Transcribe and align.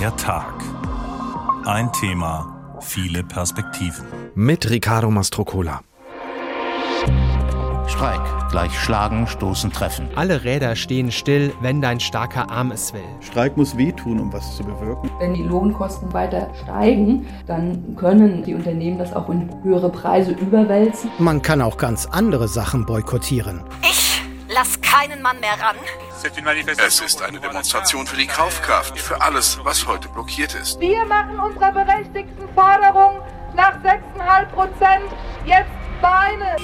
Der 0.00 0.16
Tag. 0.16 0.54
Ein 1.66 1.92
Thema, 1.92 2.78
viele 2.80 3.22
Perspektiven. 3.22 4.06
Mit 4.34 4.70
Riccardo 4.70 5.10
Mastrocola. 5.10 5.82
Streik. 7.86 8.22
Gleich 8.50 8.72
schlagen, 8.80 9.26
stoßen, 9.26 9.70
treffen. 9.70 10.08
Alle 10.14 10.42
Räder 10.42 10.74
stehen 10.74 11.12
still, 11.12 11.52
wenn 11.60 11.82
dein 11.82 12.00
starker 12.00 12.50
Arm 12.50 12.70
es 12.70 12.94
will. 12.94 13.04
Streik 13.20 13.58
muss 13.58 13.76
wehtun, 13.76 14.20
um 14.20 14.32
was 14.32 14.56
zu 14.56 14.64
bewirken. 14.64 15.10
Wenn 15.18 15.34
die 15.34 15.42
Lohnkosten 15.42 16.10
weiter 16.14 16.48
steigen, 16.62 17.26
dann 17.46 17.94
können 17.96 18.42
die 18.42 18.54
Unternehmen 18.54 18.96
das 18.96 19.12
auch 19.12 19.28
in 19.28 19.50
höhere 19.62 19.90
Preise 19.90 20.32
überwälzen. 20.32 21.10
Man 21.18 21.42
kann 21.42 21.60
auch 21.60 21.76
ganz 21.76 22.06
andere 22.06 22.48
Sachen 22.48 22.86
boykottieren. 22.86 23.64
Ich 23.82 24.22
lass 24.48 24.80
keinen 24.80 25.20
Mann 25.20 25.38
mehr 25.40 25.60
ran. 25.62 25.76
Es 26.22 27.00
ist 27.00 27.22
eine 27.22 27.40
Demonstration 27.40 28.06
für 28.06 28.16
die 28.16 28.26
Kaufkraft, 28.26 28.98
für 28.98 29.22
alles, 29.22 29.58
was 29.64 29.86
heute 29.86 30.08
blockiert 30.10 30.54
ist. 30.54 30.78
Wir 30.78 31.06
machen 31.06 31.38
unserer 31.38 31.72
berechtigten 31.72 32.46
Forderung 32.54 33.22
nach 33.54 33.72
6,5 33.82 34.46
Prozent 34.52 35.04
jetzt 35.46 35.70
Beine. 36.02 36.56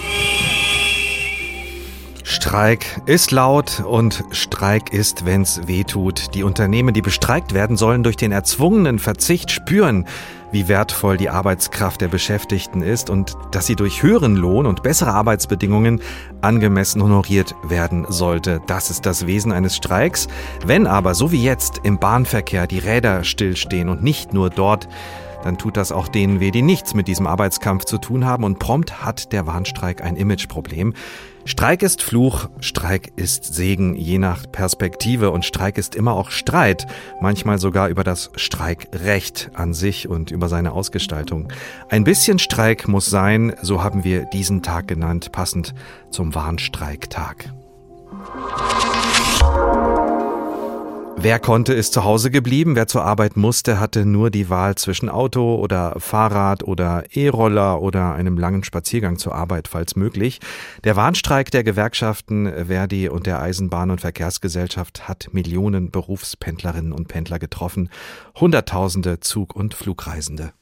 Streik 2.28 3.02
ist 3.06 3.30
laut 3.30 3.84
und 3.86 4.24
Streik 4.32 4.92
ist, 4.92 5.26
wenn's 5.26 5.60
weh 5.68 5.84
tut. 5.84 6.34
Die 6.34 6.42
Unternehmen, 6.42 6.92
die 6.92 7.00
bestreikt 7.00 7.54
werden, 7.54 7.76
sollen 7.76 8.02
durch 8.02 8.16
den 8.16 8.32
erzwungenen 8.32 8.98
Verzicht 8.98 9.52
spüren, 9.52 10.06
wie 10.50 10.66
wertvoll 10.66 11.18
die 11.18 11.30
Arbeitskraft 11.30 12.00
der 12.00 12.08
Beschäftigten 12.08 12.82
ist 12.82 13.10
und 13.10 13.36
dass 13.52 13.66
sie 13.66 13.76
durch 13.76 14.02
höheren 14.02 14.34
Lohn 14.34 14.66
und 14.66 14.82
bessere 14.82 15.12
Arbeitsbedingungen 15.12 16.00
angemessen 16.40 17.00
honoriert 17.00 17.54
werden 17.62 18.06
sollte. 18.08 18.60
Das 18.66 18.90
ist 18.90 19.06
das 19.06 19.28
Wesen 19.28 19.52
eines 19.52 19.76
Streiks. 19.76 20.26
Wenn 20.64 20.88
aber, 20.88 21.14
so 21.14 21.30
wie 21.30 21.44
jetzt, 21.44 21.82
im 21.84 22.00
Bahnverkehr 22.00 22.66
die 22.66 22.80
Räder 22.80 23.22
stillstehen 23.22 23.88
und 23.88 24.02
nicht 24.02 24.34
nur 24.34 24.50
dort, 24.50 24.88
dann 25.44 25.58
tut 25.58 25.76
das 25.76 25.92
auch 25.92 26.08
denen 26.08 26.40
weh, 26.40 26.50
die 26.50 26.62
nichts 26.62 26.92
mit 26.92 27.06
diesem 27.06 27.28
Arbeitskampf 27.28 27.84
zu 27.84 27.98
tun 27.98 28.24
haben 28.24 28.42
und 28.42 28.58
prompt 28.58 29.04
hat 29.04 29.32
der 29.32 29.46
Warnstreik 29.46 30.02
ein 30.02 30.16
Imageproblem. 30.16 30.92
Streik 31.46 31.84
ist 31.84 32.02
Fluch, 32.02 32.48
Streik 32.58 33.12
ist 33.14 33.54
Segen, 33.54 33.94
je 33.94 34.18
nach 34.18 34.50
Perspektive 34.50 35.30
und 35.30 35.44
Streik 35.44 35.78
ist 35.78 35.94
immer 35.94 36.14
auch 36.14 36.30
Streit, 36.32 36.88
manchmal 37.20 37.58
sogar 37.58 37.88
über 37.88 38.02
das 38.02 38.32
Streikrecht 38.34 39.52
an 39.54 39.72
sich 39.72 40.08
und 40.08 40.32
über 40.32 40.48
seine 40.48 40.72
Ausgestaltung. 40.72 41.52
Ein 41.88 42.02
bisschen 42.02 42.40
Streik 42.40 42.88
muss 42.88 43.06
sein, 43.06 43.54
so 43.62 43.84
haben 43.84 44.02
wir 44.02 44.24
diesen 44.24 44.62
Tag 44.62 44.88
genannt, 44.88 45.30
passend 45.30 45.72
zum 46.10 46.34
Warnstreiktag. 46.34 47.44
Wer 51.18 51.38
konnte, 51.40 51.72
ist 51.72 51.94
zu 51.94 52.04
Hause 52.04 52.30
geblieben. 52.30 52.76
Wer 52.76 52.86
zur 52.86 53.02
Arbeit 53.02 53.36
musste, 53.36 53.80
hatte 53.80 54.04
nur 54.04 54.30
die 54.30 54.50
Wahl 54.50 54.74
zwischen 54.74 55.08
Auto 55.08 55.56
oder 55.56 55.94
Fahrrad 55.98 56.62
oder 56.62 57.04
E-Roller 57.10 57.80
oder 57.80 58.14
einem 58.14 58.36
langen 58.36 58.62
Spaziergang 58.64 59.16
zur 59.16 59.34
Arbeit, 59.34 59.66
falls 59.66 59.96
möglich. 59.96 60.40
Der 60.84 60.94
Warnstreik 60.94 61.50
der 61.50 61.64
Gewerkschaften 61.64 62.66
Verdi 62.66 63.08
und 63.08 63.26
der 63.26 63.40
Eisenbahn- 63.40 63.90
und 63.90 64.02
Verkehrsgesellschaft 64.02 65.08
hat 65.08 65.30
Millionen 65.32 65.90
Berufspendlerinnen 65.90 66.92
und 66.92 67.08
Pendler 67.08 67.38
getroffen. 67.38 67.88
Hunderttausende 68.38 69.18
Zug- 69.20 69.56
und 69.56 69.74
Flugreisende. 69.74 70.52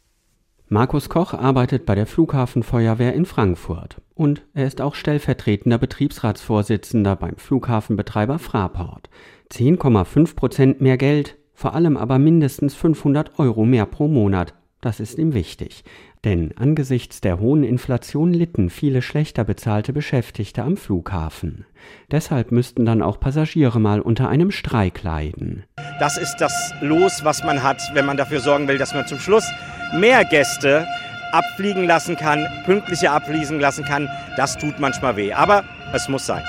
Markus 0.68 1.08
Koch 1.08 1.34
arbeitet 1.34 1.84
bei 1.84 1.94
der 1.94 2.06
Flughafenfeuerwehr 2.06 3.12
in 3.12 3.26
Frankfurt 3.26 4.00
und 4.14 4.42
er 4.54 4.66
ist 4.66 4.80
auch 4.80 4.94
stellvertretender 4.94 5.78
Betriebsratsvorsitzender 5.78 7.16
beim 7.16 7.36
Flughafenbetreiber 7.36 8.38
Fraport. 8.38 9.10
10,5 9.52 10.34
Prozent 10.34 10.80
mehr 10.80 10.96
Geld, 10.96 11.36
vor 11.54 11.74
allem 11.74 11.96
aber 11.96 12.18
mindestens 12.18 12.74
500 12.74 13.38
Euro 13.38 13.64
mehr 13.64 13.86
pro 13.86 14.08
Monat. 14.08 14.54
Das 14.80 15.00
ist 15.00 15.18
ihm 15.18 15.32
wichtig. 15.32 15.84
Denn 16.24 16.52
angesichts 16.56 17.20
der 17.20 17.38
hohen 17.38 17.64
Inflation 17.64 18.32
litten 18.32 18.70
viele 18.70 19.02
schlechter 19.02 19.44
bezahlte 19.44 19.92
Beschäftigte 19.92 20.62
am 20.62 20.76
Flughafen. 20.76 21.66
Deshalb 22.10 22.50
müssten 22.50 22.86
dann 22.86 23.02
auch 23.02 23.20
Passagiere 23.20 23.78
mal 23.78 24.00
unter 24.00 24.28
einem 24.28 24.50
Streik 24.50 25.02
leiden. 25.02 25.64
Das 26.00 26.16
ist 26.16 26.36
das 26.38 26.72
Los, 26.80 27.24
was 27.24 27.44
man 27.44 27.62
hat, 27.62 27.82
wenn 27.92 28.06
man 28.06 28.16
dafür 28.16 28.40
sorgen 28.40 28.68
will, 28.68 28.78
dass 28.78 28.94
man 28.94 29.06
zum 29.06 29.18
Schluss 29.18 29.50
mehr 29.94 30.24
Gäste 30.24 30.86
abfliegen 31.32 31.84
lassen 31.84 32.16
kann, 32.16 32.46
pünktlicher 32.64 33.12
abfließen 33.12 33.60
lassen 33.60 33.84
kann. 33.84 34.08
Das 34.36 34.56
tut 34.56 34.78
manchmal 34.80 35.16
weh, 35.16 35.32
aber 35.32 35.64
es 35.92 36.08
muss 36.08 36.26
sein. 36.26 36.44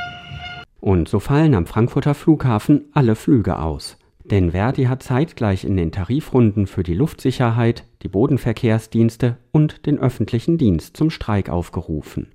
Und 0.86 1.10
so 1.10 1.20
fallen 1.20 1.56
am 1.56 1.66
Frankfurter 1.66 2.14
Flughafen 2.14 2.90
alle 2.94 3.16
Flüge 3.16 3.58
aus. 3.58 3.98
Denn 4.24 4.52
Verdi 4.52 4.84
hat 4.84 5.02
zeitgleich 5.02 5.64
in 5.64 5.78
den 5.78 5.92
Tarifrunden 5.92 6.68
für 6.68 6.84
die 6.84 6.94
Luftsicherheit, 6.94 7.86
die 8.04 8.08
Bodenverkehrsdienste 8.08 9.38
und 9.52 9.88
den 9.88 9.98
öffentlichen 9.98 10.60
Dienst 10.60 10.96
zum 10.96 11.10
Streik 11.10 11.50
aufgerufen. 11.50 12.28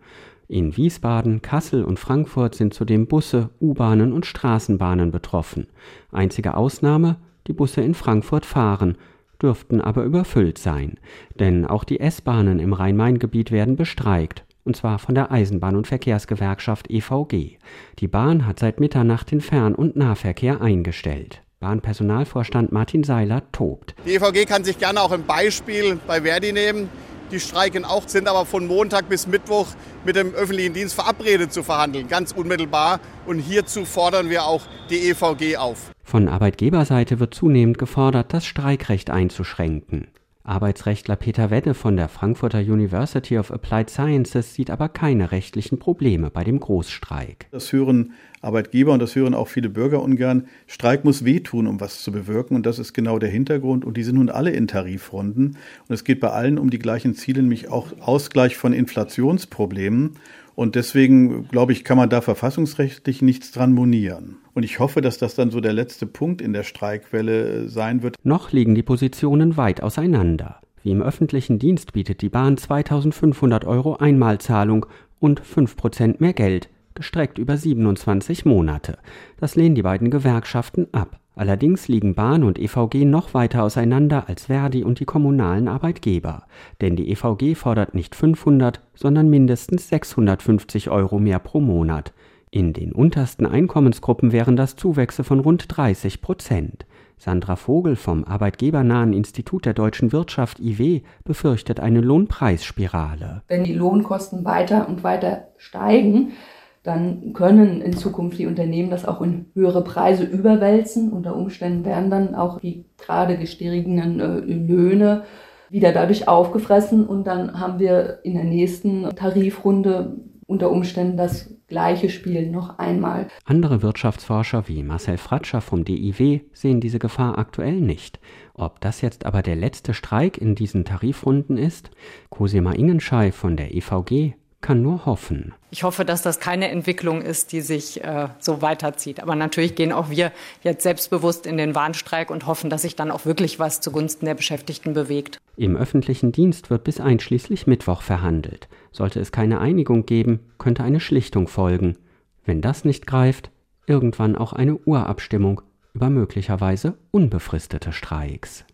In 0.49 0.77
Wiesbaden, 0.77 1.43
Kassel 1.43 1.84
und 1.84 2.00
Frankfurt 2.00 2.56
sind 2.56 2.75
zudem 2.75 3.06
Busse, 3.06 3.50
U-Bahnen 3.61 4.12
und 4.12 4.27
Straßenbahnen 4.27 5.12
betroffen. 5.12 5.69
Einzige 6.11 6.56
Ausnahme, 6.56 7.19
die 7.47 7.53
Busse 7.53 7.82
in 7.82 7.94
Frankfurt 7.94 8.47
fahren, 8.47 8.99
dürften 9.41 9.81
aber 9.81 10.03
überfüllt 10.03 10.59
sein. 10.59 10.99
Denn 11.38 11.67
auch 11.67 11.84
die 11.84 12.00
S-Bahnen 12.00 12.59
im 12.59 12.72
Rhein-Main-Gebiet 12.72 13.53
werden 13.53 13.77
bestreikt 13.77 14.44
und 14.70 14.76
zwar 14.76 15.00
von 15.00 15.16
der 15.16 15.32
Eisenbahn- 15.32 15.75
und 15.75 15.88
Verkehrsgewerkschaft 15.88 16.88
EVG. 16.88 17.58
Die 17.98 18.06
Bahn 18.06 18.47
hat 18.47 18.60
seit 18.60 18.78
Mitternacht 18.78 19.32
den 19.32 19.41
Fern- 19.41 19.75
und 19.75 19.97
Nahverkehr 19.97 20.60
eingestellt. 20.60 21.42
Bahnpersonalvorstand 21.58 22.70
Martin 22.70 23.03
Seiler 23.03 23.42
tobt. 23.50 23.97
Die 24.06 24.14
EVG 24.14 24.47
kann 24.47 24.62
sich 24.62 24.78
gerne 24.78 25.00
auch 25.00 25.10
ein 25.10 25.26
Beispiel 25.26 25.98
bei 26.06 26.22
Verdi 26.22 26.53
nehmen. 26.53 26.88
Die 27.32 27.41
streiken 27.41 27.84
auch, 27.84 28.06
sind 28.06 28.28
aber 28.28 28.47
von 28.47 28.69
Montag 28.69 29.08
bis 29.08 29.26
Mittwoch 29.26 29.66
mit 30.04 30.14
dem 30.14 30.34
öffentlichen 30.34 30.72
Dienst 30.72 30.94
verabredet 30.94 31.52
zu 31.52 31.64
verhandeln, 31.64 32.06
ganz 32.06 32.31
unmittelbar. 32.31 33.00
Und 33.26 33.41
hierzu 33.41 33.84
fordern 33.84 34.31
wir 34.31 34.44
auch 34.44 34.62
die 34.88 35.10
EVG 35.10 35.56
auf. 35.56 35.91
Von 36.04 36.28
Arbeitgeberseite 36.28 37.19
wird 37.19 37.34
zunehmend 37.34 37.78
gefordert, 37.78 38.32
das 38.32 38.47
Streikrecht 38.47 39.10
einzuschränken. 39.10 40.06
Arbeitsrechtler 40.43 41.17
Peter 41.17 41.51
Wedde 41.51 41.75
von 41.75 41.97
der 41.97 42.09
Frankfurter 42.09 42.61
University 42.61 43.39
of 43.39 43.53
Applied 43.53 43.91
Sciences 43.91 44.55
sieht 44.55 44.71
aber 44.71 44.89
keine 44.89 45.33
rechtlichen 45.33 45.78
Probleme 45.78 46.31
bei 46.31 46.45
dem 46.45 46.61
Großstreik. 46.61 47.47
Das 47.51 47.73
hören 47.73 48.15
Arbeitgeber 48.41 48.93
und 48.95 49.00
das 49.00 49.15
hören 49.15 49.34
auch 49.34 49.49
viele 49.49 49.69
Bürger 49.69 50.03
ungern. 50.03 50.47
Streik 50.67 51.05
muss 51.05 51.27
wehtun, 51.27 51.67
um 51.67 51.79
was 51.79 52.03
zu 52.03 52.11
bewirken. 52.11 52.56
Und 52.56 52.65
das 52.65 52.79
ist 52.79 52.95
genau 52.95 53.19
der 53.19 53.29
Hintergrund. 53.29 53.84
Und 53.84 53.99
die 53.99 54.03
sind 54.03 54.15
nun 54.15 54.31
alle 54.31 54.50
in 54.50 54.67
Tarifrunden. 54.67 55.59
Und 55.89 55.95
es 55.95 56.05
geht 56.05 56.21
bei 56.21 56.31
allen 56.31 56.59
um 56.59 56.71
die 56.71 56.79
gleichen 56.79 57.15
Ziele, 57.15 57.43
nämlich 57.43 57.69
auch 57.69 57.89
Ausgleich 58.00 58.56
von 58.56 58.73
Inflationsproblemen. 58.73 60.17
Und 60.60 60.75
deswegen, 60.75 61.48
glaube 61.48 61.72
ich, 61.72 61.84
kann 61.84 61.97
man 61.97 62.10
da 62.10 62.21
verfassungsrechtlich 62.21 63.22
nichts 63.22 63.50
dran 63.50 63.72
monieren. 63.72 64.37
Und 64.53 64.62
ich 64.62 64.78
hoffe, 64.78 65.00
dass 65.00 65.16
das 65.16 65.34
dann 65.34 65.50
so 65.50 65.62
der 65.62 65.72
letzte 65.72 66.04
Punkt 66.04 66.43
in 66.43 66.53
der 66.53 66.65
Streikwelle 66.65 67.71
sein 67.71 68.03
wird. 68.03 68.16
Noch 68.25 68.53
liegen 68.53 68.75
die 68.75 68.82
Positionen 68.82 69.56
weit 69.56 69.82
auseinander. 69.82 70.60
Wie 70.82 70.91
im 70.91 71.00
öffentlichen 71.00 71.59
Dienst 71.59 71.94
bietet 71.94 72.20
die 72.20 72.28
Bahn 72.28 72.59
2500 72.59 73.65
Euro 73.65 73.97
Einmalzahlung 73.97 74.84
und 75.19 75.41
5% 75.41 76.16
mehr 76.19 76.34
Geld, 76.34 76.69
gestreckt 76.93 77.38
über 77.38 77.56
27 77.56 78.44
Monate. 78.44 78.99
Das 79.38 79.56
lehnen 79.56 79.75
die 79.75 79.82
beiden 79.82 80.10
Gewerkschaften 80.10 80.88
ab. 80.93 81.19
Allerdings 81.37 81.89
liegen 81.89 82.15
Bahn 82.15 82.43
und 82.43 82.59
EVG 82.59 83.05
noch 83.05 83.35
weiter 83.35 83.63
auseinander 83.63 84.29
als 84.29 84.47
Verdi 84.47 84.85
und 84.85 85.01
die 85.01 85.05
kommunalen 85.05 85.69
Arbeitgeber. 85.69 86.45
Denn 86.81 86.97
die 86.97 87.11
EVG 87.11 87.55
fordert 87.55 87.95
nicht 87.95 88.15
500, 88.15 88.81
sondern 88.95 89.31
mindestens 89.31 89.89
650 89.89 90.91
Euro 90.91 91.19
mehr 91.19 91.39
pro 91.39 91.61
Monat. 91.61 92.13
In 92.51 92.73
den 92.73 92.93
untersten 92.93 93.47
Einkommensgruppen 93.47 94.33
wären 94.33 94.57
das 94.57 94.75
Zuwächse 94.75 95.23
von 95.23 95.39
rund 95.39 95.65
30 95.69 96.21
Prozent. 96.21 96.85
Sandra 97.17 97.55
Vogel 97.55 97.97
vom 97.97 98.25
Arbeitgebernahen 98.25 99.12
Institut 99.12 99.67
der 99.67 99.75
deutschen 99.75 100.11
Wirtschaft 100.11 100.59
IW 100.59 101.03
befürchtet 101.23 101.79
eine 101.79 102.00
Lohnpreisspirale. 102.00 103.43
Wenn 103.47 103.62
die 103.62 103.75
Lohnkosten 103.75 104.44
weiter 104.44 104.88
und 104.88 105.05
weiter 105.05 105.49
steigen, 105.59 106.33
dann 106.82 107.35
können 107.35 107.82
in 107.82 107.93
Zukunft 107.93 108.38
die 108.38 108.47
Unternehmen 108.47 108.91
das 108.91 109.05
auch 109.05 109.21
in 109.21 109.47
höhere 109.55 109.85
Preise 109.85 110.25
überwälzen. 110.25 111.12
Unter 111.12 111.37
Umständen 111.37 111.85
werden 111.85 112.11
dann 112.11 112.35
auch 112.35 112.61
die 112.61 112.87
gerade 112.97 113.37
gestiegenen 113.37 114.21
äh, 114.21 114.38
Löhne 114.38 115.25
wieder 115.69 115.93
dadurch 115.93 116.27
aufgefressen 116.27 117.06
und 117.06 117.27
dann 117.27 117.61
haben 117.61 117.79
wir 117.79 118.21
in 118.25 118.35
der 118.35 118.44
nächsten 118.44 119.09
Tarifrunde 119.15 120.17
unter 120.47 120.73
Umständen 120.73 121.17
das 121.17 121.55
gleiche 121.69 122.11
Spiel 122.11 122.50
noch 122.50 122.81
einmal. 122.81 123.29
Andere 123.44 123.83
Wirtschaftsforscher 123.83 124.67
wie 124.67 124.83
Marcel 124.83 125.17
Fratscher 125.17 125.61
vom 125.61 125.85
DIW 125.85 126.41
sehen 126.53 126.81
diese 126.81 126.99
Gefahr 126.99 127.38
aktuell 127.38 127.81
nicht. 127.81 128.19
Ob 128.55 128.81
das 128.81 129.00
jetzt 129.00 129.26
aber 129.26 129.43
der 129.43 129.55
letzte 129.55 129.94
Streik 129.94 130.38
in 130.38 130.56
diesen 130.56 130.85
Tarifrunden 130.85 131.56
ist? 131.56 131.93
Cosima 132.31 132.73
Ingenschei 132.73 133.31
von 133.31 133.56
der 133.56 133.73
EVG 133.76 134.35
kann 134.61 134.83
nur 134.83 135.07
hoffen. 135.07 135.55
Ich 135.71 135.85
hoffe, 135.85 136.05
dass 136.05 136.23
das 136.23 136.41
keine 136.41 136.69
Entwicklung 136.69 137.23
ist, 137.23 137.53
die 137.53 137.61
sich 137.61 138.05
äh, 138.05 138.29
so 138.39 138.61
weiterzieht. 138.61 139.21
Aber 139.21 139.35
natürlich 139.35 139.75
gehen 139.75 139.93
auch 139.93 140.11
wir 140.11 140.33
jetzt 140.62 140.83
selbstbewusst 140.83 141.47
in 141.47 141.57
den 141.57 141.75
Warnstreik 141.75 142.31
und 142.31 142.47
hoffen, 142.47 142.71
dass 142.71 142.83
sich 142.83 142.97
dann 142.97 143.11
auch 143.11 143.25
wirklich 143.25 143.59
was 143.59 143.81
zugunsten 143.81 144.27
der 144.27 144.35
Beschäftigten 144.35 144.93
bewegt. 144.93 145.39
Im 145.57 145.77
öffentlichen 145.77 146.33
Dienst 146.33 146.71
wird 146.71 146.85
bis 146.85 147.01
einschließlich 147.01 147.67
Mittwoch 147.67 148.03
verhandelt. 148.03 148.69
Sollte 148.93 149.21
es 149.21 149.33
keine 149.33 149.61
Einigung 149.61 150.07
geben, 150.07 150.41
könnte 150.59 150.83
eine 150.83 151.01
Schlichtung 151.01 151.49
folgen. 151.49 151.97
Wenn 152.45 152.61
das 152.61 152.85
nicht 152.85 153.07
greift, 153.07 153.51
irgendwann 153.87 154.37
auch 154.37 154.53
eine 154.53 154.77
Urabstimmung 154.77 155.62
über 155.95 156.11
möglicherweise 156.11 156.99
unbefristete 157.11 157.93
Streiks. 157.93 158.65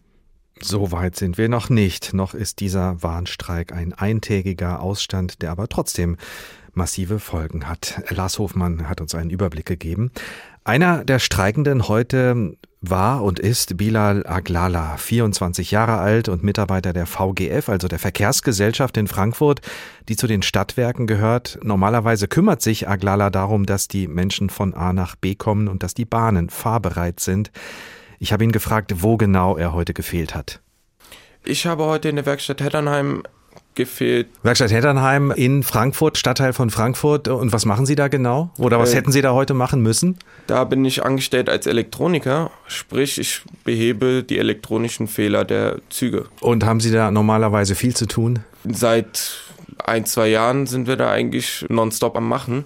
So 0.61 0.91
weit 0.91 1.17
sind 1.17 1.37
wir 1.39 1.49
noch 1.49 1.69
nicht. 1.69 2.15
Noch 2.15 2.35
ist 2.35 2.61
dieser 2.61 3.03
Warnstreik 3.03 3.73
ein 3.73 3.93
eintägiger 3.93 4.81
Ausstand, 4.81 5.43
der 5.43 5.51
aber 5.51 5.69
trotzdem 5.69 6.17
massive 6.73 7.19
Folgen 7.19 7.69
hat. 7.69 8.03
Lars 8.09 8.39
Hofmann 8.39 8.89
hat 8.89 9.01
uns 9.01 9.15
einen 9.15 9.31
Überblick 9.31 9.67
gegeben. 9.67 10.11
Einer 10.65 11.05
der 11.05 11.19
Streikenden 11.19 11.89
heute 11.89 12.57
war 12.81 13.23
und 13.23 13.39
ist 13.39 13.77
Bilal 13.77 14.27
Aglala, 14.27 14.97
24 14.97 15.71
Jahre 15.71 15.99
alt 15.99 16.29
und 16.29 16.43
Mitarbeiter 16.43 16.93
der 16.93 17.07
VGF, 17.07 17.69
also 17.69 17.89
der 17.89 17.99
Verkehrsgesellschaft 17.99 18.97
in 18.97 19.07
Frankfurt, 19.07 19.61
die 20.09 20.17
zu 20.17 20.27
den 20.27 20.43
Stadtwerken 20.43 21.07
gehört. 21.07 21.59
Normalerweise 21.63 22.29
kümmert 22.29 22.63
sich 22.63 22.89
Aglala 22.89 23.31
darum, 23.31 23.67
dass 23.67 23.89
die 23.89 24.09
Menschen 24.09 24.51
von 24.51 24.75
A 24.75 24.93
nach 24.93 25.17
B 25.17 25.35
kommen 25.35 25.69
und 25.69 25.83
dass 25.83 25.95
die 25.95 26.05
Bahnen 26.05 26.51
fahrbereit 26.51 27.21
sind. 27.21 27.51
Ich 28.19 28.33
habe 28.33 28.45
ihn 28.45 28.53
gefragt, 28.53 28.93
wo 29.03 29.17
genau 29.17 29.57
er 29.57 29.73
heute 29.73 29.95
gefehlt 29.95 30.35
hat. 30.35 30.61
Ich 31.45 31.67
habe 31.67 31.85
heute 31.85 32.09
in 32.09 32.17
der 32.17 32.27
Werkstatt 32.27 32.61
Heddernheim 32.61 33.23
gefehlt. 33.77 34.27
Werkstatt 34.43 34.73
Heddernheim 34.73 35.31
in 35.31 35.63
Frankfurt, 35.63 36.19
Stadtteil 36.19 36.53
von 36.53 36.71
Frankfurt. 36.71 37.29
Und 37.29 37.53
was 37.53 37.65
machen 37.65 37.87
Sie 37.87 37.95
da 37.95 38.09
genau? 38.09 38.51
Oder 38.59 38.81
was 38.81 38.93
äh, 38.93 38.97
hätten 38.97 39.13
Sie 39.13 39.23
da 39.23 39.33
heute 39.33 39.55
machen 39.55 39.83
müssen? 39.83 40.19
Da 40.49 40.65
bin 40.65 40.85
ich 40.85 41.05
angestellt 41.05 41.49
als 41.49 41.67
Elektroniker, 41.67 42.51
sprich 42.67 43.19
ich 43.19 43.43
behebe 43.65 44.25
die 44.25 44.39
elektronischen 44.39 45.07
Fehler 45.07 45.45
der 45.45 45.81
Züge. 45.91 46.27
Und 46.41 46.65
haben 46.65 46.81
Sie 46.81 46.91
da 46.91 47.11
normalerweise 47.11 47.75
viel 47.75 47.95
zu 47.95 48.07
tun? 48.07 48.41
Seit 48.65 49.35
ein, 49.85 50.07
zwei 50.07 50.29
Jahren 50.29 50.67
sind 50.67 50.89
wir 50.89 50.97
da 50.97 51.11
eigentlich 51.11 51.65
nonstop 51.69 52.17
am 52.17 52.29
Machen, 52.29 52.65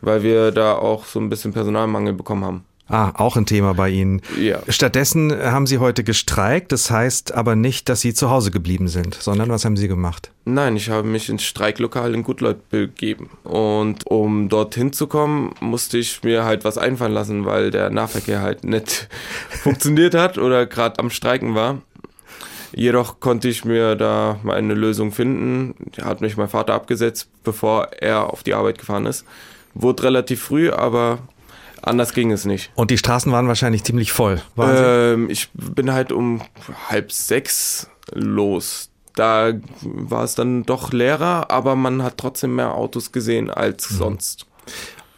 weil 0.00 0.22
wir 0.22 0.52
da 0.52 0.74
auch 0.74 1.04
so 1.04 1.20
ein 1.20 1.28
bisschen 1.28 1.52
Personalmangel 1.52 2.14
bekommen 2.14 2.44
haben. 2.44 2.64
Ah, 2.88 3.12
auch 3.14 3.36
ein 3.36 3.46
Thema 3.46 3.74
bei 3.74 3.88
Ihnen. 3.88 4.20
Ja. 4.38 4.58
Stattdessen 4.68 5.32
haben 5.32 5.66
Sie 5.66 5.78
heute 5.78 6.04
gestreikt. 6.04 6.72
Das 6.72 6.90
heißt 6.90 7.32
aber 7.32 7.56
nicht, 7.56 7.88
dass 7.88 8.00
Sie 8.00 8.12
zu 8.12 8.28
Hause 8.28 8.50
geblieben 8.50 8.88
sind, 8.88 9.14
sondern 9.14 9.48
was 9.48 9.64
haben 9.64 9.76
Sie 9.76 9.88
gemacht? 9.88 10.30
Nein, 10.44 10.76
ich 10.76 10.90
habe 10.90 11.06
mich 11.06 11.28
ins 11.28 11.44
Streiklokal 11.44 12.14
in 12.14 12.22
Gutleut 12.22 12.68
begeben. 12.68 13.30
Und 13.44 14.06
um 14.08 14.48
dorthin 14.48 14.92
zu 14.92 15.06
kommen, 15.06 15.54
musste 15.60 15.96
ich 15.96 16.22
mir 16.22 16.44
halt 16.44 16.64
was 16.64 16.76
einfallen 16.76 17.12
lassen, 17.12 17.46
weil 17.46 17.70
der 17.70 17.88
Nahverkehr 17.90 18.42
halt 18.42 18.64
nicht 18.64 19.08
funktioniert 19.48 20.14
hat 20.14 20.36
oder 20.36 20.66
gerade 20.66 20.98
am 20.98 21.10
Streiken 21.10 21.54
war. 21.54 21.80
Jedoch 22.74 23.20
konnte 23.20 23.48
ich 23.48 23.64
mir 23.64 23.96
da 23.96 24.38
mal 24.42 24.56
eine 24.56 24.74
Lösung 24.74 25.12
finden. 25.12 25.74
Da 25.96 26.06
hat 26.06 26.20
mich 26.20 26.36
mein 26.36 26.48
Vater 26.48 26.74
abgesetzt, 26.74 27.28
bevor 27.44 27.88
er 28.00 28.32
auf 28.32 28.42
die 28.42 28.54
Arbeit 28.54 28.78
gefahren 28.78 29.06
ist. 29.06 29.24
Wurde 29.74 30.02
relativ 30.04 30.42
früh, 30.42 30.70
aber 30.70 31.20
Anders 31.82 32.14
ging 32.14 32.30
es 32.30 32.44
nicht. 32.44 32.70
Und 32.74 32.90
die 32.90 32.98
Straßen 32.98 33.30
waren 33.32 33.48
wahrscheinlich 33.48 33.82
ziemlich 33.82 34.12
voll. 34.12 34.40
Ähm, 34.56 35.28
ich 35.28 35.48
bin 35.52 35.92
halt 35.92 36.12
um 36.12 36.40
halb 36.88 37.12
sechs 37.12 37.88
los. 38.12 38.90
Da 39.14 39.52
war 39.82 40.24
es 40.24 40.34
dann 40.34 40.62
doch 40.62 40.92
leerer, 40.92 41.50
aber 41.50 41.76
man 41.76 42.02
hat 42.02 42.18
trotzdem 42.18 42.54
mehr 42.54 42.74
Autos 42.74 43.12
gesehen 43.12 43.50
als 43.50 43.90
mhm. 43.90 43.96
sonst. 43.96 44.46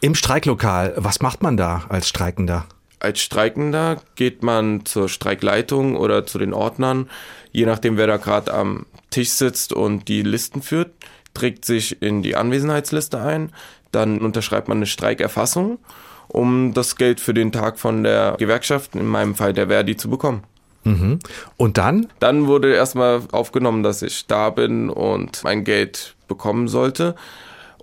Im 0.00 0.14
Streiklokal, 0.14 0.94
was 0.96 1.20
macht 1.20 1.42
man 1.42 1.56
da 1.56 1.84
als 1.88 2.08
Streikender? 2.08 2.66
Als 2.98 3.20
Streikender 3.20 4.00
geht 4.16 4.42
man 4.42 4.86
zur 4.86 5.08
Streikleitung 5.08 5.96
oder 5.96 6.26
zu 6.26 6.38
den 6.38 6.54
Ordnern, 6.54 7.10
je 7.52 7.66
nachdem, 7.66 7.98
wer 7.98 8.06
da 8.06 8.16
gerade 8.16 8.52
am 8.52 8.86
Tisch 9.10 9.30
sitzt 9.30 9.74
und 9.74 10.08
die 10.08 10.22
Listen 10.22 10.62
führt, 10.62 10.92
trägt 11.34 11.66
sich 11.66 12.00
in 12.00 12.22
die 12.22 12.36
Anwesenheitsliste 12.36 13.20
ein, 13.20 13.52
dann 13.92 14.20
unterschreibt 14.20 14.68
man 14.68 14.78
eine 14.78 14.86
Streikerfassung 14.86 15.78
um 16.28 16.74
das 16.74 16.96
Geld 16.96 17.20
für 17.20 17.34
den 17.34 17.52
Tag 17.52 17.78
von 17.78 18.02
der 18.02 18.36
Gewerkschaft, 18.38 18.94
in 18.94 19.06
meinem 19.06 19.34
Fall 19.34 19.52
der 19.52 19.68
Verdi, 19.68 19.96
zu 19.96 20.10
bekommen. 20.10 20.42
Mhm. 20.84 21.18
Und 21.56 21.78
dann? 21.78 22.08
Dann 22.20 22.46
wurde 22.46 22.74
erstmal 22.74 23.22
aufgenommen, 23.32 23.82
dass 23.82 24.02
ich 24.02 24.26
da 24.26 24.50
bin 24.50 24.90
und 24.90 25.42
mein 25.42 25.64
Geld 25.64 26.14
bekommen 26.28 26.68
sollte. 26.68 27.14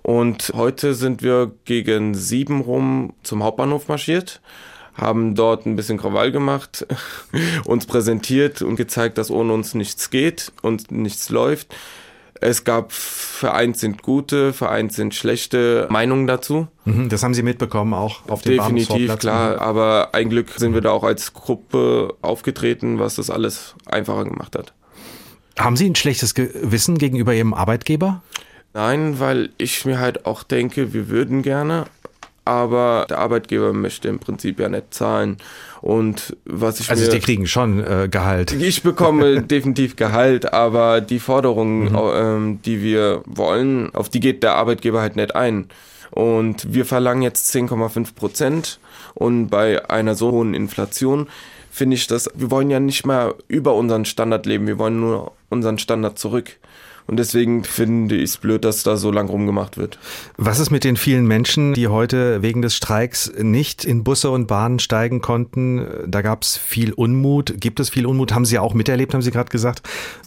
Und 0.02 0.52
heute 0.54 0.94
sind 0.94 1.22
wir 1.22 1.52
gegen 1.64 2.14
sieben 2.14 2.60
rum 2.60 3.12
zum 3.22 3.44
Hauptbahnhof 3.44 3.88
marschiert, 3.88 4.40
haben 4.94 5.34
dort 5.34 5.64
ein 5.64 5.76
bisschen 5.76 5.98
Krawall 5.98 6.32
gemacht, 6.32 6.86
uns 7.64 7.86
präsentiert 7.86 8.62
und 8.62 8.76
gezeigt, 8.76 9.18
dass 9.18 9.30
ohne 9.30 9.52
uns 9.52 9.74
nichts 9.74 10.10
geht 10.10 10.52
und 10.62 10.90
nichts 10.90 11.30
läuft. 11.30 11.74
Es 12.42 12.64
gab 12.64 12.90
vereinzelt 12.90 14.02
gute, 14.02 14.52
vereinzelt 14.52 15.14
schlechte 15.14 15.86
Meinungen 15.90 16.26
dazu. 16.26 16.66
Mhm, 16.84 17.08
das 17.08 17.22
haben 17.22 17.34
Sie 17.34 17.44
mitbekommen 17.44 17.94
auch 17.94 18.28
auf 18.28 18.42
dem 18.42 18.56
Definitiv, 18.56 19.16
klar. 19.18 19.60
Aber 19.60 20.10
ein 20.12 20.28
Glück 20.28 20.50
sind 20.56 20.74
wir 20.74 20.80
da 20.80 20.90
auch 20.90 21.04
als 21.04 21.34
Gruppe 21.34 22.16
aufgetreten, 22.20 22.98
was 22.98 23.14
das 23.14 23.30
alles 23.30 23.76
einfacher 23.86 24.24
gemacht 24.24 24.56
hat. 24.56 24.74
Haben 25.56 25.76
Sie 25.76 25.88
ein 25.88 25.94
schlechtes 25.94 26.34
Gewissen 26.34 26.98
gegenüber 26.98 27.32
Ihrem 27.32 27.54
Arbeitgeber? 27.54 28.22
Nein, 28.74 29.20
weil 29.20 29.50
ich 29.58 29.84
mir 29.84 30.00
halt 30.00 30.26
auch 30.26 30.42
denke, 30.42 30.92
wir 30.92 31.08
würden 31.08 31.42
gerne, 31.42 31.84
aber 32.44 33.06
der 33.08 33.18
Arbeitgeber 33.18 33.72
möchte 33.72 34.08
im 34.08 34.18
Prinzip 34.18 34.58
ja 34.58 34.68
nicht 34.68 34.92
zahlen. 34.92 35.36
Und 35.80 36.36
was 36.44 36.80
ich 36.80 36.90
also 36.90 37.04
mir, 37.04 37.10
die 37.10 37.20
kriegen 37.20 37.46
schon 37.46 37.84
äh, 37.84 38.08
Gehalt. 38.10 38.52
Ich 38.52 38.82
bekomme 38.82 39.42
definitiv 39.42 39.96
Gehalt, 39.96 40.52
aber 40.52 41.00
die 41.00 41.18
Forderungen, 41.18 41.92
mhm. 41.92 41.98
ähm, 42.14 42.62
die 42.64 42.82
wir 42.82 43.22
wollen, 43.26 43.94
auf 43.94 44.08
die 44.08 44.20
geht 44.20 44.42
der 44.42 44.54
Arbeitgeber 44.54 45.00
halt 45.00 45.16
nicht 45.16 45.34
ein. 45.34 45.68
Und 46.10 46.72
wir 46.74 46.84
verlangen 46.84 47.22
jetzt 47.22 47.54
10,5 47.54 48.14
Prozent 48.14 48.78
und 49.14 49.48
bei 49.48 49.88
einer 49.88 50.14
so 50.14 50.30
hohen 50.30 50.54
Inflation 50.54 51.28
finde 51.70 51.96
ich 51.96 52.06
das, 52.06 52.28
wir 52.34 52.50
wollen 52.50 52.70
ja 52.70 52.80
nicht 52.80 53.06
mehr 53.06 53.34
über 53.48 53.74
unseren 53.74 54.04
Standard 54.04 54.44
leben, 54.44 54.66
wir 54.66 54.78
wollen 54.78 55.00
nur 55.00 55.32
unseren 55.48 55.78
Standard 55.78 56.18
zurück. 56.18 56.58
Und 57.06 57.16
deswegen 57.18 57.64
finde 57.64 58.16
ich 58.16 58.30
es 58.30 58.36
blöd, 58.36 58.64
dass 58.64 58.82
da 58.82 58.96
so 58.96 59.10
lang 59.10 59.28
rumgemacht 59.28 59.76
wird. 59.76 59.98
Was 60.36 60.58
ist 60.58 60.70
mit 60.70 60.84
den 60.84 60.96
vielen 60.96 61.26
Menschen, 61.26 61.74
die 61.74 61.88
heute 61.88 62.42
wegen 62.42 62.62
des 62.62 62.74
Streiks 62.76 63.32
nicht 63.38 63.84
in 63.84 64.04
Busse 64.04 64.30
und 64.30 64.46
Bahnen 64.46 64.78
steigen 64.78 65.20
konnten? 65.20 65.86
Da 66.06 66.22
gab 66.22 66.42
es 66.42 66.56
viel 66.56 66.92
Unmut. 66.92 67.54
Gibt 67.58 67.80
es 67.80 67.90
viel 67.90 68.06
Unmut? 68.06 68.32
Haben 68.32 68.44
Sie 68.44 68.58
auch 68.58 68.74
miterlebt, 68.74 69.14
haben 69.14 69.22
Sie 69.22 69.30
gerade 69.30 69.50
gesagt. 69.50 69.82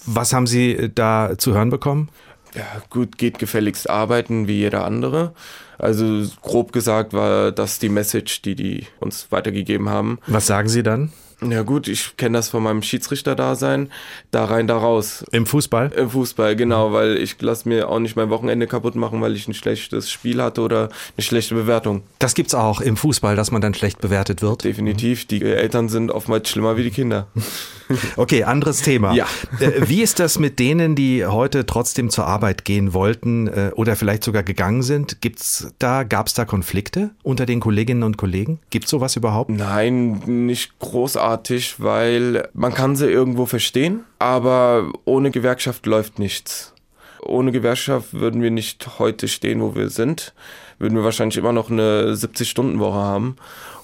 Was 0.06 0.34
haben 0.34 0.48
Sie 0.48 0.92
da 0.94 1.38
zu 1.38 1.54
hören 1.54 1.70
bekommen? 1.70 2.10
Ja, 2.56 2.66
gut, 2.90 3.18
geht 3.18 3.38
gefälligst 3.38 3.90
arbeiten 3.90 4.48
wie 4.48 4.60
jeder 4.60 4.86
andere. 4.86 5.34
Also 5.78 6.26
grob 6.42 6.72
gesagt 6.72 7.14
war 7.14 7.52
das 7.52 7.80
die 7.80 7.90
Message, 7.90 8.42
die 8.42 8.56
die 8.56 8.88
uns 9.00 9.28
weitergegeben 9.30 9.90
haben. 9.90 10.20
Was 10.28 10.48
sagen 10.48 10.70
Sie 10.70 10.84
dann? 10.84 11.12
Ja 11.52 11.64
gut, 11.64 11.88
ich 11.88 12.18
kenne 12.18 12.38
das 12.38 12.50
von 12.50 12.64
meinem 12.64 12.82
Schiedsrichter-Dasein. 12.82 13.90
Da 14.32 14.46
rein, 14.46 14.68
da 14.68 14.78
raus. 14.78 15.26
Im 15.32 15.46
Fußball? 15.46 15.92
Im 15.96 16.10
Fußball, 16.10 16.56
genau, 16.56 16.94
weil 16.94 17.18
ich 17.18 17.40
lasse 17.42 17.68
mir 17.68 17.90
auch 17.90 18.00
nicht 18.00 18.16
mein 18.16 18.30
Wochenende 18.30 18.68
kaputt 18.68 18.96
machen, 18.96 19.22
weil 19.22 19.36
ich 19.36 19.48
ein 19.48 19.54
schlechtes 19.54 20.10
Spiel 20.12 20.42
hatte 20.42 20.62
oder 20.62 20.90
eine 21.16 21.24
schlechte 21.24 21.56
Bewertung. 21.56 22.04
Das 22.20 22.34
gibt's 22.34 22.56
auch 22.56 22.82
im 22.82 22.98
Fußball, 22.98 23.36
dass 23.36 23.52
man 23.52 23.62
dann 23.62 23.74
schlecht 23.74 24.02
bewertet 24.02 24.42
wird? 24.42 24.64
Definitiv. 24.64 25.26
Die 25.26 25.42
Eltern 25.42 25.90
sind 25.90 26.12
oftmals 26.12 26.50
schlimmer 26.50 26.78
wie 26.78 26.84
die 26.84 26.92
Kinder. 26.92 27.28
Okay, 28.18 28.44
anderes 28.44 28.82
Thema. 28.82 29.14
Ja. 29.14 29.28
Äh, 29.60 29.88
wie 29.88 30.02
ist 30.02 30.20
das 30.20 30.38
mit 30.38 30.60
denen, 30.60 30.96
die 30.96 31.26
heute 31.26 31.66
trotzdem 31.66 32.10
zur 32.10 32.26
Arbeit 32.26 32.66
gehen 32.66 32.94
wollten 32.94 33.48
äh, 33.48 33.72
oder 33.76 33.96
vielleicht 33.96 34.24
sogar 34.24 34.44
gegangen 34.44 34.82
sind? 34.82 35.22
Gibt's 35.22 35.74
da, 35.80 36.04
gab's 36.04 36.34
da 36.34 36.44
Konflikte 36.44 37.12
unter 37.24 37.46
den 37.46 37.62
Kolleginnen 37.62 38.04
und 38.04 38.18
Kollegen? 38.18 38.60
Gibt's 38.70 38.92
sowas 38.92 39.16
überhaupt? 39.16 39.50
Nein, 39.50 40.22
nicht 40.26 40.78
großartig, 40.80 41.76
weil 41.78 42.50
man 42.54 42.74
kann 42.74 42.98
sie 42.98 43.06
irgendwo 43.10 43.46
verstehen, 43.46 44.02
aber 44.20 44.92
ohne 45.06 45.32
Gewerkschaft 45.32 45.86
läuft 45.86 46.20
nichts. 46.20 46.74
Ohne 47.22 47.52
Gewerkschaft 47.52 48.14
würden 48.14 48.42
wir 48.42 48.52
nicht 48.52 49.00
heute 49.00 49.28
stehen, 49.28 49.62
wo 49.62 49.74
wir 49.76 49.90
sind. 49.90 50.34
Würden 50.80 50.96
wir 50.96 51.04
wahrscheinlich 51.04 51.38
immer 51.38 51.54
noch 51.54 51.70
eine 51.70 52.14
70-Stunden-Woche 52.14 52.98
haben. 52.98 53.36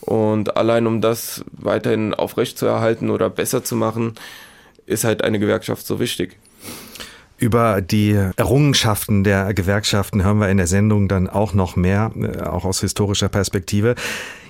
Und 0.01 0.57
allein 0.57 0.87
um 0.87 1.01
das 1.01 1.45
weiterhin 1.51 2.13
aufrechtzuerhalten 2.13 3.09
oder 3.09 3.29
besser 3.29 3.63
zu 3.63 3.75
machen, 3.75 4.15
ist 4.85 5.03
halt 5.03 5.23
eine 5.23 5.39
Gewerkschaft 5.39 5.85
so 5.85 5.99
wichtig. 5.99 6.37
Über 7.37 7.81
die 7.81 8.11
Errungenschaften 8.35 9.23
der 9.23 9.53
Gewerkschaften 9.53 10.23
hören 10.23 10.37
wir 10.37 10.49
in 10.49 10.57
der 10.57 10.67
Sendung 10.67 11.07
dann 11.07 11.27
auch 11.27 11.55
noch 11.55 11.75
mehr, 11.75 12.11
äh, 12.15 12.41
auch 12.43 12.65
aus 12.65 12.81
historischer 12.81 13.29
Perspektive. 13.29 13.95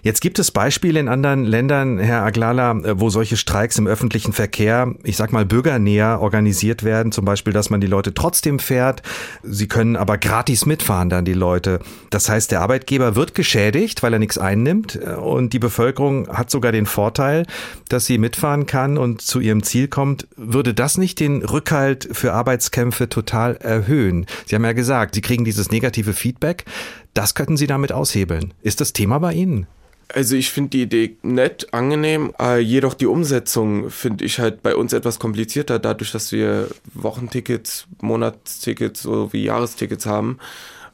Jetzt 0.03 0.22
gibt 0.22 0.39
es 0.39 0.50
Beispiele 0.50 1.00
in 1.00 1.08
anderen 1.08 1.46
Ländern, 1.46 2.00
Herr 2.00 2.24
Aglala, 2.24 2.72
äh, 2.72 3.00
wo 3.00 3.10
solche 3.10 3.38
Streiks 3.38 3.77
im 3.77 3.86
öffentlichen 3.86 4.34
Verkehr, 4.34 4.96
ich 5.03 5.15
sag 5.15 5.31
mal 5.31 5.46
bürgernäher 5.46 6.20
organisiert 6.22 6.84
werden. 6.84 7.12
Zum 7.12 7.25
Beispiel, 7.25 7.53
dass 7.53 7.70
man 7.70 7.81
die 7.81 7.88
Leute 7.88 8.13
trotzdem 8.13 8.58
fährt. 8.58 9.03
Sie 9.43 9.67
können 9.67 9.96
aber 9.96 10.17
gratis 10.17 10.65
mitfahren 10.65 11.10
dann 11.10 11.25
die 11.25 11.34
Leute. 11.34 11.79
Das 12.10 12.29
heißt, 12.29 12.51
der 12.51 12.62
Arbeitgeber 12.62 13.15
wird 13.15 13.36
geschädigt, 13.36 14.01
weil 14.01 14.13
er 14.13 14.20
nichts 14.20 14.38
einnimmt. 14.38 15.00
Äh, 15.01 15.13
und 15.15 15.53
die 15.53 15.60
Bevölkerung 15.60 16.27
hat 16.29 16.50
sogar 16.50 16.72
den 16.72 16.88
Vorteil, 16.88 17.46
dass 17.89 18.05
sie 18.05 18.17
mitfahren 18.17 18.65
kann 18.65 18.98
und 18.98 19.22
zu 19.22 19.39
ihrem 19.39 19.62
Ziel 19.62 19.88
kommt. 19.88 20.27
Würde 20.36 20.74
das 20.74 20.98
nicht 20.98 21.20
den 21.20 21.43
Rückhalt 21.43 22.10
für 22.12 22.34
Arbeitskämpfe 22.34 23.08
total 23.08 23.55
erhöhen? 23.58 24.25
Sie 24.48 24.55
haben 24.55 24.65
ja 24.65 24.74
gesagt, 24.74 25.15
Sie 25.15 25.22
kriegen 25.22 25.46
dieses 25.46 25.70
negative 25.70 26.13
Feedback. 26.13 26.65
Das 27.13 27.36
könnten 27.36 27.58
Sie 27.58 27.67
damit 27.67 27.91
aushebeln. 27.91 28.53
Ist 28.62 28.81
das 28.81 28.93
Thema 28.93 29.20
bei 29.20 29.34
Ihnen? 29.34 29.67
Also 30.13 30.36
ich 30.36 30.51
finde 30.51 30.72
die 30.72 30.82
Idee 30.84 31.18
nett, 31.22 31.74
angenehm, 31.74 32.34
äh, 32.39 32.60
jedoch 32.60 32.94
die 32.94 33.06
Umsetzung 33.06 33.89
finde 33.89 34.25
ich 34.25 34.39
halt 34.39 34.62
bei 34.62 34.75
uns 34.75 34.94
etwas 34.94 35.20
komplizierter, 35.20 35.80
dadurch, 35.80 36.12
dass 36.12 36.32
wir 36.32 36.68
Wochentickets, 36.94 37.88
Monatstickets 38.01 39.03
sowie 39.03 39.46
Jahrestickets 39.46 40.06
haben 40.06 40.38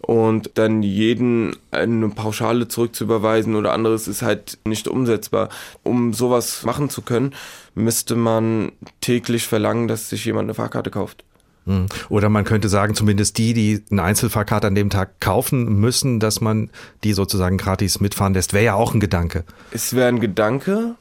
und 0.01 0.51
dann 0.55 0.83
jeden 0.83 1.55
eine 1.71 2.09
Pauschale 2.09 2.67
zurückzuüberweisen 2.67 3.55
oder 3.55 3.73
anderes 3.73 4.07
ist 4.07 4.21
halt 4.21 4.59
nicht 4.63 4.87
umsetzbar. 4.87 5.49
Um 5.83 6.13
sowas 6.13 6.63
machen 6.63 6.89
zu 6.89 7.01
können, 7.01 7.33
müsste 7.75 8.15
man 8.15 8.71
täglich 9.01 9.47
verlangen, 9.47 9.87
dass 9.87 10.09
sich 10.09 10.25
jemand 10.25 10.45
eine 10.45 10.53
Fahrkarte 10.53 10.91
kauft. 10.91 11.23
Hm. 11.67 11.85
Oder 12.09 12.29
man 12.29 12.45
könnte 12.45 12.69
sagen, 12.69 12.95
zumindest 12.95 13.37
die, 13.37 13.53
die 13.53 13.83
eine 13.91 14.03
Einzelfahrkarte 14.03 14.67
an 14.67 14.75
dem 14.75 14.89
Tag 14.89 15.19
kaufen 15.19 15.79
müssen, 15.79 16.19
dass 16.19 16.41
man 16.41 16.69
die 17.03 17.13
sozusagen 17.13 17.57
gratis 17.57 17.99
mitfahren 17.99 18.33
lässt, 18.33 18.53
wäre 18.53 18.65
ja 18.65 18.73
auch 18.73 18.93
ein 18.93 18.99
Gedanke. 18.99 19.43
Es 19.71 19.93
wäre 19.93 20.07
ein 20.07 20.19
Gedanke, 20.19 20.95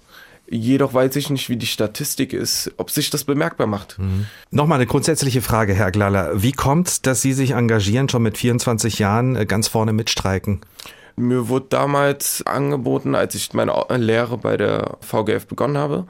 Jedoch 0.48 0.94
weiß 0.94 1.16
ich 1.16 1.28
nicht, 1.30 1.48
wie 1.48 1.56
die 1.56 1.66
Statistik 1.66 2.32
ist, 2.32 2.70
ob 2.76 2.90
sich 2.90 3.10
das 3.10 3.24
bemerkbar 3.24 3.66
macht. 3.66 3.98
Mhm. 3.98 4.26
Nochmal 4.52 4.76
eine 4.76 4.86
grundsätzliche 4.86 5.42
Frage, 5.42 5.74
Herr 5.74 5.90
Glaller. 5.90 6.40
Wie 6.40 6.52
kommt 6.52 6.86
es, 6.86 7.02
dass 7.02 7.20
Sie 7.20 7.32
sich 7.32 7.50
engagieren, 7.52 8.08
schon 8.08 8.22
mit 8.22 8.38
24 8.38 9.00
Jahren 9.00 9.34
äh, 9.34 9.44
ganz 9.44 9.66
vorne 9.66 9.92
mitstreiken? 9.92 10.60
Mir 11.18 11.48
wurde 11.48 11.66
damals 11.70 12.44
angeboten, 12.46 13.14
als 13.14 13.34
ich 13.34 13.54
meine 13.54 13.72
Lehre 13.96 14.36
bei 14.36 14.58
der 14.58 14.98
VGF 15.00 15.46
begonnen 15.46 15.78
habe, 15.78 16.04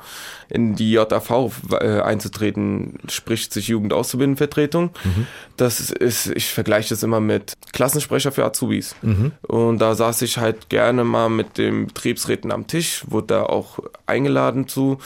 in 0.49 0.75
die 0.75 0.91
JAV 0.91 1.53
äh, 1.71 2.01
einzutreten, 2.01 2.99
spricht 3.09 3.53
sich 3.53 3.69
Jugendauszubildendenvertretung. 3.69 4.91
Mhm. 5.05 5.27
Das 5.57 5.79
ist, 5.91 6.27
ich 6.27 6.53
vergleiche 6.53 6.89
das 6.89 7.05
immer 7.05 7.21
mit 7.21 7.53
Klassensprecher 7.73 8.33
für 8.33 8.45
Azubis. 8.45 8.97
Mhm. 9.03 9.31
Und 9.43 9.79
da 9.79 9.95
saß 9.95 10.23
ich 10.23 10.39
halt 10.39 10.71
gerne 10.71 11.05
mal 11.05 11.29
mit 11.29 11.57
den 11.57 11.87
Betriebsräten 11.87 12.51
am 12.51 12.67
Tisch, 12.67 13.05
wurde 13.07 13.29
da 13.29 13.43
auch 13.45 13.79
eingeladen 14.07 14.67
zu, 14.67 14.99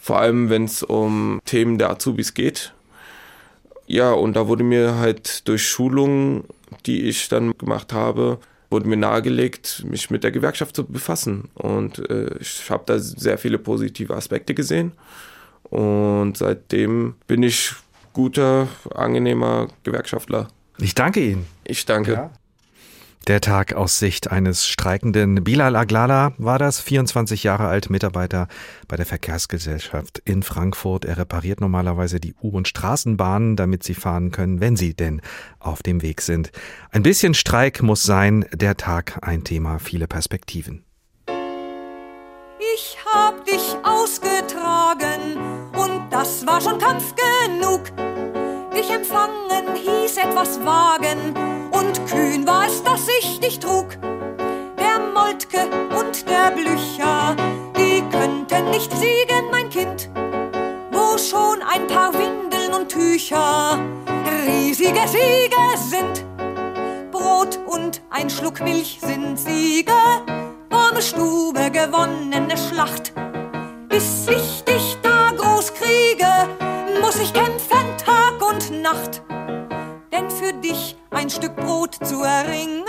vor 0.00 0.18
allem 0.18 0.50
wenn 0.50 0.64
es 0.64 0.82
um 0.82 1.40
Themen 1.44 1.78
der 1.78 1.90
Azubis 1.90 2.34
geht. 2.34 2.72
Ja, 3.86 4.12
und 4.12 4.34
da 4.34 4.48
wurde 4.48 4.64
mir 4.64 4.96
halt 4.96 5.46
durch 5.46 5.64
Schulungen, 5.64 6.44
die 6.86 7.02
ich 7.02 7.28
dann 7.28 7.56
gemacht 7.56 7.92
habe, 7.92 8.38
wurde 8.74 8.88
mir 8.88 8.96
nahegelegt, 8.96 9.84
mich 9.86 10.10
mit 10.10 10.24
der 10.24 10.32
Gewerkschaft 10.32 10.74
zu 10.74 10.84
befassen. 10.84 11.48
Und 11.54 12.10
äh, 12.10 12.36
ich 12.40 12.68
habe 12.70 12.82
da 12.86 12.98
sehr 12.98 13.38
viele 13.38 13.58
positive 13.58 14.16
Aspekte 14.16 14.52
gesehen. 14.52 14.92
Und 15.62 16.36
seitdem 16.36 17.14
bin 17.28 17.44
ich 17.44 17.72
guter, 18.12 18.66
angenehmer 18.92 19.68
Gewerkschaftler. 19.84 20.48
Ich 20.78 20.96
danke 20.96 21.20
Ihnen. 21.20 21.46
Ich 21.64 21.86
danke. 21.86 22.12
Ja. 22.12 22.30
Der 23.26 23.40
Tag 23.40 23.72
aus 23.72 23.98
Sicht 23.98 24.30
eines 24.30 24.66
Streikenden. 24.66 25.42
Bilal 25.44 25.76
Aglala 25.76 26.34
war 26.36 26.58
das, 26.58 26.80
24 26.80 27.42
Jahre 27.42 27.68
alt, 27.68 27.88
Mitarbeiter 27.88 28.48
bei 28.86 28.96
der 28.96 29.06
Verkehrsgesellschaft 29.06 30.20
in 30.26 30.42
Frankfurt. 30.42 31.06
Er 31.06 31.16
repariert 31.16 31.62
normalerweise 31.62 32.20
die 32.20 32.34
U- 32.42 32.50
und 32.50 32.68
Straßenbahnen, 32.68 33.56
damit 33.56 33.82
sie 33.82 33.94
fahren 33.94 34.30
können, 34.30 34.60
wenn 34.60 34.76
sie 34.76 34.92
denn 34.92 35.22
auf 35.58 35.82
dem 35.82 36.02
Weg 36.02 36.20
sind. 36.20 36.50
Ein 36.90 37.02
bisschen 37.02 37.32
Streik 37.32 37.82
muss 37.82 38.02
sein. 38.02 38.44
Der 38.52 38.76
Tag 38.76 39.18
ein 39.22 39.42
Thema, 39.42 39.78
viele 39.78 40.06
Perspektiven. 40.06 40.84
Ich 42.76 42.98
hab 43.10 43.42
dich 43.46 43.74
ausgetragen 43.84 45.38
und 45.72 46.10
das 46.10 46.46
war 46.46 46.60
schon 46.60 46.78
Kampf 46.78 47.14
genug. 47.14 47.84
Dich 48.76 48.90
empfangen 48.90 49.76
hieß 49.76 50.18
etwas 50.18 50.60
wagen 50.62 51.63
und 51.86 52.06
kühn 52.06 52.46
war 52.46 52.66
es, 52.66 52.82
dass 52.82 53.06
ich 53.20 53.40
dich 53.40 53.58
trug. 53.58 53.96
Der 54.78 54.98
Moltke 55.12 55.68
und 55.98 56.28
der 56.28 56.50
Blücher, 56.50 57.36
die 57.76 58.02
könnten 58.10 58.70
nicht 58.70 58.92
siegen, 58.92 59.50
mein 59.50 59.68
Kind, 59.70 60.08
wo 60.90 61.18
schon 61.18 61.62
ein 61.62 61.86
paar 61.86 62.12
Windeln 62.12 62.74
und 62.74 62.88
Tücher 62.88 63.78
riesige 64.46 65.06
Siege 65.08 65.56
sind. 65.76 66.24
Brot 67.10 67.58
und 67.66 68.02
ein 68.10 68.28
Schluck 68.28 68.60
Milch 68.60 68.98
sind 69.00 69.38
Siege, 69.38 69.92
warme 70.70 71.02
Stube, 71.02 71.70
gewonnene 71.70 72.56
Schlacht. 72.56 73.12
Bis 73.88 74.26
ich 74.28 74.64
dich 74.64 74.96
da 75.02 75.32
groß 75.36 75.72
kriege, 75.74 76.26
muss 77.00 77.16
ich 77.16 77.32
kämpfen 77.32 77.96
Tag 78.04 78.42
und 78.46 78.82
Nacht. 78.82 79.22
Für 80.44 80.52
dich 80.52 80.94
ein 81.10 81.30
Stück 81.30 81.56
Brot 81.56 81.94
zu 82.04 82.22
erringen, 82.22 82.84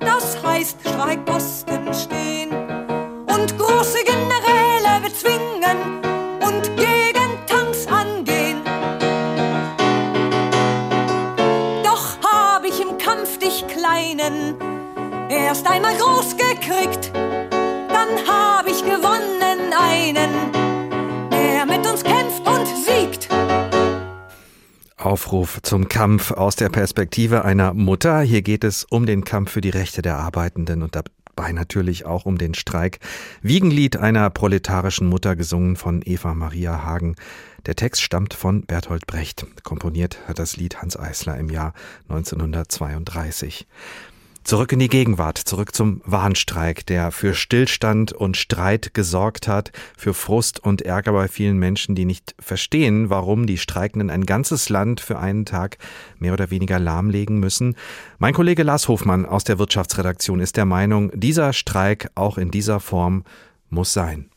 das 0.00 0.42
heißt 0.42 0.78
Streikposten 0.80 1.92
stehen. 1.92 2.50
Und 3.26 3.58
große 3.58 3.98
Generäle 4.02 5.02
bezwingen 5.02 6.00
und 6.40 6.74
gegen 6.78 7.30
Tanks 7.46 7.86
angehen. 7.88 8.62
Doch 11.84 12.16
hab 12.24 12.64
ich 12.64 12.80
im 12.80 12.96
Kampf 12.96 13.38
dich 13.38 13.66
Kleinen 13.66 14.56
erst 15.28 15.68
einmal 15.68 15.94
groß 15.96 16.38
gekriegt, 16.38 17.11
Aufruf 25.04 25.60
zum 25.62 25.88
Kampf 25.88 26.30
aus 26.30 26.54
der 26.56 26.68
Perspektive 26.68 27.44
einer 27.44 27.74
Mutter. 27.74 28.20
Hier 28.20 28.42
geht 28.42 28.62
es 28.62 28.84
um 28.84 29.04
den 29.04 29.24
Kampf 29.24 29.50
für 29.50 29.60
die 29.60 29.70
Rechte 29.70 30.00
der 30.00 30.16
Arbeitenden 30.18 30.82
und 30.82 30.94
dabei 30.94 31.52
natürlich 31.52 32.06
auch 32.06 32.24
um 32.24 32.38
den 32.38 32.54
Streik. 32.54 33.00
Wiegenlied 33.42 33.96
einer 33.96 34.30
proletarischen 34.30 35.08
Mutter, 35.08 35.34
gesungen 35.34 35.76
von 35.76 36.02
Eva 36.04 36.34
Maria 36.34 36.84
Hagen. 36.84 37.16
Der 37.66 37.74
Text 37.74 38.02
stammt 38.02 38.34
von 38.34 38.62
Bertolt 38.62 39.06
Brecht. 39.06 39.46
Komponiert 39.64 40.18
hat 40.28 40.38
das 40.38 40.56
Lied 40.56 40.80
Hans 40.80 40.96
Eisler 40.96 41.36
im 41.36 41.50
Jahr 41.50 41.74
1932. 42.08 43.66
Zurück 44.44 44.72
in 44.72 44.80
die 44.80 44.88
Gegenwart, 44.88 45.38
zurück 45.38 45.74
zum 45.74 46.02
Warnstreik, 46.04 46.84
der 46.86 47.12
für 47.12 47.32
Stillstand 47.32 48.12
und 48.12 48.36
Streit 48.36 48.92
gesorgt 48.92 49.46
hat, 49.46 49.70
für 49.96 50.14
Frust 50.14 50.58
und 50.58 50.82
Ärger 50.82 51.12
bei 51.12 51.28
vielen 51.28 51.58
Menschen, 51.58 51.94
die 51.94 52.04
nicht 52.04 52.34
verstehen, 52.40 53.08
warum 53.08 53.46
die 53.46 53.56
Streikenden 53.56 54.10
ein 54.10 54.26
ganzes 54.26 54.68
Land 54.68 55.00
für 55.00 55.18
einen 55.18 55.44
Tag 55.44 55.78
mehr 56.18 56.32
oder 56.32 56.50
weniger 56.50 56.80
lahmlegen 56.80 57.38
müssen. 57.38 57.76
Mein 58.18 58.34
Kollege 58.34 58.64
Lars 58.64 58.88
Hofmann 58.88 59.26
aus 59.26 59.44
der 59.44 59.58
Wirtschaftsredaktion 59.58 60.40
ist 60.40 60.56
der 60.56 60.66
Meinung, 60.66 61.12
dieser 61.14 61.52
Streik 61.52 62.10
auch 62.16 62.36
in 62.36 62.50
dieser 62.50 62.80
Form 62.80 63.24
muss 63.70 63.92
sein. 63.92 64.28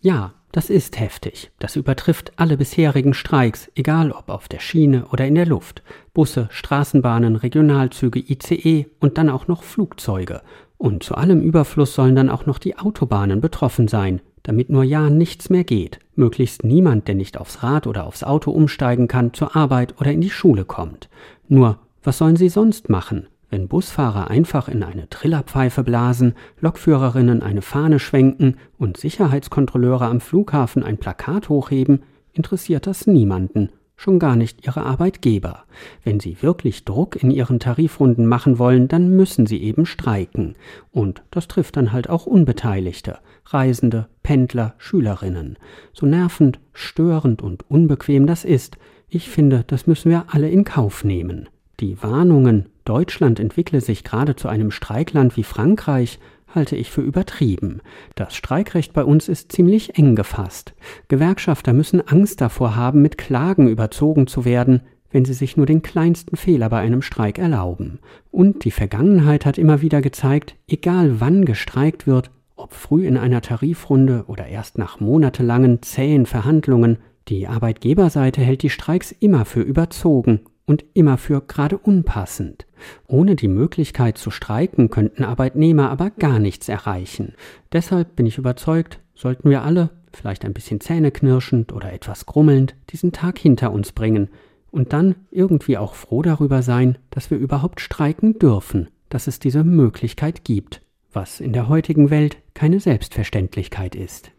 Ja, 0.00 0.34
das 0.54 0.70
ist 0.70 1.00
heftig. 1.00 1.50
Das 1.58 1.74
übertrifft 1.74 2.32
alle 2.36 2.56
bisherigen 2.56 3.12
Streiks, 3.12 3.72
egal 3.74 4.12
ob 4.12 4.28
auf 4.28 4.46
der 4.46 4.60
Schiene 4.60 5.06
oder 5.10 5.26
in 5.26 5.34
der 5.34 5.46
Luft. 5.46 5.82
Busse, 6.12 6.46
Straßenbahnen, 6.52 7.34
Regionalzüge, 7.34 8.20
ICE 8.20 8.86
und 9.00 9.18
dann 9.18 9.30
auch 9.30 9.48
noch 9.48 9.64
Flugzeuge. 9.64 10.42
Und 10.78 11.02
zu 11.02 11.16
allem 11.16 11.40
Überfluss 11.40 11.96
sollen 11.96 12.14
dann 12.14 12.30
auch 12.30 12.46
noch 12.46 12.60
die 12.60 12.78
Autobahnen 12.78 13.40
betroffen 13.40 13.88
sein, 13.88 14.20
damit 14.44 14.70
nur 14.70 14.84
ja 14.84 15.10
nichts 15.10 15.50
mehr 15.50 15.64
geht. 15.64 15.98
Möglichst 16.14 16.62
niemand, 16.62 17.08
der 17.08 17.16
nicht 17.16 17.36
aufs 17.36 17.64
Rad 17.64 17.88
oder 17.88 18.06
aufs 18.06 18.22
Auto 18.22 18.52
umsteigen 18.52 19.08
kann, 19.08 19.34
zur 19.34 19.56
Arbeit 19.56 20.00
oder 20.00 20.12
in 20.12 20.20
die 20.20 20.30
Schule 20.30 20.64
kommt. 20.64 21.08
Nur, 21.48 21.80
was 22.04 22.18
sollen 22.18 22.36
sie 22.36 22.48
sonst 22.48 22.88
machen? 22.88 23.26
Wenn 23.54 23.68
Busfahrer 23.68 24.30
einfach 24.30 24.66
in 24.66 24.82
eine 24.82 25.08
Trillerpfeife 25.08 25.84
blasen, 25.84 26.34
Lokführerinnen 26.60 27.40
eine 27.40 27.62
Fahne 27.62 28.00
schwenken 28.00 28.56
und 28.78 28.96
Sicherheitskontrolleure 28.96 30.06
am 30.06 30.20
Flughafen 30.20 30.82
ein 30.82 30.98
Plakat 30.98 31.48
hochheben, 31.48 32.02
interessiert 32.32 32.88
das 32.88 33.06
niemanden, 33.06 33.70
schon 33.94 34.18
gar 34.18 34.34
nicht 34.34 34.66
ihre 34.66 34.82
Arbeitgeber. 34.82 35.66
Wenn 36.02 36.18
sie 36.18 36.42
wirklich 36.42 36.84
Druck 36.84 37.14
in 37.14 37.30
ihren 37.30 37.60
Tarifrunden 37.60 38.26
machen 38.26 38.58
wollen, 38.58 38.88
dann 38.88 39.14
müssen 39.14 39.46
sie 39.46 39.62
eben 39.62 39.86
streiken. 39.86 40.56
Und 40.90 41.22
das 41.30 41.46
trifft 41.46 41.76
dann 41.76 41.92
halt 41.92 42.10
auch 42.10 42.26
Unbeteiligte, 42.26 43.20
Reisende, 43.44 44.08
Pendler, 44.24 44.74
Schülerinnen. 44.78 45.58
So 45.92 46.06
nervend, 46.06 46.58
störend 46.72 47.40
und 47.40 47.70
unbequem 47.70 48.26
das 48.26 48.44
ist, 48.44 48.78
ich 49.08 49.30
finde, 49.30 49.62
das 49.64 49.86
müssen 49.86 50.10
wir 50.10 50.24
alle 50.32 50.48
in 50.48 50.64
Kauf 50.64 51.04
nehmen. 51.04 51.48
Die 51.80 52.00
Warnungen, 52.02 52.66
Deutschland 52.84 53.40
entwickle 53.40 53.80
sich 53.80 54.04
gerade 54.04 54.36
zu 54.36 54.46
einem 54.46 54.70
Streikland 54.70 55.36
wie 55.36 55.42
Frankreich, 55.42 56.20
halte 56.54 56.76
ich 56.76 56.90
für 56.90 57.00
übertrieben. 57.00 57.80
Das 58.14 58.36
Streikrecht 58.36 58.92
bei 58.92 59.04
uns 59.04 59.28
ist 59.28 59.50
ziemlich 59.50 59.98
eng 59.98 60.14
gefasst. 60.14 60.74
Gewerkschafter 61.08 61.72
müssen 61.72 62.06
Angst 62.06 62.40
davor 62.40 62.76
haben, 62.76 63.02
mit 63.02 63.18
Klagen 63.18 63.68
überzogen 63.68 64.28
zu 64.28 64.44
werden, 64.44 64.82
wenn 65.10 65.24
sie 65.24 65.32
sich 65.32 65.56
nur 65.56 65.66
den 65.66 65.82
kleinsten 65.82 66.36
Fehler 66.36 66.68
bei 66.68 66.78
einem 66.78 67.02
Streik 67.02 67.38
erlauben. 67.38 67.98
Und 68.30 68.64
die 68.64 68.70
Vergangenheit 68.70 69.44
hat 69.44 69.58
immer 69.58 69.80
wieder 69.80 70.00
gezeigt, 70.00 70.54
egal 70.68 71.20
wann 71.20 71.44
gestreikt 71.44 72.06
wird, 72.06 72.30
ob 72.54 72.72
früh 72.72 73.04
in 73.04 73.16
einer 73.16 73.40
Tarifrunde 73.40 74.24
oder 74.28 74.46
erst 74.46 74.78
nach 74.78 75.00
monatelangen 75.00 75.82
zähen 75.82 76.26
Verhandlungen, 76.26 76.98
die 77.26 77.48
Arbeitgeberseite 77.48 78.40
hält 78.42 78.62
die 78.62 78.70
Streiks 78.70 79.10
immer 79.10 79.44
für 79.44 79.62
überzogen 79.62 80.40
und 80.66 80.84
immer 80.94 81.18
für 81.18 81.40
gerade 81.40 81.78
unpassend. 81.78 82.66
Ohne 83.06 83.36
die 83.36 83.48
Möglichkeit 83.48 84.18
zu 84.18 84.30
streiken 84.30 84.90
könnten 84.90 85.24
Arbeitnehmer 85.24 85.90
aber 85.90 86.10
gar 86.10 86.38
nichts 86.38 86.68
erreichen. 86.68 87.34
Deshalb 87.72 88.16
bin 88.16 88.26
ich 88.26 88.38
überzeugt, 88.38 89.00
sollten 89.14 89.50
wir 89.50 89.62
alle, 89.62 89.90
vielleicht 90.12 90.44
ein 90.44 90.54
bisschen 90.54 90.80
zähneknirschend 90.80 91.72
oder 91.72 91.92
etwas 91.92 92.26
grummelnd, 92.26 92.74
diesen 92.90 93.12
Tag 93.12 93.38
hinter 93.38 93.72
uns 93.72 93.92
bringen 93.92 94.28
und 94.70 94.92
dann 94.92 95.14
irgendwie 95.30 95.78
auch 95.78 95.94
froh 95.94 96.22
darüber 96.22 96.62
sein, 96.62 96.98
dass 97.10 97.30
wir 97.30 97.38
überhaupt 97.38 97.80
streiken 97.80 98.38
dürfen, 98.38 98.88
dass 99.08 99.26
es 99.26 99.38
diese 99.38 99.64
Möglichkeit 99.64 100.44
gibt, 100.44 100.82
was 101.12 101.40
in 101.40 101.52
der 101.52 101.68
heutigen 101.68 102.10
Welt 102.10 102.38
keine 102.54 102.80
Selbstverständlichkeit 102.80 103.94
ist. 103.94 104.33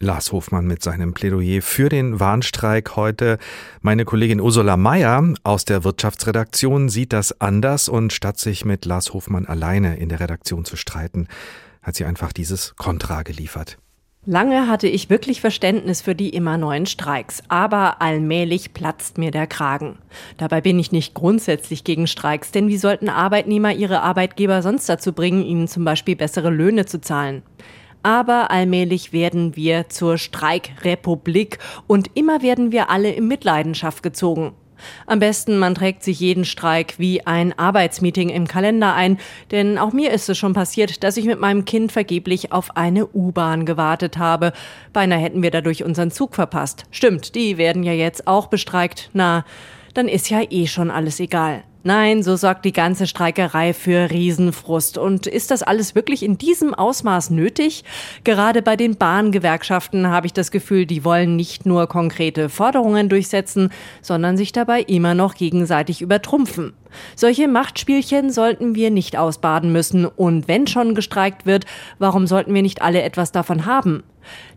Lars 0.00 0.32
Hofmann 0.32 0.66
mit 0.66 0.82
seinem 0.82 1.14
Plädoyer 1.14 1.62
für 1.62 1.88
den 1.88 2.18
Warnstreik 2.18 2.96
heute. 2.96 3.38
Meine 3.80 4.04
Kollegin 4.04 4.40
Ursula 4.40 4.76
Mayer 4.76 5.34
aus 5.44 5.64
der 5.64 5.84
Wirtschaftsredaktion 5.84 6.88
sieht 6.88 7.12
das 7.12 7.40
anders 7.40 7.88
und 7.88 8.12
statt 8.12 8.38
sich 8.38 8.64
mit 8.64 8.84
Lars 8.84 9.12
Hofmann 9.14 9.46
alleine 9.46 9.96
in 9.96 10.08
der 10.08 10.20
Redaktion 10.20 10.64
zu 10.64 10.76
streiten, 10.76 11.28
hat 11.82 11.94
sie 11.94 12.04
einfach 12.04 12.32
dieses 12.32 12.74
Kontra 12.76 13.22
geliefert. 13.22 13.78
Lange 14.26 14.68
hatte 14.68 14.88
ich 14.88 15.10
wirklich 15.10 15.42
Verständnis 15.42 16.00
für 16.00 16.14
die 16.14 16.30
immer 16.30 16.56
neuen 16.56 16.86
Streiks, 16.86 17.42
aber 17.48 18.00
allmählich 18.00 18.72
platzt 18.72 19.18
mir 19.18 19.30
der 19.30 19.46
Kragen. 19.46 19.98
Dabei 20.38 20.62
bin 20.62 20.78
ich 20.78 20.92
nicht 20.92 21.12
grundsätzlich 21.12 21.84
gegen 21.84 22.06
Streiks, 22.06 22.50
denn 22.50 22.68
wie 22.68 22.78
sollten 22.78 23.10
Arbeitnehmer 23.10 23.74
ihre 23.74 24.00
Arbeitgeber 24.00 24.62
sonst 24.62 24.88
dazu 24.88 25.12
bringen, 25.12 25.44
ihnen 25.44 25.68
zum 25.68 25.84
Beispiel 25.84 26.16
bessere 26.16 26.48
Löhne 26.48 26.86
zu 26.86 27.02
zahlen? 27.02 27.42
Aber 28.04 28.52
allmählich 28.52 29.12
werden 29.12 29.56
wir 29.56 29.88
zur 29.88 30.18
Streikrepublik 30.18 31.58
und 31.88 32.10
immer 32.14 32.42
werden 32.42 32.70
wir 32.70 32.90
alle 32.90 33.10
in 33.10 33.26
Mitleidenschaft 33.26 34.02
gezogen. 34.02 34.52
Am 35.06 35.18
besten, 35.18 35.58
man 35.58 35.74
trägt 35.74 36.02
sich 36.02 36.20
jeden 36.20 36.44
Streik 36.44 36.98
wie 36.98 37.26
ein 37.26 37.58
Arbeitsmeeting 37.58 38.28
im 38.28 38.46
Kalender 38.46 38.94
ein, 38.94 39.18
denn 39.50 39.78
auch 39.78 39.92
mir 39.92 40.10
ist 40.12 40.28
es 40.28 40.36
schon 40.36 40.52
passiert, 40.52 41.02
dass 41.02 41.16
ich 41.16 41.24
mit 41.24 41.40
meinem 41.40 41.64
Kind 41.64 41.92
vergeblich 41.92 42.52
auf 42.52 42.76
eine 42.76 43.06
U-Bahn 43.06 43.64
gewartet 43.64 44.18
habe. 44.18 44.52
Beinahe 44.92 45.20
hätten 45.20 45.42
wir 45.42 45.50
dadurch 45.50 45.84
unseren 45.84 46.10
Zug 46.10 46.34
verpasst. 46.34 46.84
Stimmt, 46.90 47.34
die 47.34 47.56
werden 47.56 47.82
ja 47.82 47.92
jetzt 47.92 48.26
auch 48.26 48.48
bestreikt. 48.48 49.10
Na, 49.12 49.44
dann 49.94 50.08
ist 50.08 50.28
ja 50.28 50.42
eh 50.50 50.66
schon 50.66 50.90
alles 50.90 51.20
egal. 51.20 51.64
Nein, 51.86 52.22
so 52.22 52.34
sorgt 52.36 52.64
die 52.64 52.72
ganze 52.72 53.06
Streikerei 53.06 53.74
für 53.74 54.10
Riesenfrust. 54.10 54.96
Und 54.96 55.26
ist 55.26 55.50
das 55.50 55.62
alles 55.62 55.94
wirklich 55.94 56.22
in 56.22 56.38
diesem 56.38 56.72
Ausmaß 56.72 57.28
nötig? 57.28 57.84
Gerade 58.24 58.62
bei 58.62 58.74
den 58.74 58.96
Bahngewerkschaften 58.96 60.08
habe 60.08 60.26
ich 60.26 60.32
das 60.32 60.50
Gefühl, 60.50 60.86
die 60.86 61.04
wollen 61.04 61.36
nicht 61.36 61.66
nur 61.66 61.86
konkrete 61.86 62.48
Forderungen 62.48 63.10
durchsetzen, 63.10 63.68
sondern 64.00 64.38
sich 64.38 64.52
dabei 64.52 64.80
immer 64.80 65.12
noch 65.12 65.34
gegenseitig 65.34 66.00
übertrumpfen. 66.00 66.72
Solche 67.16 67.48
Machtspielchen 67.48 68.30
sollten 68.30 68.74
wir 68.74 68.90
nicht 68.90 69.18
ausbaden 69.18 69.70
müssen. 69.70 70.06
Und 70.06 70.48
wenn 70.48 70.66
schon 70.66 70.94
gestreikt 70.94 71.44
wird, 71.44 71.66
warum 71.98 72.26
sollten 72.26 72.54
wir 72.54 72.62
nicht 72.62 72.80
alle 72.80 73.02
etwas 73.02 73.30
davon 73.30 73.66
haben? 73.66 74.04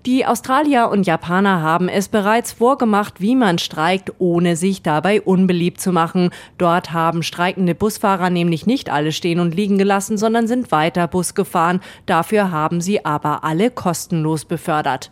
Die 0.06 0.26
Australier 0.26 0.90
und 0.90 1.06
Japaner 1.06 1.62
haben 1.62 1.90
es 1.90 2.08
bereits 2.08 2.54
vorgemacht, 2.54 3.20
wie 3.20 3.36
man 3.36 3.58
streikt, 3.58 4.14
ohne 4.20 4.56
sich 4.56 4.82
dabei 4.82 5.22
unbeliebt 5.22 5.82
zu 5.82 5.92
machen. 5.92 6.30
Dort 6.58 6.94
haben 6.94 7.24
streikende 7.24 7.76
Busfahrer 7.76 8.30
nämlich 8.30 8.66
nicht 8.66 8.90
alle 8.90 9.12
stehen 9.12 9.40
und 9.40 9.54
liegen 9.54 9.78
gelassen, 9.78 10.18
sondern 10.18 10.48
sind 10.48 10.72
weiter 10.72 11.08
Bus 11.08 11.36
gefahren. 11.36 11.82
Dafür 12.06 12.52
haben 12.52 12.82
sie 12.82 13.06
aber 13.06 13.44
alle 13.44 13.70
kostenlos 13.70 14.46
befördert. 14.46 15.12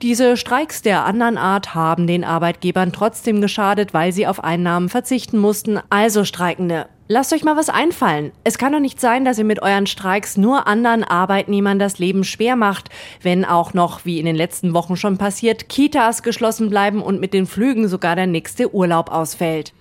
Diese 0.00 0.36
Streiks 0.36 0.82
der 0.82 1.04
anderen 1.04 1.38
Art 1.38 1.74
haben 1.74 2.06
den 2.06 2.24
Arbeitgebern 2.24 2.92
trotzdem 2.92 3.40
geschadet, 3.40 3.94
weil 3.94 4.12
sie 4.12 4.26
auf 4.26 4.42
Einnahmen 4.42 4.88
verzichten 4.88 5.38
mussten. 5.38 5.78
Also 5.88 6.24
Streikende, 6.24 6.86
lasst 7.12 7.32
euch 7.34 7.44
mal 7.44 7.56
was 7.56 7.68
einfallen. 7.68 8.32
Es 8.42 8.56
kann 8.56 8.72
doch 8.72 8.80
nicht 8.80 8.98
sein, 8.98 9.24
dass 9.24 9.38
ihr 9.38 9.44
mit 9.44 9.60
euren 9.60 9.86
Streiks 9.86 10.38
nur 10.38 10.66
anderen 10.66 11.04
Arbeitnehmern 11.04 11.78
das 11.78 11.98
Leben 11.98 12.24
schwer 12.24 12.56
macht, 12.56 12.88
wenn 13.20 13.44
auch 13.44 13.74
noch, 13.74 14.06
wie 14.06 14.18
in 14.18 14.24
den 14.24 14.34
letzten 14.34 14.72
Wochen 14.72 14.96
schon 14.96 15.18
passiert, 15.18 15.68
Kitas 15.68 16.22
geschlossen 16.22 16.70
bleiben 16.70 17.02
und 17.02 17.20
mit 17.20 17.34
den 17.34 17.46
Flügen 17.46 17.86
sogar 17.86 18.16
der 18.16 18.26
nächste 18.26 18.74
Urlaub 18.74 19.10
ausfällt. 19.10 19.74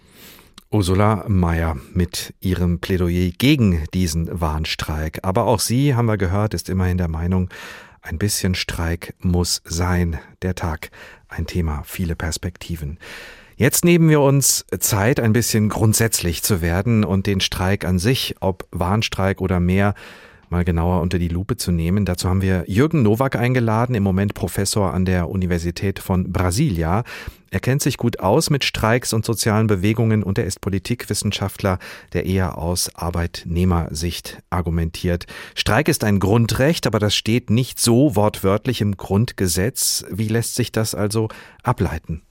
Ursula 0.72 1.26
Mayer 1.28 1.78
mit 1.94 2.34
ihrem 2.42 2.80
Plädoyer 2.80 3.32
gegen 3.38 3.86
diesen 3.94 4.42
Warnstreik. 4.42 5.20
Aber 5.24 5.46
auch 5.46 5.60
sie, 5.60 5.96
haben 5.96 6.08
wir 6.08 6.18
gehört, 6.18 6.54
ist 6.54 6.70
immerhin 6.70 6.98
der 6.98 7.10
Meinung, 7.10 7.50
ein 8.02 8.18
bisschen 8.18 8.56
Streik 8.56 9.14
muss 9.20 9.62
sein. 9.64 10.20
Der 10.42 10.56
Tag, 10.56 10.92
ein 11.30 11.46
Thema, 11.46 11.84
viele 11.86 12.16
Perspektiven. 12.16 13.00
Jetzt 13.62 13.86
nehmen 13.86 14.10
wir 14.10 14.22
uns 14.22 14.66
Zeit, 14.80 15.20
ein 15.20 15.34
bisschen 15.34 15.70
grundsätzlich 15.70 16.42
zu 16.42 16.64
werden 16.64 17.04
und 17.04 17.28
den 17.28 17.42
Streik 17.42 17.86
an 17.86 18.00
sich, 18.00 18.34
ob 18.40 18.68
Warnstreik 18.72 19.40
oder 19.40 19.60
mehr, 19.60 19.94
mal 20.50 20.66
genauer 20.66 21.00
unter 21.02 21.20
die 21.20 21.28
Lupe 21.28 21.58
zu 21.58 21.72
nehmen. 21.72 22.04
Dazu 22.04 22.28
haben 22.28 22.42
wir 22.42 22.64
Jürgen 22.66 23.04
Nowak 23.04 23.36
eingeladen, 23.36 23.94
im 23.94 24.02
Moment 24.02 24.34
Professor 24.34 24.96
an 24.96 25.06
der 25.06 25.30
Universität 25.30 26.00
von 26.00 26.32
Brasilia. 26.34 27.04
Er 27.52 27.60
kennt 27.60 27.84
sich 27.84 27.98
gut 27.98 28.20
aus 28.20 28.50
mit 28.50 28.64
Streiks 28.64 29.14
und 29.14 29.26
sozialen 29.26 29.68
Bewegungen 29.68 30.24
und 30.24 30.40
er 30.40 30.46
ist 30.46 30.60
Politikwissenschaftler, 30.62 31.78
der 32.14 32.26
eher 32.26 32.58
aus 32.58 32.90
Arbeitnehmersicht 32.96 34.42
argumentiert. 34.50 35.28
Streik 35.54 35.88
ist 35.88 36.04
ein 36.04 36.18
Grundrecht, 36.18 36.88
aber 36.88 36.98
das 36.98 37.14
steht 37.14 37.52
nicht 37.52 37.80
so 37.80 38.16
wortwörtlich 38.16 38.82
im 38.82 38.98
Grundgesetz. 38.98 40.04
Wie 40.10 40.30
lässt 40.30 40.56
sich 40.56 40.72
das 40.72 40.96
also 40.96 41.30
ableiten? 41.62 42.24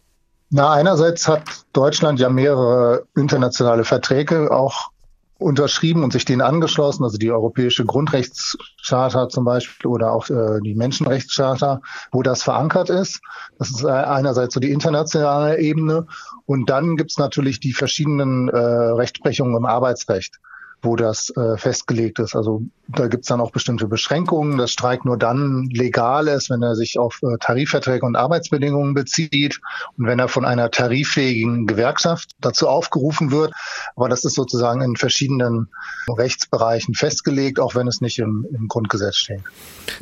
Na, 0.51 0.73
einerseits 0.73 1.29
hat 1.29 1.45
Deutschland 1.73 2.19
ja 2.19 2.29
mehrere 2.29 3.07
internationale 3.15 3.85
Verträge 3.85 4.51
auch 4.51 4.91
unterschrieben 5.39 6.03
und 6.03 6.13
sich 6.13 6.25
denen 6.25 6.43
angeschlossen, 6.43 7.05
also 7.05 7.19
die 7.19 7.31
Europäische 7.31 7.87
Grundrechtscharta 7.87 9.29
zum 9.29 9.45
Beispiel 9.45 9.89
oder 9.89 10.13
auch 10.13 10.29
äh, 10.29 10.61
die 10.61 10.75
Menschenrechtscharta, 10.75 11.81
wo 12.11 12.23
das 12.23 12.43
verankert 12.43 12.91
ist. 12.91 13.21
Das 13.59 13.71
ist 13.71 13.85
äh, 13.85 13.91
einerseits 13.91 14.53
so 14.53 14.61
die 14.61 14.73
internationale 14.73 15.59
Ebene 15.59 16.07
und 16.47 16.69
dann 16.69 16.97
gibt's 16.97 17.17
natürlich 17.17 17.61
die 17.61 17.73
verschiedenen 17.73 18.49
äh, 18.49 18.59
Rechtsprechungen 18.59 19.57
im 19.57 19.65
Arbeitsrecht 19.65 20.41
wo 20.83 20.97
das 20.97 21.31
äh, 21.37 21.57
festgelegt 21.57 22.19
ist. 22.19 22.35
Also 22.35 22.63
da 22.89 23.07
gibt's 23.09 23.29
dann 23.29 23.41
auch 23.41 23.51
bestimmte 23.51 23.87
Beschränkungen, 23.87 24.59
dass 24.59 24.73
Streik 24.73 25.05
nur 25.05 25.19
dann 25.19 25.69
legal 25.71 26.29
ist, 26.29 26.51
wenn 26.51 26.63
er 26.63 26.75
sich 26.75 26.99
auf 26.99 27.21
äh, 27.23 27.37
Tarifverträge 27.39 28.05
und 28.05 28.17
Arbeitsbedingungen 28.17 28.95
bezieht 28.95 29.61
und 29.99 30.07
wenn 30.07 30.19
er 30.19 30.29
von 30.29 30.45
einer 30.45 30.71
tariffähigen 30.71 31.67
Gewerkschaft 31.67 32.31
dazu 32.41 32.69
aufgerufen 32.69 33.31
wird. 33.31 33.53
Aber 33.97 34.09
das 34.09 34.25
ist 34.25 34.35
sozusagen 34.35 34.81
in 34.81 34.97
verschiedenen 34.97 35.69
Rechtsbereichen 36.09 36.95
festgelegt, 36.95 37.61
auch 37.61 37.75
wenn 37.75 37.87
es 37.87 38.01
nicht 38.01 38.19
im, 38.19 38.47
im 38.53 38.69
Grundgesetz 38.69 39.17
steht. 39.17 39.43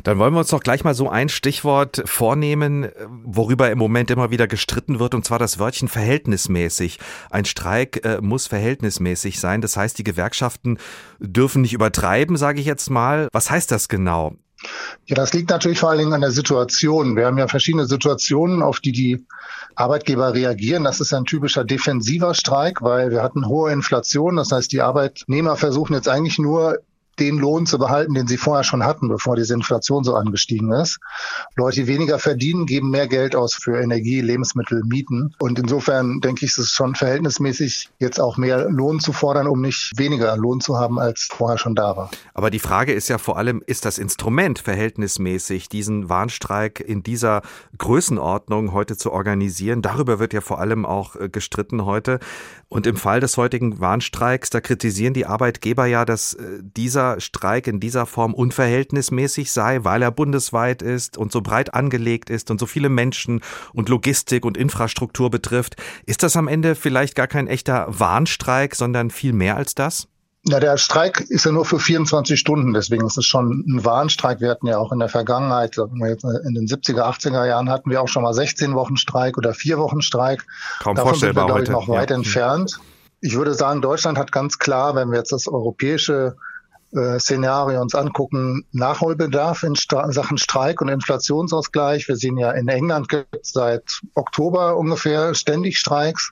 Dann 0.03 0.17
wollen 0.17 0.33
wir 0.33 0.39
uns 0.39 0.49
doch 0.49 0.61
gleich 0.61 0.83
mal 0.83 0.93
so 0.93 1.09
ein 1.09 1.29
Stichwort 1.29 2.03
vornehmen, 2.05 2.89
worüber 3.23 3.69
im 3.69 3.77
Moment 3.77 4.11
immer 4.11 4.31
wieder 4.31 4.47
gestritten 4.47 4.99
wird, 4.99 5.13
und 5.13 5.25
zwar 5.25 5.39
das 5.39 5.59
Wörtchen 5.59 5.87
verhältnismäßig. 5.87 6.99
Ein 7.29 7.45
Streik 7.45 8.05
äh, 8.05 8.19
muss 8.21 8.47
verhältnismäßig 8.47 9.39
sein. 9.39 9.61
Das 9.61 9.75
heißt, 9.75 9.97
die 9.97 10.03
Gewerkschaften 10.03 10.68
dürfen 11.19 11.61
nicht 11.61 11.73
übertreiben, 11.73 12.37
sage 12.37 12.59
ich 12.59 12.65
jetzt 12.65 12.89
mal. 12.89 13.27
Was 13.31 13.49
heißt 13.49 13.71
das 13.71 13.87
genau? 13.87 14.35
Ja, 15.05 15.15
das 15.15 15.33
liegt 15.33 15.49
natürlich 15.49 15.79
vor 15.79 15.89
allen 15.89 15.99
Dingen 15.99 16.13
an 16.13 16.21
der 16.21 16.31
Situation. 16.31 17.15
Wir 17.15 17.25
haben 17.25 17.37
ja 17.37 17.47
verschiedene 17.47 17.85
Situationen, 17.85 18.61
auf 18.61 18.79
die 18.79 18.91
die 18.91 19.25
Arbeitgeber 19.75 20.33
reagieren. 20.33 20.83
Das 20.83 20.99
ist 20.99 21.13
ein 21.13 21.25
typischer 21.25 21.63
defensiver 21.63 22.33
Streik, 22.33 22.81
weil 22.81 23.11
wir 23.11 23.23
hatten 23.23 23.47
hohe 23.47 23.71
Inflation. 23.71 24.35
Das 24.35 24.51
heißt, 24.51 24.71
die 24.71 24.81
Arbeitnehmer 24.81 25.55
versuchen 25.55 25.93
jetzt 25.93 26.09
eigentlich 26.09 26.39
nur 26.39 26.79
den 27.19 27.37
Lohn 27.37 27.65
zu 27.65 27.77
behalten, 27.77 28.13
den 28.13 28.27
sie 28.27 28.37
vorher 28.37 28.63
schon 28.63 28.83
hatten, 28.83 29.07
bevor 29.07 29.35
diese 29.35 29.53
Inflation 29.53 30.03
so 30.03 30.15
angestiegen 30.15 30.71
ist. 30.71 30.99
Leute, 31.55 31.81
die 31.81 31.87
weniger 31.87 32.19
verdienen, 32.19 32.65
geben 32.65 32.89
mehr 32.89 33.07
Geld 33.07 33.35
aus 33.35 33.53
für 33.53 33.79
Energie, 33.79 34.21
Lebensmittel, 34.21 34.83
Mieten. 34.85 35.35
Und 35.39 35.59
insofern 35.59 36.21
denke 36.21 36.45
ich, 36.45 36.51
ist 36.51 36.57
es 36.57 36.71
schon 36.71 36.95
verhältnismäßig, 36.95 37.89
jetzt 37.99 38.19
auch 38.19 38.37
mehr 38.37 38.69
Lohn 38.69 38.99
zu 38.99 39.13
fordern, 39.13 39.47
um 39.47 39.61
nicht 39.61 39.93
weniger 39.97 40.35
Lohn 40.37 40.61
zu 40.61 40.77
haben, 40.77 40.99
als 40.99 41.27
vorher 41.31 41.57
schon 41.57 41.75
da 41.75 41.95
war. 41.95 42.11
Aber 42.33 42.49
die 42.49 42.59
Frage 42.59 42.93
ist 42.93 43.09
ja 43.09 43.17
vor 43.17 43.37
allem, 43.37 43.61
ist 43.65 43.85
das 43.85 43.97
Instrument 43.97 44.59
verhältnismäßig, 44.59 45.69
diesen 45.69 46.09
Warnstreik 46.09 46.79
in 46.79 47.03
dieser 47.03 47.41
Größenordnung 47.77 48.73
heute 48.73 48.97
zu 48.97 49.11
organisieren? 49.11 49.81
Darüber 49.81 50.19
wird 50.19 50.33
ja 50.33 50.41
vor 50.41 50.59
allem 50.59 50.85
auch 50.85 51.15
äh, 51.15 51.29
gestritten 51.29 51.85
heute. 51.85 52.19
Und 52.69 52.85
im 52.85 52.97
Fall 52.97 53.19
des 53.19 53.35
heutigen 53.35 53.79
Warnstreiks, 53.79 54.51
da 54.51 54.61
kritisieren 54.61 55.15
die 55.15 55.25
Arbeitgeber 55.25 55.87
ja, 55.87 56.05
dass 56.05 56.33
äh, 56.35 56.59
dieser 56.61 56.99
dieser 56.99 57.19
Streik 57.19 57.67
in 57.67 57.79
dieser 57.79 58.05
Form 58.05 58.33
unverhältnismäßig 58.33 59.51
sei, 59.51 59.83
weil 59.83 60.01
er 60.01 60.11
bundesweit 60.11 60.81
ist 60.81 61.17
und 61.17 61.31
so 61.31 61.41
breit 61.41 61.73
angelegt 61.73 62.29
ist 62.29 62.51
und 62.51 62.59
so 62.59 62.65
viele 62.65 62.89
Menschen 62.89 63.41
und 63.73 63.89
Logistik 63.89 64.43
und 64.43 64.57
Infrastruktur 64.57 65.29
betrifft. 65.29 65.75
Ist 66.05 66.23
das 66.23 66.35
am 66.35 66.47
Ende 66.47 66.75
vielleicht 66.75 67.15
gar 67.15 67.27
kein 67.27 67.47
echter 67.47 67.85
Warnstreik, 67.87 68.75
sondern 68.75 69.11
viel 69.11 69.33
mehr 69.33 69.55
als 69.55 69.75
das? 69.75 70.07
Ja, 70.47 70.59
der 70.59 70.77
Streik 70.77 71.19
ist 71.19 71.45
ja 71.45 71.51
nur 71.51 71.65
für 71.65 71.79
24 71.79 72.39
Stunden, 72.39 72.73
deswegen 72.73 73.05
ist 73.05 73.17
es 73.17 73.25
schon 73.25 73.65
ein 73.67 73.83
Warnstreik. 73.83 74.39
Wir 74.39 74.49
hatten 74.49 74.67
ja 74.67 74.77
auch 74.77 74.93
in 74.93 74.99
der 74.99 75.09
Vergangenheit, 75.09 75.77
in 75.77 76.53
den 76.53 76.65
70er, 76.65 77.01
80er 77.01 77.45
Jahren 77.45 77.69
hatten 77.69 77.89
wir 77.89 78.01
auch 78.01 78.07
schon 78.07 78.23
mal 78.23 78.33
16 78.33 78.73
Wochen 78.73 78.95
Streik 78.95 79.37
oder 79.37 79.53
vier 79.53 79.77
Wochen 79.77 80.01
Streik. 80.01 80.45
Kaum 80.81 80.95
Davon 80.95 81.09
vorstellbar 81.09 81.43
sind 81.43 81.49
wir, 81.49 81.53
heute. 81.55 81.63
Ich, 81.63 81.69
noch 81.69 81.87
weit 81.89 82.09
ja. 82.09 82.15
entfernt. 82.15 82.79
Ich 83.19 83.35
würde 83.35 83.53
sagen, 83.53 83.81
Deutschland 83.81 84.17
hat 84.17 84.31
ganz 84.31 84.59
klar, 84.59 84.95
wenn 84.95 85.11
wir 85.11 85.17
jetzt 85.17 85.33
das 85.33 85.47
europäische 85.47 86.37
äh, 86.93 87.19
Szenario 87.19 87.81
uns 87.81 87.93
angucken, 87.93 88.65
Nachholbedarf 88.71 89.63
in 89.63 89.75
Sta 89.75 90.11
Sachen 90.11 90.37
Streik 90.37 90.81
und 90.81 90.87
Inflationsausgleich. 90.87 92.07
Wir 92.07 92.15
sehen 92.15 92.37
ja 92.37 92.51
in 92.51 92.67
England 92.67 93.09
gibt 93.09 93.35
es 93.41 93.51
seit 93.51 93.99
Oktober 94.15 94.77
ungefähr 94.77 95.35
ständig 95.35 95.77
Streiks. 95.77 96.31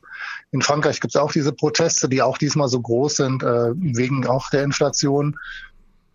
In 0.51 0.62
Frankreich 0.62 1.01
gibt 1.01 1.13
es 1.15 1.21
auch 1.21 1.31
diese 1.31 1.51
Proteste, 1.51 2.07
die 2.07 2.21
auch 2.21 2.38
diesmal 2.38 2.69
so 2.69 2.79
groß 2.79 3.17
sind, 3.17 3.43
äh, 3.43 3.71
wegen 3.75 4.25
auch 4.27 4.49
der 4.49 4.63
Inflation. 4.63 5.36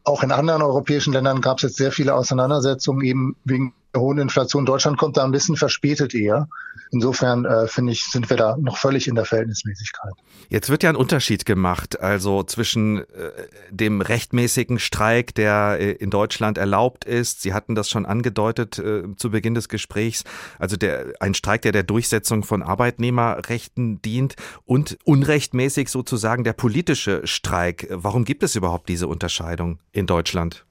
Auch 0.05 0.23
in 0.23 0.33
anderen 0.33 0.63
europäischen 0.63 1.13
Ländern 1.13 1.41
gab 1.41 1.59
es 1.59 1.63
jetzt 1.63 1.77
sehr 1.77 1.93
viele 1.93 2.15
Auseinandersetzungen 2.15 3.03
eben 3.03 3.37
wegen 3.45 3.75
hohen 3.97 4.19
Inflation. 4.19 4.67
Deutschland 4.67 4.99
kommt 4.99 5.17
da 5.17 5.25
ein 5.25 5.33
bisschen 5.33 5.57
verspätet 5.57 6.15
eher. 6.15 6.49
Insofern 6.91 7.45
äh, 7.45 7.67
finde 7.69 7.93
ich, 7.93 8.05
sind 8.05 8.29
wir 8.29 8.37
da 8.37 8.57
noch 8.59 8.77
völlig 8.77 9.09
in 9.09 9.15
der 9.15 9.25
Verhältnismäßigkeit. 9.25 10.13
Jetzt 10.49 10.69
wird 10.69 10.83
ja 10.83 10.91
ein 10.91 10.97
Unterschied 10.97 11.47
gemacht, 11.47 12.01
also 12.01 12.43
zwischen 12.43 12.99
äh, 12.99 13.05
dem 13.71 14.01
rechtmäßigen 14.01 14.79
Streik, 14.79 15.35
der 15.35 15.79
äh, 15.81 15.93
in 15.93 16.11
Deutschland 16.11 16.59
erlaubt 16.59 17.05
ist. 17.05 17.43
Sie 17.43 17.55
hatten 17.55 17.75
das 17.75 17.89
schon 17.89 18.05
angedeutet 18.05 18.79
äh, 18.79 19.05
zu 19.17 19.31
Beginn 19.31 19.55
des 19.55 19.69
Gesprächs. 19.69 20.25
Also 20.59 20.77
der, 20.77 21.15
ein 21.21 21.35
Streik, 21.35 21.63
der 21.63 21.73
der 21.73 21.83
Durchsetzung 21.83 22.43
von 22.43 22.63
Arbeitnehmerrechten 22.63 24.03
dient 24.03 24.37
und 24.67 24.99
unrechtmäßig 25.05 25.89
sozusagen 25.89 26.45
der 26.45 26.53
politische 26.53 27.27
Streik. 27.27 27.89
Warum 27.91 28.25
gibt 28.25 28.43
es 28.43 28.55
überhaupt 28.55 28.89
diese 28.89 29.09
Unterscheidung 29.09 29.79
in 29.93 30.07
Deutschland? 30.07 30.67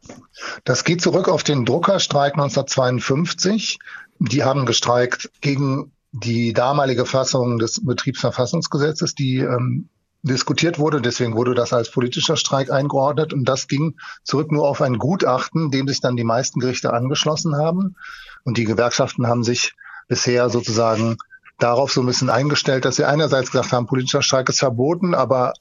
Das 0.63 0.83
geht 0.83 1.01
zurück 1.01 1.27
auf 1.27 1.43
den 1.43 1.65
Druckerstreik 1.65 2.33
1952. 2.33 3.79
Die 4.19 4.43
haben 4.43 4.65
gestreikt 4.65 5.31
gegen 5.41 5.91
die 6.11 6.53
damalige 6.53 7.05
Fassung 7.05 7.57
des 7.57 7.85
Betriebsverfassungsgesetzes, 7.85 9.15
die 9.15 9.37
ähm, 9.37 9.89
diskutiert 10.23 10.77
wurde. 10.77 11.01
Deswegen 11.01 11.35
wurde 11.35 11.55
das 11.55 11.73
als 11.73 11.91
politischer 11.91 12.37
Streik 12.37 12.71
eingeordnet. 12.71 13.33
Und 13.33 13.45
das 13.45 13.67
ging 13.67 13.95
zurück 14.23 14.51
nur 14.51 14.67
auf 14.67 14.81
ein 14.81 14.97
Gutachten, 14.97 15.71
dem 15.71 15.87
sich 15.87 16.01
dann 16.01 16.15
die 16.15 16.23
meisten 16.23 16.59
Gerichte 16.59 16.93
angeschlossen 16.93 17.55
haben. 17.55 17.95
Und 18.43 18.57
die 18.57 18.65
Gewerkschaften 18.65 19.27
haben 19.27 19.43
sich 19.43 19.73
bisher 20.07 20.49
sozusagen 20.49 21.17
darauf 21.57 21.91
so 21.91 22.01
ein 22.01 22.07
bisschen 22.07 22.29
eingestellt, 22.29 22.85
dass 22.85 22.95
sie 22.95 23.05
einerseits 23.05 23.51
gesagt 23.51 23.71
haben, 23.71 23.85
politischer 23.85 24.21
Streik 24.21 24.49
ist 24.49 24.59
verboten, 24.59 25.13
aber 25.13 25.53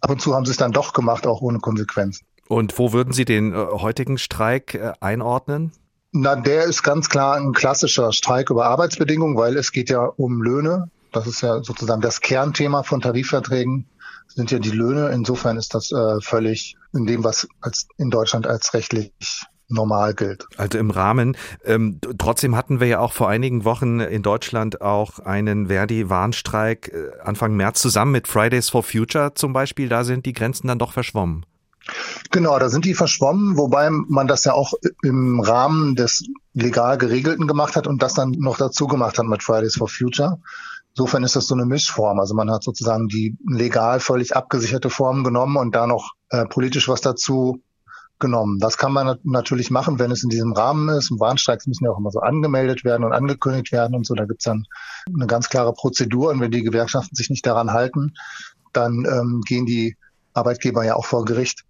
ab 0.00 0.10
und 0.10 0.20
zu 0.20 0.34
haben 0.34 0.44
sie 0.44 0.52
es 0.52 0.56
dann 0.56 0.72
doch 0.72 0.92
gemacht, 0.92 1.26
auch 1.26 1.40
ohne 1.40 1.58
Konsequenzen. 1.58 2.27
Und 2.48 2.78
wo 2.78 2.92
würden 2.92 3.12
Sie 3.12 3.24
den 3.24 3.52
äh, 3.52 3.56
heutigen 3.56 4.18
Streik 4.18 4.74
äh, 4.74 4.92
einordnen? 5.00 5.72
Na, 6.12 6.34
der 6.36 6.64
ist 6.64 6.82
ganz 6.82 7.08
klar 7.10 7.36
ein 7.36 7.52
klassischer 7.52 8.12
Streik 8.12 8.50
über 8.50 8.66
Arbeitsbedingungen, 8.66 9.36
weil 9.36 9.56
es 9.56 9.72
geht 9.72 9.90
ja 9.90 10.00
um 10.00 10.42
Löhne. 10.42 10.90
Das 11.12 11.26
ist 11.26 11.42
ja 11.42 11.62
sozusagen 11.62 12.00
das 12.00 12.20
Kernthema 12.20 12.82
von 12.82 13.00
Tarifverträgen, 13.00 13.86
sind 14.26 14.50
ja 14.50 14.58
die 14.58 14.70
Löhne. 14.70 15.10
Insofern 15.10 15.58
ist 15.58 15.74
das 15.74 15.92
äh, 15.92 16.20
völlig 16.20 16.76
in 16.94 17.06
dem, 17.06 17.24
was 17.24 17.46
als 17.60 17.86
in 17.98 18.10
Deutschland 18.10 18.46
als 18.46 18.72
rechtlich 18.72 19.12
normal 19.68 20.14
gilt. 20.14 20.46
Also 20.56 20.78
im 20.78 20.90
Rahmen. 20.90 21.36
Ähm, 21.64 22.00
trotzdem 22.16 22.56
hatten 22.56 22.80
wir 22.80 22.86
ja 22.86 23.00
auch 23.00 23.12
vor 23.12 23.28
einigen 23.28 23.66
Wochen 23.66 24.00
in 24.00 24.22
Deutschland 24.22 24.80
auch 24.80 25.18
einen 25.18 25.66
Verdi-Warnstreik 25.66 26.88
äh, 26.88 27.20
Anfang 27.22 27.54
März 27.54 27.82
zusammen 27.82 28.12
mit 28.12 28.28
Fridays 28.28 28.70
for 28.70 28.82
Future 28.82 29.34
zum 29.34 29.52
Beispiel. 29.52 29.90
Da 29.90 30.04
sind 30.04 30.24
die 30.24 30.32
Grenzen 30.32 30.68
dann 30.68 30.78
doch 30.78 30.92
verschwommen. 30.92 31.44
Genau, 32.30 32.58
da 32.58 32.68
sind 32.68 32.84
die 32.84 32.94
verschwommen, 32.94 33.56
wobei 33.56 33.88
man 33.90 34.26
das 34.26 34.44
ja 34.44 34.52
auch 34.52 34.74
im 35.02 35.40
Rahmen 35.40 35.94
des 35.94 36.24
legal 36.52 36.98
geregelten 36.98 37.46
gemacht 37.46 37.76
hat 37.76 37.86
und 37.86 38.02
das 38.02 38.14
dann 38.14 38.32
noch 38.32 38.58
dazu 38.58 38.86
gemacht 38.86 39.18
hat 39.18 39.26
mit 39.26 39.42
Fridays 39.42 39.76
for 39.76 39.88
Future. 39.88 40.38
Insofern 40.90 41.22
ist 41.22 41.36
das 41.36 41.46
so 41.46 41.54
eine 41.54 41.64
Mischform. 41.64 42.18
Also 42.18 42.34
man 42.34 42.50
hat 42.50 42.64
sozusagen 42.64 43.08
die 43.08 43.36
legal 43.46 44.00
völlig 44.00 44.34
abgesicherte 44.34 44.90
Form 44.90 45.22
genommen 45.22 45.56
und 45.56 45.74
da 45.74 45.86
noch 45.86 46.14
äh, 46.30 46.44
politisch 46.46 46.88
was 46.88 47.00
dazu 47.00 47.62
genommen. 48.18 48.58
Das 48.58 48.78
kann 48.78 48.92
man 48.92 49.18
natürlich 49.22 49.70
machen, 49.70 49.98
wenn 49.98 50.10
es 50.10 50.24
in 50.24 50.28
diesem 50.28 50.52
Rahmen 50.52 50.88
ist. 50.88 51.10
Und 51.10 51.20
Warnstreiks 51.20 51.66
müssen 51.66 51.84
ja 51.84 51.92
auch 51.92 51.98
immer 51.98 52.10
so 52.10 52.20
angemeldet 52.20 52.84
werden 52.84 53.04
und 53.04 53.12
angekündigt 53.12 53.70
werden 53.70 53.94
und 53.94 54.06
so. 54.06 54.14
Da 54.14 54.24
gibt's 54.24 54.44
dann 54.44 54.66
eine 55.06 55.26
ganz 55.26 55.48
klare 55.48 55.72
Prozedur. 55.72 56.30
Und 56.30 56.40
wenn 56.40 56.50
die 56.50 56.64
Gewerkschaften 56.64 57.14
sich 57.14 57.30
nicht 57.30 57.46
daran 57.46 57.72
halten, 57.72 58.14
dann 58.72 59.06
ähm, 59.08 59.42
gehen 59.46 59.66
die 59.66 59.96
Arbeitgeber 60.34 60.84
ja 60.84 60.96
auch 60.96 61.06
vor 61.06 61.24
Gericht. 61.24 61.64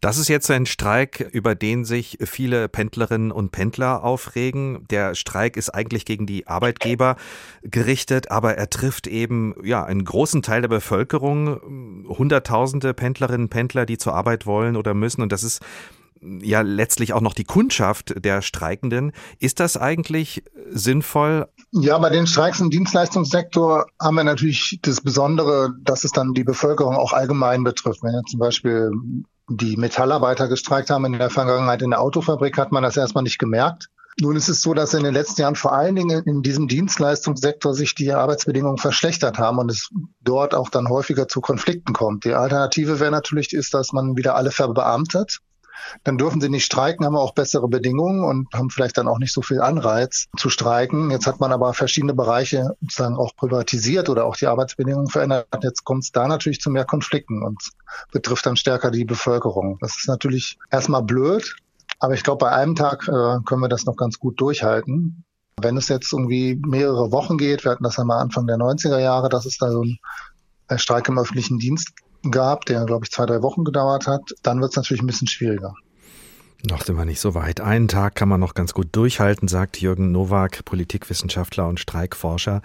Das 0.00 0.18
ist 0.18 0.28
jetzt 0.28 0.50
ein 0.50 0.66
Streik, 0.66 1.20
über 1.32 1.54
den 1.54 1.84
sich 1.84 2.18
viele 2.22 2.68
Pendlerinnen 2.68 3.32
und 3.32 3.52
Pendler 3.52 4.04
aufregen. 4.04 4.86
Der 4.90 5.14
Streik 5.14 5.56
ist 5.56 5.70
eigentlich 5.70 6.04
gegen 6.04 6.26
die 6.26 6.46
Arbeitgeber 6.46 7.16
gerichtet, 7.62 8.30
aber 8.30 8.56
er 8.56 8.68
trifft 8.68 9.06
eben 9.06 9.54
ja 9.64 9.84
einen 9.84 10.04
großen 10.04 10.42
Teil 10.42 10.62
der 10.62 10.68
Bevölkerung, 10.68 12.04
Hunderttausende 12.08 12.92
Pendlerinnen 12.92 13.44
und 13.44 13.50
Pendler, 13.50 13.86
die 13.86 13.96
zur 13.96 14.14
Arbeit 14.14 14.46
wollen 14.46 14.76
oder 14.76 14.94
müssen. 14.94 15.22
Und 15.22 15.32
das 15.32 15.42
ist 15.42 15.62
ja 16.20 16.62
letztlich 16.62 17.12
auch 17.12 17.20
noch 17.20 17.34
die 17.34 17.44
Kundschaft 17.44 18.14
der 18.24 18.42
Streikenden. 18.42 19.12
Ist 19.38 19.60
das 19.60 19.76
eigentlich 19.76 20.42
sinnvoll? 20.70 21.48
Ja, 21.72 21.98
bei 21.98 22.10
den 22.10 22.26
Streiks 22.26 22.60
im 22.60 22.70
Dienstleistungssektor 22.70 23.86
haben 24.00 24.16
wir 24.16 24.24
natürlich 24.24 24.78
das 24.82 25.00
Besondere, 25.00 25.74
dass 25.82 26.04
es 26.04 26.12
dann 26.12 26.32
die 26.32 26.44
Bevölkerung 26.44 26.96
auch 26.96 27.12
allgemein 27.12 27.64
betrifft. 27.64 28.02
Wenn 28.02 28.14
jetzt 28.14 28.30
zum 28.30 28.40
Beispiel 28.40 28.90
die 29.48 29.76
Metallarbeiter 29.76 30.48
gestreikt 30.48 30.90
haben 30.90 31.04
in 31.04 31.12
der 31.14 31.30
Vergangenheit 31.30 31.82
in 31.82 31.90
der 31.90 32.00
Autofabrik, 32.00 32.56
hat 32.58 32.72
man 32.72 32.82
das 32.82 32.96
erstmal 32.96 33.24
nicht 33.24 33.38
gemerkt. 33.38 33.88
Nun 34.20 34.36
ist 34.36 34.48
es 34.48 34.62
so, 34.62 34.74
dass 34.74 34.94
in 34.94 35.02
den 35.02 35.12
letzten 35.12 35.40
Jahren 35.40 35.56
vor 35.56 35.72
allen 35.72 35.96
Dingen 35.96 36.22
in 36.24 36.42
diesem 36.42 36.68
Dienstleistungssektor 36.68 37.74
sich 37.74 37.96
die 37.96 38.12
Arbeitsbedingungen 38.12 38.78
verschlechtert 38.78 39.38
haben 39.38 39.58
und 39.58 39.70
es 39.70 39.90
dort 40.22 40.54
auch 40.54 40.68
dann 40.70 40.88
häufiger 40.88 41.26
zu 41.26 41.40
Konflikten 41.40 41.92
kommt. 41.92 42.24
Die 42.24 42.34
Alternative 42.34 43.00
wäre 43.00 43.10
natürlich, 43.10 43.52
ist, 43.52 43.74
dass 43.74 43.92
man 43.92 44.16
wieder 44.16 44.36
alle 44.36 44.52
verbeamtet 44.52 45.40
dann 46.04 46.18
dürfen 46.18 46.40
sie 46.40 46.48
nicht 46.48 46.64
streiken, 46.64 47.04
haben 47.04 47.16
auch 47.16 47.34
bessere 47.34 47.68
Bedingungen 47.68 48.24
und 48.24 48.52
haben 48.52 48.70
vielleicht 48.70 48.98
dann 48.98 49.08
auch 49.08 49.18
nicht 49.18 49.32
so 49.32 49.42
viel 49.42 49.60
Anreiz 49.60 50.26
zu 50.36 50.50
streiken. 50.50 51.10
Jetzt 51.10 51.26
hat 51.26 51.40
man 51.40 51.52
aber 51.52 51.74
verschiedene 51.74 52.14
Bereiche 52.14 52.76
sozusagen 52.80 53.16
auch 53.16 53.36
privatisiert 53.36 54.08
oder 54.08 54.24
auch 54.24 54.36
die 54.36 54.46
Arbeitsbedingungen 54.46 55.08
verändert. 55.08 55.46
Jetzt 55.62 55.84
kommt 55.84 56.04
es 56.04 56.12
da 56.12 56.28
natürlich 56.28 56.60
zu 56.60 56.70
mehr 56.70 56.84
Konflikten 56.84 57.42
und 57.42 57.62
betrifft 58.12 58.46
dann 58.46 58.56
stärker 58.56 58.90
die 58.90 59.04
Bevölkerung. 59.04 59.78
Das 59.80 59.96
ist 59.96 60.08
natürlich 60.08 60.58
erstmal 60.70 61.02
blöd, 61.02 61.56
aber 61.98 62.14
ich 62.14 62.22
glaube, 62.22 62.44
bei 62.44 62.52
einem 62.52 62.74
Tag 62.74 63.08
äh, 63.08 63.38
können 63.44 63.60
wir 63.60 63.68
das 63.68 63.86
noch 63.86 63.96
ganz 63.96 64.18
gut 64.18 64.40
durchhalten. 64.40 65.24
Wenn 65.60 65.76
es 65.76 65.88
jetzt 65.88 66.12
irgendwie 66.12 66.60
mehrere 66.66 67.12
Wochen 67.12 67.38
geht, 67.38 67.64
wir 67.64 67.70
hatten 67.70 67.84
das 67.84 67.96
ja 67.96 68.04
mal 68.04 68.18
Anfang 68.18 68.46
der 68.46 68.56
90er 68.56 68.98
Jahre, 68.98 69.28
dass 69.28 69.46
es 69.46 69.56
da 69.58 69.70
so 69.70 69.84
ein 69.84 69.98
Streik 70.78 71.08
im 71.08 71.18
öffentlichen 71.18 71.58
Dienst 71.58 71.92
gab, 72.30 72.64
der, 72.66 72.84
glaube 72.84 73.04
ich, 73.04 73.10
zwei, 73.10 73.26
drei 73.26 73.42
Wochen 73.42 73.64
gedauert 73.64 74.06
hat, 74.06 74.34
dann 74.42 74.60
wird 74.60 74.70
es 74.70 74.76
natürlich 74.76 75.02
ein 75.02 75.06
bisschen 75.06 75.28
schwieriger. 75.28 75.74
Noch 76.66 76.82
sind 76.82 76.96
wir 76.96 77.04
nicht 77.04 77.20
so 77.20 77.34
weit. 77.34 77.60
Einen 77.60 77.88
Tag 77.88 78.14
kann 78.14 78.30
man 78.30 78.40
noch 78.40 78.54
ganz 78.54 78.72
gut 78.72 78.88
durchhalten, 78.92 79.48
sagt 79.48 79.82
Jürgen 79.82 80.12
Nowak, 80.12 80.64
Politikwissenschaftler 80.64 81.68
und 81.68 81.78
Streikforscher. 81.78 82.62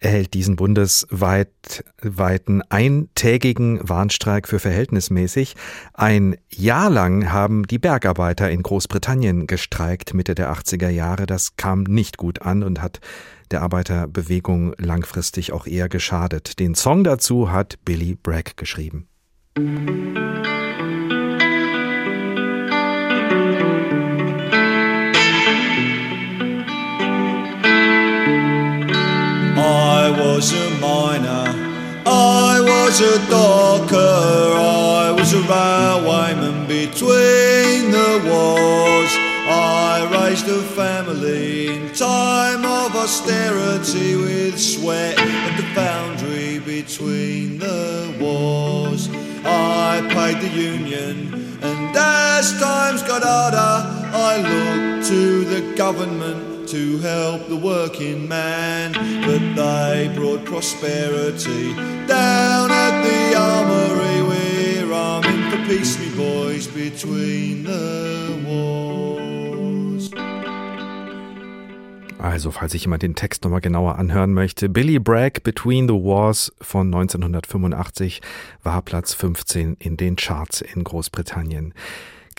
Er 0.00 0.10
hält 0.10 0.32
diesen 0.32 0.56
bundesweiten 0.56 2.62
eintägigen 2.70 3.86
Warnstreik 3.86 4.48
für 4.48 4.58
verhältnismäßig. 4.58 5.54
Ein 5.92 6.38
Jahr 6.48 6.88
lang 6.88 7.30
haben 7.30 7.66
die 7.66 7.78
Bergarbeiter 7.78 8.50
in 8.50 8.62
Großbritannien 8.62 9.46
gestreikt, 9.46 10.14
Mitte 10.14 10.34
der 10.34 10.50
80er 10.50 10.88
Jahre. 10.88 11.26
Das 11.26 11.56
kam 11.56 11.82
nicht 11.82 12.16
gut 12.16 12.40
an 12.40 12.62
und 12.62 12.80
hat 12.80 13.00
der 13.50 13.60
Arbeiterbewegung 13.60 14.72
langfristig 14.78 15.52
auch 15.52 15.66
eher 15.66 15.90
geschadet. 15.90 16.58
Den 16.58 16.74
Song 16.74 17.04
dazu 17.04 17.52
hat 17.52 17.84
Billy 17.84 18.14
Bragg 18.14 18.56
geschrieben. 18.56 19.08
I 19.58 20.61
was 30.42 30.52
a 30.54 30.70
miner, 30.80 31.44
I 32.04 32.58
was 32.60 33.00
a 33.00 33.30
docker, 33.30 33.94
I 33.94 35.14
was 35.16 35.32
a 35.34 35.42
railwayman 35.42 36.66
between 36.66 37.92
the 37.92 38.12
wars. 38.26 39.12
I 39.46 40.08
raised 40.10 40.48
a 40.48 40.60
family 40.74 41.68
in 41.68 41.92
time 41.92 42.64
of 42.64 42.96
austerity 42.96 44.16
with 44.16 44.58
sweat 44.58 45.16
at 45.16 45.56
the 45.56 45.66
foundry 45.76 46.58
between 46.58 47.60
the 47.60 48.12
wars. 48.20 49.08
I 49.44 50.00
paid 50.12 50.40
the 50.42 50.48
union, 50.48 51.58
and 51.62 51.96
as 51.96 52.58
times 52.58 53.02
got 53.04 53.22
harder, 53.22 53.74
I 54.12 54.32
looked 54.50 55.06
to 55.06 55.44
the 55.44 55.76
government 55.76 56.51
to 56.72 56.96
help 57.00 57.48
the 57.48 57.56
working 57.56 58.26
man. 58.26 58.92
But 59.26 59.42
they 59.54 60.10
brought 60.16 60.42
prosperity 60.46 61.74
down 62.06 62.70
at 62.70 63.02
the 63.02 63.36
armory. 63.36 64.22
We're 64.22 64.90
arming 64.90 65.50
for 65.50 65.58
peace, 65.68 65.98
me 66.00 66.08
boys, 66.16 66.66
between 66.66 67.64
the 67.64 68.40
wars. 68.46 70.10
Also, 72.18 72.50
falls 72.52 72.72
sich 72.72 72.84
jemand 72.84 73.02
den 73.02 73.16
Text 73.16 73.44
nochmal 73.44 73.60
genauer 73.60 73.98
anhören 73.98 74.32
möchte, 74.32 74.70
Billy 74.70 74.98
Bragg 74.98 75.42
Between 75.42 75.86
the 75.88 75.94
Wars 75.94 76.52
von 76.62 76.86
1985 76.86 78.22
war 78.62 78.80
Platz 78.80 79.12
15 79.12 79.76
in 79.78 79.98
den 79.98 80.16
Charts 80.16 80.62
in 80.62 80.84
Großbritannien. 80.84 81.74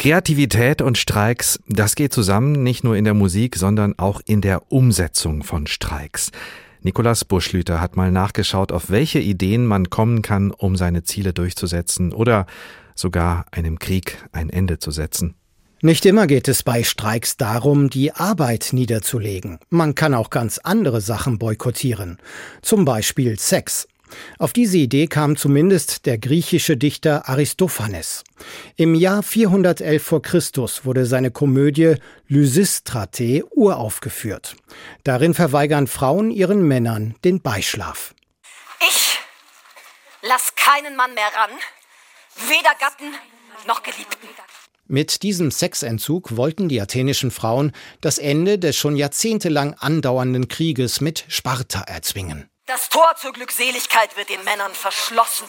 Kreativität 0.04 0.82
und 0.82 0.98
Streiks, 0.98 1.62
das 1.70 1.96
geht 1.96 2.12
zusammen, 2.12 2.62
nicht 2.62 2.84
nur 2.84 2.98
in 2.98 3.06
der 3.06 3.14
Musik, 3.14 3.56
sondern 3.56 3.98
auch 3.98 4.20
in 4.26 4.42
der 4.42 4.70
Umsetzung 4.70 5.44
von 5.44 5.66
Streiks. 5.66 6.34
Nikolas 6.82 7.24
Buschlüter 7.24 7.80
hat 7.80 7.96
mal 7.96 8.12
nachgeschaut, 8.12 8.74
auf 8.74 8.90
welche 8.90 9.20
Ideen 9.20 9.66
man 9.66 9.90
kommen 9.90 10.22
kann, 10.22 10.52
um 10.52 10.76
seine 10.76 11.04
Ziele 11.04 11.32
durchzusetzen 11.32 12.12
oder 12.12 12.48
sogar 12.96 13.46
einem 13.52 13.80
Krieg 13.80 14.18
ein 14.34 14.50
Ende 14.50 14.78
zu 14.78 14.92
setzen. 14.92 15.36
Nicht 15.82 16.06
immer 16.06 16.28
geht 16.28 16.50
es 16.50 16.64
bei 16.64 16.84
Streiks 16.84 17.38
darum, 17.38 17.90
die 17.90 18.12
Arbeit 18.12 18.72
niederzulegen. 18.74 19.60
Man 19.70 19.96
kann 19.96 20.14
auch 20.16 20.30
ganz 20.30 20.58
andere 20.58 21.00
Sachen 21.00 21.40
boykottieren. 21.40 22.18
Zum 22.62 22.84
Beispiel 22.84 23.40
Sex. 23.40 23.88
Auf 24.40 24.54
diese 24.54 24.78
Idee 24.78 25.08
kam 25.08 25.36
zumindest 25.36 26.06
der 26.06 26.18
griechische 26.18 26.78
Dichter 26.78 27.30
Aristophanes. 27.30 28.24
Im 28.76 28.96
Jahr 28.96 29.24
411 29.24 30.04
vor 30.04 30.22
Christus 30.22 30.86
wurde 30.86 31.06
seine 31.06 31.32
Komödie 31.32 31.96
Lysistrate 32.28 33.44
uraufgeführt. 33.52 34.56
Darin 35.04 35.34
verweigern 35.34 35.88
Frauen 35.88 36.32
ihren 36.32 36.68
Männern 36.68 37.16
den 37.24 37.42
Beischlaf. 37.42 38.14
Ich 38.80 39.20
lass 40.22 40.54
keinen 40.56 40.96
Mann 40.96 41.14
mehr 41.14 41.32
ran, 41.36 41.52
weder 42.48 42.76
Gatten 42.80 43.14
noch 43.68 43.84
Geliebten. 43.84 44.28
Mit 44.88 45.24
diesem 45.24 45.50
Sexentzug 45.50 46.36
wollten 46.36 46.68
die 46.68 46.82
athenischen 46.82 47.32
Frauen 47.32 47.72
das 48.02 48.18
Ende 48.18 48.60
des 48.60 48.76
schon 48.76 48.98
jahrzehntelang 48.98 49.76
andauernden 49.76 50.50
Krieges 50.50 51.00
mit 51.00 51.24
Sparta 51.30 51.82
erzwingen. 51.82 52.50
Das 52.74 52.90
Tor 52.90 53.14
zur 53.22 53.34
Glückseligkeit 53.34 54.18
wird 54.18 54.30
den 54.30 54.44
Männern 54.44 54.74
verschlossen. 54.74 55.46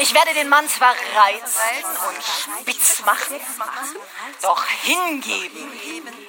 Ich 0.00 0.12
werde 0.12 0.34
den 0.34 0.48
Mann 0.48 0.66
zwar 0.68 0.96
reizen 1.14 1.86
und 2.08 2.64
spitz 2.64 3.04
machen, 3.06 3.36
doch 4.42 4.64
hingeben 4.66 5.62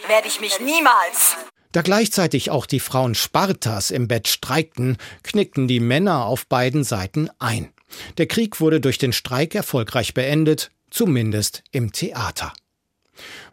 werde 0.06 0.28
ich 0.28 0.40
mich 0.40 0.60
niemals. 0.60 1.38
Da 1.72 1.82
gleichzeitig 1.82 2.52
auch 2.52 2.68
die 2.68 2.80
Frauen 2.80 3.16
Spartas 3.16 3.90
im 3.90 4.08
Bett 4.08 4.28
streikten, 4.28 4.98
knickten 5.24 5.68
die 5.68 5.80
Männer 5.80 6.28
auf 6.28 6.46
beiden 6.46 6.84
Seiten 6.84 7.32
ein. 7.40 7.74
Der 8.20 8.28
Krieg 8.28 8.60
wurde 8.60 8.80
durch 8.80 9.00
den 9.00 9.12
Streik 9.12 9.56
erfolgreich 9.56 10.14
beendet, 10.14 10.70
zumindest 10.92 11.64
im 11.72 11.92
Theater. 11.92 12.54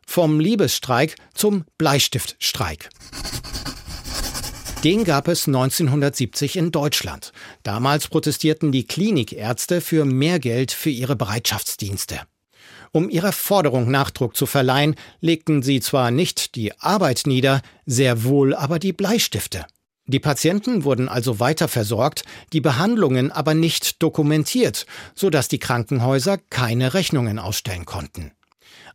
Vom 0.06 0.38
Liebesstreik 0.38 1.16
zum 1.32 1.64
Bleistiftstreik. 1.78 2.90
Den 4.84 5.04
gab 5.04 5.28
es 5.28 5.46
1970 5.46 6.56
in 6.56 6.72
Deutschland. 6.72 7.32
Damals 7.62 8.08
protestierten 8.08 8.72
die 8.72 8.86
Klinikärzte 8.86 9.82
für 9.82 10.06
mehr 10.06 10.38
Geld 10.38 10.72
für 10.72 10.88
ihre 10.88 11.16
Bereitschaftsdienste. 11.16 12.20
Um 12.90 13.10
ihrer 13.10 13.32
Forderung 13.32 13.90
Nachdruck 13.90 14.34
zu 14.34 14.46
verleihen, 14.46 14.94
legten 15.20 15.62
sie 15.62 15.80
zwar 15.80 16.10
nicht 16.10 16.54
die 16.54 16.72
Arbeit 16.80 17.24
nieder, 17.26 17.60
sehr 17.84 18.24
wohl 18.24 18.54
aber 18.54 18.78
die 18.78 18.94
Bleistifte. 18.94 19.66
Die 20.06 20.18
Patienten 20.18 20.82
wurden 20.82 21.10
also 21.10 21.40
weiter 21.40 21.68
versorgt, 21.68 22.24
die 22.54 22.62
Behandlungen 22.62 23.30
aber 23.30 23.52
nicht 23.52 24.02
dokumentiert, 24.02 24.86
so 25.14 25.28
dass 25.28 25.48
die 25.48 25.58
Krankenhäuser 25.58 26.38
keine 26.48 26.94
Rechnungen 26.94 27.38
ausstellen 27.38 27.84
konnten. 27.84 28.32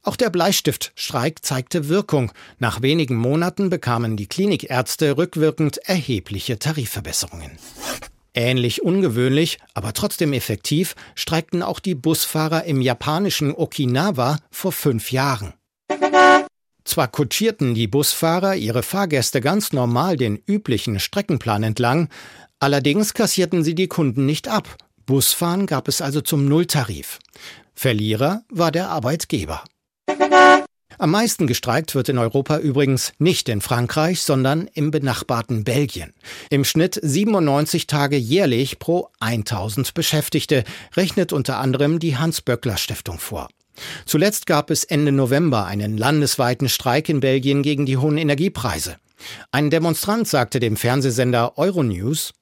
Auch 0.05 0.15
der 0.15 0.29
Bleistiftstreik 0.29 1.43
zeigte 1.43 1.89
Wirkung. 1.89 2.31
Nach 2.59 2.83
wenigen 2.83 3.15
Monaten 3.15 3.71
bekamen 3.71 4.17
die 4.17 4.27
Klinikärzte 4.27 5.17
rückwirkend 5.17 5.79
erhebliche 5.79 6.59
Tarifverbesserungen. 6.59 7.57
Ähnlich 8.35 8.83
ungewöhnlich, 8.83 9.57
aber 9.73 9.93
trotzdem 9.93 10.33
effektiv, 10.33 10.95
streikten 11.15 11.63
auch 11.63 11.79
die 11.79 11.95
Busfahrer 11.95 12.65
im 12.65 12.81
japanischen 12.81 13.51
Okinawa 13.55 14.37
vor 14.51 14.71
fünf 14.71 15.11
Jahren. 15.11 15.53
Zwar 16.83 17.07
kutschierten 17.07 17.73
die 17.73 17.87
Busfahrer 17.87 18.55
ihre 18.55 18.83
Fahrgäste 18.83 19.41
ganz 19.41 19.73
normal 19.73 20.17
den 20.17 20.39
üblichen 20.45 20.99
Streckenplan 20.99 21.63
entlang, 21.63 22.09
allerdings 22.59 23.15
kassierten 23.15 23.63
sie 23.63 23.73
die 23.73 23.87
Kunden 23.87 24.27
nicht 24.27 24.49
ab. 24.49 24.77
Busfahren 25.07 25.65
gab 25.65 25.87
es 25.87 26.01
also 26.01 26.21
zum 26.21 26.45
Nulltarif. 26.45 27.17
Verlierer 27.73 28.43
war 28.49 28.71
der 28.71 28.89
Arbeitgeber. 28.89 29.63
Am 30.97 31.11
meisten 31.11 31.47
gestreikt 31.47 31.95
wird 31.95 32.09
in 32.09 32.17
Europa 32.17 32.57
übrigens 32.57 33.13
nicht 33.17 33.49
in 33.49 33.61
Frankreich, 33.61 34.21
sondern 34.21 34.69
im 34.73 34.91
benachbarten 34.91 35.63
Belgien. 35.63 36.13
Im 36.49 36.63
Schnitt 36.63 36.99
97 37.01 37.87
Tage 37.87 38.15
jährlich 38.15 38.79
pro 38.79 39.09
1000 39.19 39.93
Beschäftigte, 39.93 40.63
rechnet 40.95 41.33
unter 41.33 41.57
anderem 41.57 41.99
die 41.99 42.17
Hans-Böckler-Stiftung 42.17 43.19
vor. 43.19 43.49
Zuletzt 44.05 44.45
gab 44.45 44.71
es 44.71 44.85
Ende 44.85 45.11
November 45.11 45.65
einen 45.65 45.97
landesweiten 45.97 46.69
Streik 46.69 47.09
in 47.09 47.19
Belgien 47.19 47.61
gegen 47.61 47.85
die 47.85 47.97
hohen 47.97 48.17
Energiepreise. 48.17 48.95
Ein 49.51 49.69
Demonstrant 49.69 50.27
sagte 50.27 50.59
dem 50.59 50.77
Fernsehsender 50.77 51.57
Euronews, 51.57 52.33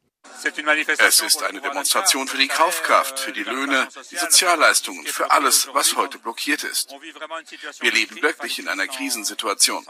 es 1.07 1.21
ist 1.21 1.43
eine 1.43 1.61
Demonstration 1.61 2.27
für 2.27 2.37
die 2.37 2.47
Kaufkraft, 2.47 3.19
für 3.19 3.31
die 3.31 3.43
Löhne, 3.43 3.87
die 4.11 4.17
Sozialleistungen, 4.17 5.05
für 5.05 5.31
alles, 5.31 5.69
was 5.73 5.95
heute 5.95 6.17
blockiert 6.17 6.63
ist. 6.63 6.93
Wir 7.79 7.91
leben 7.91 8.21
wirklich 8.21 8.59
in 8.59 8.67
einer 8.67 8.87
Krisensituation. 8.87 9.85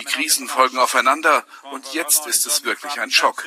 Die 0.00 0.04
Krisen 0.04 0.48
folgen 0.48 0.78
aufeinander 0.78 1.44
und 1.72 1.92
jetzt 1.92 2.26
ist 2.26 2.46
es 2.46 2.64
wirklich 2.64 3.00
ein 3.00 3.10
Schock. 3.10 3.44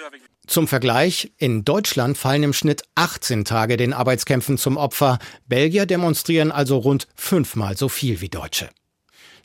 Zum 0.47 0.67
Vergleich, 0.67 1.31
in 1.38 1.63
Deutschland 1.63 2.17
fallen 2.17 2.43
im 2.43 2.53
Schnitt 2.53 2.84
18 2.95 3.45
Tage 3.45 3.77
den 3.77 3.93
Arbeitskämpfen 3.93 4.57
zum 4.57 4.77
Opfer. 4.77 5.19
Belgier 5.47 5.86
demonstrieren 5.86 6.51
also 6.51 6.77
rund 6.77 7.07
fünfmal 7.15 7.77
so 7.77 7.89
viel 7.89 8.21
wie 8.21 8.29
Deutsche. 8.29 8.69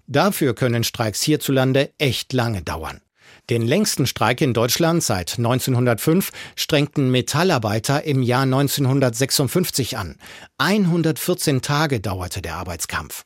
Dafür 0.06 0.54
können 0.54 0.84
Streiks 0.84 1.22
hierzulande 1.22 1.92
echt 1.98 2.32
lange 2.32 2.62
dauern. 2.62 3.00
Den 3.48 3.62
längsten 3.64 4.06
Streik 4.06 4.40
in 4.40 4.54
Deutschland 4.54 5.04
seit 5.04 5.38
1905 5.38 6.32
strengten 6.56 7.12
Metallarbeiter 7.12 8.02
im 8.02 8.22
Jahr 8.22 8.42
1956 8.42 9.96
an. 9.96 10.16
114 10.58 11.62
Tage 11.62 12.00
dauerte 12.00 12.42
der 12.42 12.56
Arbeitskampf. 12.56 13.22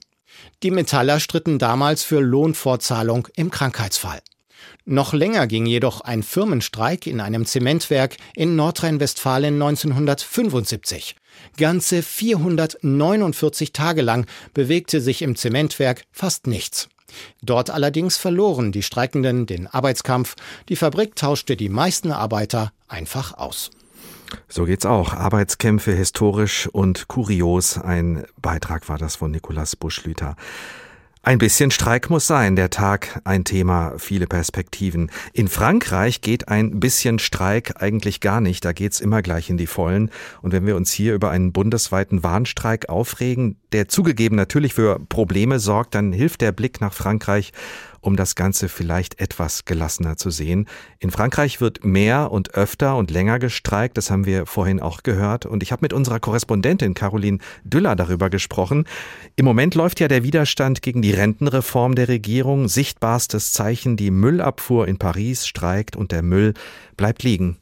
Die 0.62 0.70
Metaller 0.70 1.20
stritten 1.20 1.58
damals 1.58 2.02
für 2.02 2.20
Lohnfortzahlung 2.20 3.28
im 3.34 3.50
Krankheitsfall. 3.50 4.20
Noch 4.84 5.14
länger 5.14 5.46
ging 5.46 5.64
jedoch 5.64 6.02
ein 6.02 6.22
Firmenstreik 6.22 7.06
in 7.06 7.20
einem 7.20 7.46
Zementwerk 7.46 8.16
in 8.34 8.56
Nordrhein-Westfalen 8.56 9.54
1975. 9.54 11.16
Ganze 11.56 12.02
449 12.02 13.72
Tage 13.72 14.02
lang 14.02 14.26
bewegte 14.52 15.00
sich 15.00 15.22
im 15.22 15.34
Zementwerk 15.36 16.02
fast 16.12 16.46
nichts. 16.46 16.88
Dort 17.42 17.70
allerdings 17.70 18.16
verloren 18.16 18.72
die 18.72 18.82
Streikenden 18.82 19.46
den 19.46 19.66
Arbeitskampf, 19.66 20.36
die 20.68 20.76
Fabrik 20.76 21.16
tauschte 21.16 21.56
die 21.56 21.68
meisten 21.68 22.12
Arbeiter 22.12 22.72
einfach 22.88 23.36
aus. 23.36 23.70
So 24.48 24.64
geht's 24.64 24.86
auch. 24.86 25.12
Arbeitskämpfe 25.12 25.92
historisch 25.92 26.68
und 26.68 27.08
kurios. 27.08 27.78
Ein 27.78 28.24
Beitrag 28.40 28.88
war 28.88 28.98
das 28.98 29.16
von 29.16 29.30
Nikolaus 29.30 29.76
Buschlüter. 29.76 30.36
Ein 31.22 31.36
bisschen 31.36 31.70
Streik 31.70 32.08
muss 32.08 32.26
sein, 32.26 32.56
der 32.56 32.70
Tag 32.70 33.20
ein 33.24 33.44
Thema, 33.44 33.92
viele 33.98 34.26
Perspektiven. 34.26 35.10
In 35.34 35.48
Frankreich 35.48 36.22
geht 36.22 36.48
ein 36.48 36.80
bisschen 36.80 37.18
Streik 37.18 37.74
eigentlich 37.82 38.20
gar 38.20 38.40
nicht, 38.40 38.64
da 38.64 38.72
geht's 38.72 39.00
immer 39.00 39.20
gleich 39.20 39.50
in 39.50 39.58
die 39.58 39.66
Vollen. 39.66 40.10
Und 40.40 40.52
wenn 40.52 40.64
wir 40.64 40.76
uns 40.76 40.90
hier 40.92 41.12
über 41.12 41.30
einen 41.30 41.52
bundesweiten 41.52 42.22
Warnstreik 42.22 42.88
aufregen, 42.88 43.56
der 43.72 43.88
zugegeben 43.88 44.36
natürlich 44.36 44.74
für 44.74 44.98
Probleme 45.08 45.58
sorgt, 45.58 45.94
dann 45.94 46.12
hilft 46.12 46.40
der 46.40 46.52
Blick 46.52 46.80
nach 46.80 46.92
Frankreich, 46.92 47.52
um 48.00 48.16
das 48.16 48.34
Ganze 48.34 48.68
vielleicht 48.68 49.20
etwas 49.20 49.64
gelassener 49.64 50.16
zu 50.16 50.30
sehen. 50.30 50.66
In 50.98 51.10
Frankreich 51.10 51.60
wird 51.60 51.84
mehr 51.84 52.32
und 52.32 52.54
öfter 52.54 52.96
und 52.96 53.10
länger 53.10 53.38
gestreikt, 53.38 53.96
das 53.96 54.10
haben 54.10 54.26
wir 54.26 54.46
vorhin 54.46 54.80
auch 54.80 55.02
gehört. 55.02 55.46
Und 55.46 55.62
ich 55.62 55.72
habe 55.72 55.82
mit 55.82 55.92
unserer 55.92 56.20
Korrespondentin 56.20 56.94
Caroline 56.94 57.38
Düller 57.64 57.96
darüber 57.96 58.30
gesprochen. 58.30 58.86
Im 59.36 59.44
Moment 59.44 59.74
läuft 59.74 60.00
ja 60.00 60.08
der 60.08 60.24
Widerstand 60.24 60.82
gegen 60.82 61.02
die 61.02 61.12
Rentenreform 61.12 61.94
der 61.94 62.08
Regierung. 62.08 62.68
Sichtbarstes 62.68 63.52
Zeichen, 63.52 63.96
die 63.96 64.10
Müllabfuhr 64.10 64.88
in 64.88 64.98
Paris 64.98 65.46
streikt 65.46 65.96
und 65.96 66.12
der 66.12 66.22
Müll 66.22 66.54
bleibt 66.96 67.22
liegen. 67.22 67.58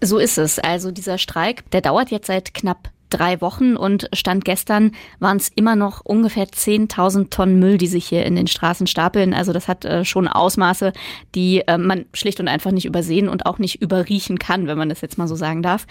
So 0.00 0.18
ist 0.18 0.38
es. 0.38 0.58
Also 0.58 0.90
dieser 0.90 1.18
Streik, 1.18 1.68
der 1.70 1.80
dauert 1.80 2.10
jetzt 2.10 2.26
seit 2.26 2.54
knapp 2.54 2.90
drei 3.10 3.40
Wochen 3.40 3.76
und 3.76 4.08
Stand 4.12 4.44
gestern 4.44 4.92
waren 5.18 5.36
es 5.36 5.50
immer 5.54 5.76
noch 5.76 6.00
ungefähr 6.04 6.46
10.000 6.46 7.30
Tonnen 7.30 7.58
Müll, 7.58 7.78
die 7.78 7.86
sich 7.86 8.06
hier 8.06 8.24
in 8.26 8.36
den 8.36 8.46
Straßen 8.46 8.86
stapeln. 8.86 9.34
Also 9.34 9.52
das 9.52 9.68
hat 9.68 9.84
äh, 9.84 10.04
schon 10.04 10.28
Ausmaße, 10.28 10.92
die 11.34 11.60
äh, 11.66 11.78
man 11.78 12.06
schlicht 12.12 12.40
und 12.40 12.48
einfach 12.48 12.72
nicht 12.72 12.84
übersehen 12.84 13.28
und 13.28 13.46
auch 13.46 13.58
nicht 13.58 13.80
überriechen 13.82 14.38
kann, 14.38 14.66
wenn 14.66 14.78
man 14.78 14.88
das 14.88 15.00
jetzt 15.00 15.18
mal 15.18 15.28
so 15.28 15.36
sagen 15.36 15.62
darf. 15.62 15.86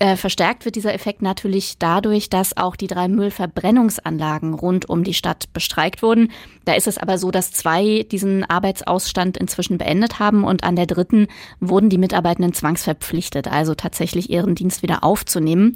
Äh, 0.00 0.14
verstärkt 0.14 0.64
wird 0.64 0.76
dieser 0.76 0.94
Effekt 0.94 1.22
natürlich 1.22 1.76
dadurch, 1.78 2.30
dass 2.30 2.56
auch 2.56 2.76
die 2.76 2.86
drei 2.86 3.08
Müllverbrennungsanlagen 3.08 4.54
rund 4.54 4.88
um 4.88 5.02
die 5.02 5.14
Stadt 5.14 5.52
bestreikt 5.52 6.02
wurden. 6.02 6.30
Da 6.64 6.74
ist 6.74 6.86
es 6.86 6.98
aber 6.98 7.18
so, 7.18 7.32
dass 7.32 7.50
zwei 7.50 8.06
diesen 8.08 8.48
Arbeitsausstand 8.48 9.36
inzwischen 9.36 9.76
beendet 9.76 10.20
haben 10.20 10.44
und 10.44 10.62
an 10.62 10.76
der 10.76 10.86
dritten 10.86 11.26
wurden 11.58 11.88
die 11.88 11.98
Mitarbeitenden 11.98 12.52
zwangsverpflichtet, 12.52 13.48
also 13.48 13.74
tatsächlich 13.74 14.30
ihren 14.30 14.54
Dienst 14.54 14.84
wieder 14.84 15.02
aufzunehmen. 15.02 15.74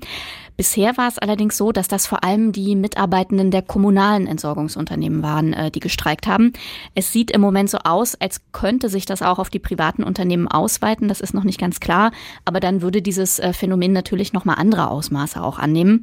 Bisher 0.57 0.97
war 0.97 1.09
es 1.09 1.19
allerdings 1.19 1.57
so, 1.57 1.73
dass 1.73 1.89
das 1.89 2.07
vor 2.07 2.25
allem 2.25 2.53
die 2.53 2.77
Mitarbeitenden 2.77 3.51
der 3.51 3.63
kommunalen 3.63 4.27
Entsorgungsunternehmen 4.27 5.23
waren, 5.23 5.53
äh, 5.53 5.71
die 5.71 5.81
gestreikt 5.81 6.27
haben. 6.27 6.53
Es 6.95 7.13
sieht 7.13 7.31
im 7.31 7.41
Moment 7.41 7.71
so 7.71 7.79
aus, 7.79 8.15
als 8.21 8.41
könnte 8.53 8.89
sich 8.89 9.07
das 9.07 9.23
auch 9.23 9.39
auf 9.39 9.51
die 9.51 9.59
privaten 9.59 10.03
Unternehmen 10.03 10.49
ausweiten. 10.49 11.09
Das 11.09 11.21
ist 11.21 11.35
noch 11.35 11.45
nicht 11.45 11.61
ganz 11.61 11.81
klar, 11.81 12.13
aber 12.45 12.61
dann 12.61 12.83
würde 12.83 13.03
dieses 13.03 13.39
äh, 13.39 13.53
Phänomen 13.53 13.93
natürlich 13.93 14.33
nochmal 14.33 14.57
andere 14.59 14.91
Ausmaße 14.91 15.43
auch 15.43 15.59
annehmen. 15.59 16.03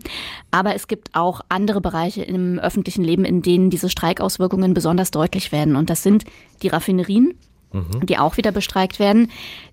Aber 0.51 0.75
es 0.75 0.87
gibt 0.87 1.15
auch 1.15 1.41
andere 1.49 1.81
Bereiche 1.81 2.23
im 2.23 2.59
öffentlichen 2.59 3.03
Leben, 3.03 3.25
in 3.25 3.41
denen 3.41 3.69
diese 3.69 3.89
Streikauswirkungen 3.89 4.73
besonders 4.73 5.11
deutlich 5.11 5.51
werden. 5.51 5.75
Und 5.75 5.89
das 5.89 6.03
sind 6.03 6.25
die 6.61 6.69
Raffinerien, 6.69 7.33
mhm. 7.71 8.05
die 8.05 8.17
auch 8.17 8.37
wieder 8.37 8.51
bestreikt 8.51 8.99
werden. 8.99 9.29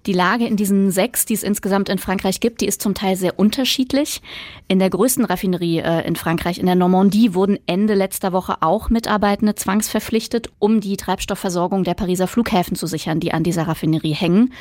Die 0.07 0.13
Lage 0.13 0.47
in 0.47 0.57
diesen 0.57 0.91
sechs, 0.91 1.25
die 1.25 1.35
es 1.35 1.43
insgesamt 1.43 1.89
in 1.89 1.99
Frankreich 1.99 2.41
gibt, 2.41 2.61
die 2.61 2.67
ist 2.67 2.83
zum 2.83 2.95
Teil 2.95 3.17
sehr 3.17 3.39
unterschiedlich. 3.39 4.23
In 4.69 4.79
der 4.79 4.91
größten 4.91 5.25
Raffinerie 5.25 5.79
äh, 5.79 6.07
in 6.07 6.17
Frankreich, 6.17 6.59
in 6.59 6.67
der 6.67 6.75
Normandie, 6.75 7.35
wurden 7.35 7.59
Ende 7.67 7.95
letzter 7.95 8.33
Woche 8.33 8.63
auch 8.63 8.91
Mitarbeitende 8.91 9.55
zwangsverpflichtet, 9.55 10.51
um 10.59 10.81
die 10.81 10.97
Treibstoffversorgung 10.97 11.85
der 11.85 11.95
Pariser 11.95 12.27
Flughäfen 12.27 12.77
zu 12.77 12.87
sichern, 12.87 13.21
die 13.21 13.33
an 13.33 13.43
dieser 13.43 13.67
Raffinerie 13.67 14.15
hängen. 14.15 14.53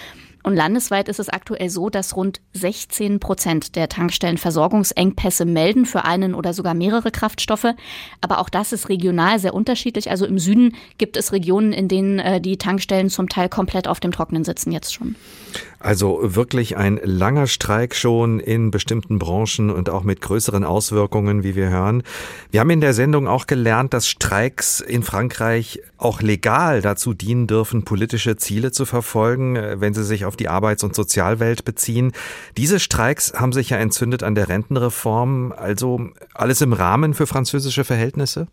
Und 0.46 0.56
landesweit 0.56 1.10
ist 1.10 1.20
es 1.20 1.28
aktuell 1.28 1.72
so, 1.72 1.90
dass 1.90 2.16
rund 2.16 2.40
16 2.54 3.20
Prozent 3.20 3.76
der 3.76 3.90
Tankstellen 3.90 4.38
Versorgungsengpässe 4.38 5.44
melden 5.44 5.88
für 5.88 6.06
einen 6.06 6.36
oder 6.36 6.54
sogar 6.54 6.76
mehrere 6.76 7.10
Kraftstoffe. 7.10 7.74
Aber 8.22 8.38
auch 8.38 8.50
das 8.50 8.72
ist 8.72 8.88
regional 8.88 9.40
sehr 9.40 9.56
unterschiedlich. 9.56 10.12
Also 10.12 10.28
im 10.28 10.38
Süden 10.38 10.76
gibt 11.00 11.18
es 11.18 11.32
Regionen, 11.32 11.74
in 11.74 11.88
denen 11.88 12.20
äh, 12.20 12.40
die 12.40 12.58
Tankstellen 12.58 13.10
zum 13.10 13.28
Teil 13.28 13.50
komplett 13.50 13.88
auf 13.88 14.00
dem 14.00 14.12
Trocknen 14.12 14.44
sitzen 14.44 14.72
jetzt 14.72 14.94
schon. 14.94 15.16
Also 15.80 16.20
wirklich 16.22 16.78
ein 16.78 17.00
langer 17.04 17.48
Streik 17.48 17.96
schon 17.96 18.40
in 18.40 18.70
bestimmten 18.70 19.18
Branchen 19.18 19.72
und 19.72 19.90
auch 19.90 20.04
mit 20.04 20.22
größeren 20.22 20.64
Auswirkungen, 20.64 21.44
wie 21.44 21.56
wir 21.56 21.70
hören. 21.70 22.04
Wir 22.52 22.60
haben 22.60 22.70
in 22.70 22.82
der 22.82 22.94
Sendung 22.94 23.28
auch 23.28 23.48
gelernt, 23.48 23.96
dass 23.96 24.08
Streiks 24.08 24.80
in 24.80 25.02
Frankreich 25.02 25.82
auch 26.06 26.22
legal 26.22 26.82
dazu 26.82 27.14
dienen 27.16 27.48
dürfen, 27.48 27.84
politische 27.84 28.38
Ziele 28.38 28.72
zu 28.72 28.86
verfolgen, 28.86 29.56
wenn 29.56 29.96
sie 29.96 30.04
sich 30.04 30.26
auf 30.26 30.38
die 30.38 30.50
Arbeits- 30.50 30.84
und 30.84 30.96
Sozialwelt 30.96 31.66
beziehen. 31.66 32.12
Diese 32.58 32.80
Streiks 32.80 33.34
haben 33.34 33.54
sich 33.54 33.72
ja 33.72 33.78
entzündet 33.78 34.22
an 34.22 34.36
der 34.36 34.48
Rentenreform, 34.48 35.52
also 35.52 36.10
alles 36.36 36.62
im 36.62 36.74
Rahmen 36.74 37.16
für 37.16 37.26
französische 37.26 37.84
Verhältnisse? 37.84 38.48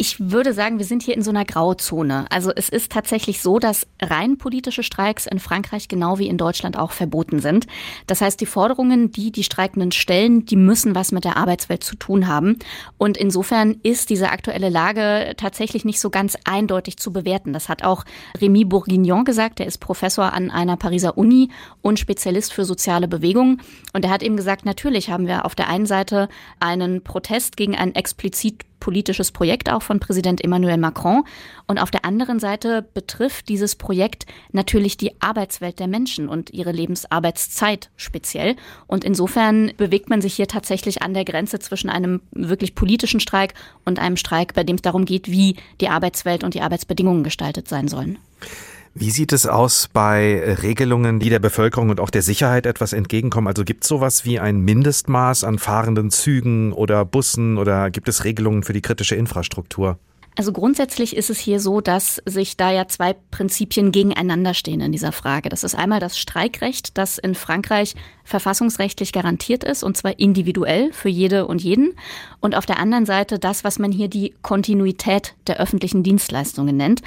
Ich 0.00 0.30
würde 0.30 0.52
sagen, 0.52 0.78
wir 0.78 0.84
sind 0.84 1.02
hier 1.02 1.16
in 1.16 1.24
so 1.24 1.30
einer 1.30 1.44
Grauzone. 1.44 2.26
Also 2.30 2.52
es 2.54 2.68
ist 2.68 2.92
tatsächlich 2.92 3.42
so, 3.42 3.58
dass 3.58 3.84
rein 4.00 4.38
politische 4.38 4.84
Streiks 4.84 5.26
in 5.26 5.40
Frankreich 5.40 5.88
genau 5.88 6.20
wie 6.20 6.28
in 6.28 6.38
Deutschland 6.38 6.78
auch 6.78 6.92
verboten 6.92 7.40
sind. 7.40 7.66
Das 8.06 8.20
heißt, 8.20 8.40
die 8.40 8.46
Forderungen, 8.46 9.10
die 9.10 9.32
die 9.32 9.42
Streikenden 9.42 9.90
stellen, 9.90 10.46
die 10.46 10.54
müssen 10.54 10.94
was 10.94 11.10
mit 11.10 11.24
der 11.24 11.36
Arbeitswelt 11.36 11.82
zu 11.82 11.96
tun 11.96 12.28
haben. 12.28 12.60
Und 12.96 13.16
insofern 13.16 13.80
ist 13.82 14.08
diese 14.08 14.30
aktuelle 14.30 14.68
Lage 14.68 15.34
tatsächlich 15.36 15.84
nicht 15.84 15.98
so 15.98 16.10
ganz 16.10 16.38
eindeutig 16.44 16.96
zu 16.98 17.12
bewerten. 17.12 17.52
Das 17.52 17.68
hat 17.68 17.82
auch 17.82 18.04
Rémi 18.40 18.68
Bourguignon 18.68 19.24
gesagt. 19.24 19.58
Der 19.58 19.66
ist 19.66 19.78
Professor 19.78 20.32
an 20.32 20.52
einer 20.52 20.76
Pariser 20.76 21.18
Uni 21.18 21.50
und 21.82 21.98
Spezialist 21.98 22.52
für 22.52 22.64
soziale 22.64 23.08
Bewegungen. 23.08 23.62
Und 23.94 24.04
er 24.04 24.12
hat 24.12 24.22
eben 24.22 24.36
gesagt, 24.36 24.64
natürlich 24.64 25.10
haben 25.10 25.26
wir 25.26 25.44
auf 25.44 25.56
der 25.56 25.68
einen 25.68 25.86
Seite 25.86 26.28
einen 26.60 27.02
Protest 27.02 27.56
gegen 27.56 27.74
ein 27.74 27.96
explizit 27.96 28.67
politisches 28.80 29.32
Projekt 29.32 29.70
auch 29.70 29.82
von 29.82 30.00
Präsident 30.00 30.42
Emmanuel 30.42 30.76
Macron. 30.76 31.24
Und 31.66 31.78
auf 31.78 31.90
der 31.90 32.04
anderen 32.04 32.38
Seite 32.40 32.86
betrifft 32.94 33.48
dieses 33.48 33.76
Projekt 33.76 34.26
natürlich 34.52 34.96
die 34.96 35.20
Arbeitswelt 35.20 35.78
der 35.78 35.88
Menschen 35.88 36.28
und 36.28 36.50
ihre 36.50 36.72
Lebensarbeitszeit 36.72 37.90
speziell. 37.96 38.56
Und 38.86 39.04
insofern 39.04 39.72
bewegt 39.76 40.10
man 40.10 40.20
sich 40.20 40.34
hier 40.34 40.48
tatsächlich 40.48 41.02
an 41.02 41.14
der 41.14 41.24
Grenze 41.24 41.58
zwischen 41.58 41.90
einem 41.90 42.20
wirklich 42.32 42.74
politischen 42.74 43.20
Streik 43.20 43.54
und 43.84 43.98
einem 43.98 44.16
Streik, 44.16 44.54
bei 44.54 44.64
dem 44.64 44.76
es 44.76 44.82
darum 44.82 45.04
geht, 45.04 45.30
wie 45.30 45.56
die 45.80 45.88
Arbeitswelt 45.88 46.44
und 46.44 46.54
die 46.54 46.62
Arbeitsbedingungen 46.62 47.24
gestaltet 47.24 47.68
sein 47.68 47.88
sollen. 47.88 48.18
Wie 48.94 49.10
sieht 49.10 49.32
es 49.32 49.46
aus 49.46 49.88
bei 49.92 50.56
Regelungen, 50.62 51.20
die 51.20 51.30
der 51.30 51.38
Bevölkerung 51.38 51.90
und 51.90 52.00
auch 52.00 52.10
der 52.10 52.22
Sicherheit 52.22 52.66
etwas 52.66 52.92
entgegenkommen? 52.92 53.46
Also 53.46 53.64
gibt 53.64 53.84
es 53.84 53.88
sowas 53.88 54.24
wie 54.24 54.40
ein 54.40 54.60
Mindestmaß 54.60 55.44
an 55.44 55.58
fahrenden 55.58 56.10
Zügen 56.10 56.72
oder 56.72 57.04
Bussen 57.04 57.58
oder 57.58 57.90
gibt 57.90 58.08
es 58.08 58.24
Regelungen 58.24 58.62
für 58.62 58.72
die 58.72 58.82
kritische 58.82 59.14
Infrastruktur? 59.14 59.98
Also 60.38 60.52
grundsätzlich 60.52 61.16
ist 61.16 61.30
es 61.30 61.40
hier 61.40 61.58
so, 61.58 61.80
dass 61.80 62.22
sich 62.24 62.56
da 62.56 62.70
ja 62.70 62.86
zwei 62.86 63.12
Prinzipien 63.12 63.90
gegeneinander 63.90 64.54
stehen 64.54 64.80
in 64.80 64.92
dieser 64.92 65.10
Frage. 65.10 65.48
Das 65.48 65.64
ist 65.64 65.74
einmal 65.74 65.98
das 65.98 66.16
Streikrecht, 66.16 66.96
das 66.96 67.18
in 67.18 67.34
Frankreich 67.34 67.96
verfassungsrechtlich 68.22 69.12
garantiert 69.12 69.64
ist, 69.64 69.82
und 69.82 69.96
zwar 69.96 70.20
individuell 70.20 70.92
für 70.92 71.08
jede 71.08 71.48
und 71.48 71.60
jeden. 71.60 71.94
Und 72.38 72.54
auf 72.54 72.66
der 72.66 72.78
anderen 72.78 73.04
Seite 73.04 73.40
das, 73.40 73.64
was 73.64 73.80
man 73.80 73.90
hier 73.90 74.06
die 74.06 74.32
Kontinuität 74.42 75.34
der 75.48 75.58
öffentlichen 75.58 76.04
Dienstleistungen 76.04 76.76
nennt. 76.76 77.02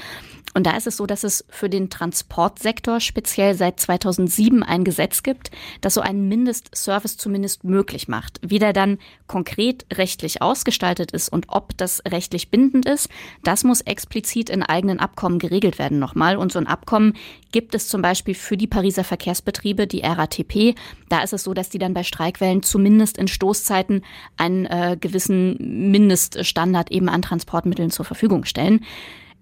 Und 0.54 0.68
da 0.68 0.76
ist 0.76 0.88
es 0.88 0.98
so, 0.98 1.06
dass 1.06 1.24
es 1.24 1.46
für 1.50 1.70
den 1.70 1.90
Transportsektor 1.90 3.00
speziell 3.00 3.56
seit 3.56 3.80
2007 3.80 4.64
ein 4.64 4.84
Gesetz 4.84 5.24
gibt, 5.24 5.52
das 5.80 5.94
so 5.94 6.02
einen 6.02 6.28
Mindestservice 6.28 7.18
zumindest 7.18 7.64
möglich 7.64 8.08
macht. 8.08 8.40
Wie 8.42 8.60
der 8.60 8.74
dann 8.74 8.98
konkret 9.28 9.86
rechtlich 9.94 10.42
ausgestaltet 10.42 11.12
ist 11.12 11.30
und 11.30 11.46
ob 11.48 11.78
das 11.78 12.02
rechtlich 12.06 12.50
bindend 12.50 12.86
ist, 12.86 13.08
das 13.44 13.64
muss 13.64 13.82
explizit 13.82 14.50
in 14.50 14.64
eigenen 14.64 15.00
Abkommen 15.00 15.40
geregelt 15.40 15.80
werden 15.80 16.00
nochmal. 16.00 16.38
Und 16.38 16.52
so 16.52 16.60
ein 16.60 16.68
Abkommen 16.68 17.14
gibt 17.52 17.76
es 17.76 17.88
zum 17.88 18.02
Beispiel 18.02 18.36
für 18.36 18.58
die 18.58 18.68
Pariser 18.68 19.04
Verkehrsbetriebe, 19.04 19.88
die 19.88 20.02
RATP. 20.02 20.76
Da 21.10 21.22
ist 21.22 21.34
es 21.34 21.44
so, 21.44 21.54
dass 21.54 21.70
die 21.70 21.80
dann 21.80 21.94
bei 21.94 22.04
Streikwellen 22.04 22.64
zumindest 22.64 23.18
in 23.18 23.28
Stoßzeiten 23.28 24.04
einen 24.38 24.66
äh, 24.66 24.98
gewissen 25.00 25.92
Mindeststandard 25.92 26.92
eben 26.92 27.10
an 27.10 27.22
Transportmitteln 27.22 27.92
zur 27.92 28.06
Verfügung 28.06 28.46
stellen. 28.46 28.82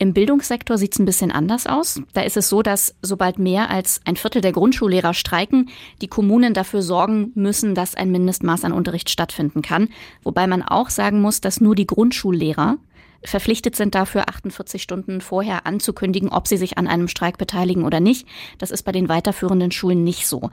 Im 0.01 0.13
Bildungssektor 0.13 0.77
sieht 0.77 0.93
es 0.93 0.99
ein 0.99 1.05
bisschen 1.05 1.29
anders 1.29 1.67
aus. 1.67 2.01
Da 2.13 2.21
ist 2.21 2.37
es 2.37 2.47
so, 2.47 2.61
dass 2.61 2.95
sobald 3.01 3.37
mehr 3.37 3.69
als 3.69 3.99
ein 4.05 4.15
Viertel 4.15 4.41
der 4.41 4.53
Grundschullehrer 4.53 5.13
streiken, 5.13 5.69
die 6.01 6.07
Kommunen 6.07 6.53
dafür 6.53 6.81
sorgen 6.81 7.33
müssen, 7.35 7.75
dass 7.75 7.95
ein 7.95 8.09
Mindestmaß 8.09 8.63
an 8.63 8.71
Unterricht 8.71 9.09
stattfinden 9.09 9.61
kann. 9.61 9.89
Wobei 10.23 10.47
man 10.47 10.63
auch 10.63 10.89
sagen 10.89 11.21
muss, 11.21 11.41
dass 11.41 11.59
nur 11.59 11.75
die 11.75 11.85
Grundschullehrer 11.85 12.77
verpflichtet 13.23 13.75
sind 13.75 13.95
dafür, 13.95 14.29
48 14.29 14.81
Stunden 14.81 15.21
vorher 15.21 15.65
anzukündigen, 15.65 16.29
ob 16.29 16.47
sie 16.47 16.57
sich 16.57 16.77
an 16.77 16.87
einem 16.87 17.07
Streik 17.07 17.37
beteiligen 17.37 17.83
oder 17.83 17.99
nicht. 17.99 18.27
Das 18.57 18.71
ist 18.71 18.83
bei 18.83 18.91
den 18.91 19.09
weiterführenden 19.09 19.71
Schulen 19.71 20.03
nicht 20.03 20.27
so. 20.27 20.49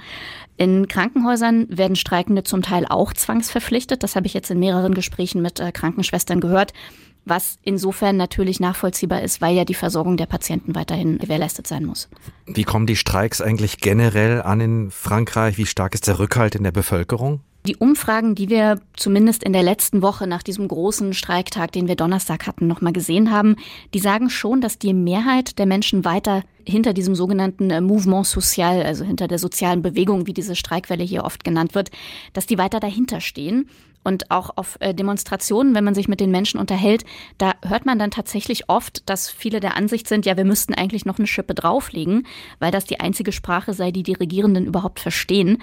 In 0.57 0.89
Krankenhäusern 0.89 1.67
werden 1.69 1.97
Streikende 1.97 2.43
zum 2.43 2.63
Teil 2.63 2.87
auch 2.87 3.13
zwangsverpflichtet. 3.13 4.03
Das 4.03 4.17
habe 4.17 4.27
ich 4.27 4.35
jetzt 4.35 4.51
in 4.51 4.59
mehreren 4.59 4.95
Gesprächen 4.95 5.43
mit 5.43 5.61
äh, 5.61 5.73
Krankenschwestern 5.73 6.41
gehört 6.41 6.73
was 7.27 7.59
insofern 7.63 8.17
natürlich 8.17 8.61
nachvollziehbar 8.61 9.23
ist, 9.23 9.41
weil 9.41 9.57
ja 9.57 9.65
die 9.65 9.75
Versorgung 9.75 10.17
der 10.17 10.27
Patienten 10.27 10.75
weiterhin 10.75 11.19
gewährleistet 11.19 11.67
sein 11.67 11.85
muss. 11.85 12.09
Wie 12.47 12.63
kommen 12.63 12.87
die 12.87 12.97
Streiks 12.97 13.41
eigentlich 13.41 13.79
generell 13.79 14.41
an 14.41 14.61
in 14.61 14.91
Frankreich? 14.91 15.59
Wie 15.59 15.67
stark 15.67 15.95
ist 15.95 16.07
der 16.07 16.21
Rückhalt 16.21 16.55
in 16.55 16.63
der 16.63 16.71
Bevölkerung? 16.71 17.41
Die 17.67 17.75
Umfragen, 17.75 18.37
die 18.37 18.49
wir 18.49 18.81
zumindest 18.95 19.43
in 19.43 19.53
der 19.53 19.65
letzten 19.65 20.01
Woche 20.01 20.29
nach 20.29 20.45
diesem 20.45 20.69
großen 20.69 21.15
Streiktag, 21.15 21.73
den 21.73 21.89
wir 21.89 21.97
Donnerstag 21.97 22.47
hatten, 22.47 22.69
nochmal 22.69 22.93
gesehen 22.93 23.33
haben, 23.33 23.57
die 23.93 23.99
sagen 23.99 24.31
schon, 24.31 24.61
dass 24.61 24.79
die 24.79 24.95
Mehrheit 24.95 25.59
der 25.59 25.67
Menschen 25.67 26.05
weiter 26.05 26.45
hinter 26.65 26.93
diesem 26.93 27.17
sogenannten 27.17 27.71
äh, 27.71 27.81
Mouvement 27.81 28.25
Social, 28.25 28.83
also 28.83 29.05
hinter 29.05 29.27
der 29.27 29.41
sozialen 29.41 29.83
Bewegung, 29.83 30.29
wie 30.29 30.33
diese 30.33 30.55
Streikwelle 30.55 31.03
hier 31.03 31.25
oft 31.25 31.43
genannt 31.43 31.75
wird, 31.75 31.91
dass 32.35 32.47
die 32.47 32.57
weiter 32.57 32.79
dahinter 32.79 33.21
stehen 33.21 33.69
Und 34.05 34.31
auch 34.31 34.51
auf 34.55 34.77
äh, 34.79 34.95
Demonstrationen, 34.95 35.75
wenn 35.75 35.83
man 35.83 35.97
sich 35.97 36.07
mit 36.07 36.21
den 36.21 36.31
Menschen 36.31 36.61
unterhält, 36.61 37.05
da 37.37 37.55
hört 37.65 37.85
man 37.85 37.99
dann 37.99 38.13
tatsächlich 38.13 38.69
oft, 38.69 39.09
dass 39.11 39.29
viele 39.29 39.59
der 39.59 39.77
Ansicht 39.77 40.07
sind, 40.07 40.25
ja, 40.25 40.37
wir 40.37 40.45
müssten 40.45 40.73
eigentlich 40.73 41.05
noch 41.05 41.19
eine 41.19 41.27
Schippe 41.27 41.55
drauflegen, 41.55 42.29
weil 42.61 42.71
das 42.71 42.85
die 42.85 43.01
einzige 43.01 43.33
Sprache 43.33 43.75
sei, 43.75 43.91
die 43.91 44.05
die 44.05 44.13
Regierenden 44.13 44.67
überhaupt 44.67 45.01
verstehen. 45.01 45.61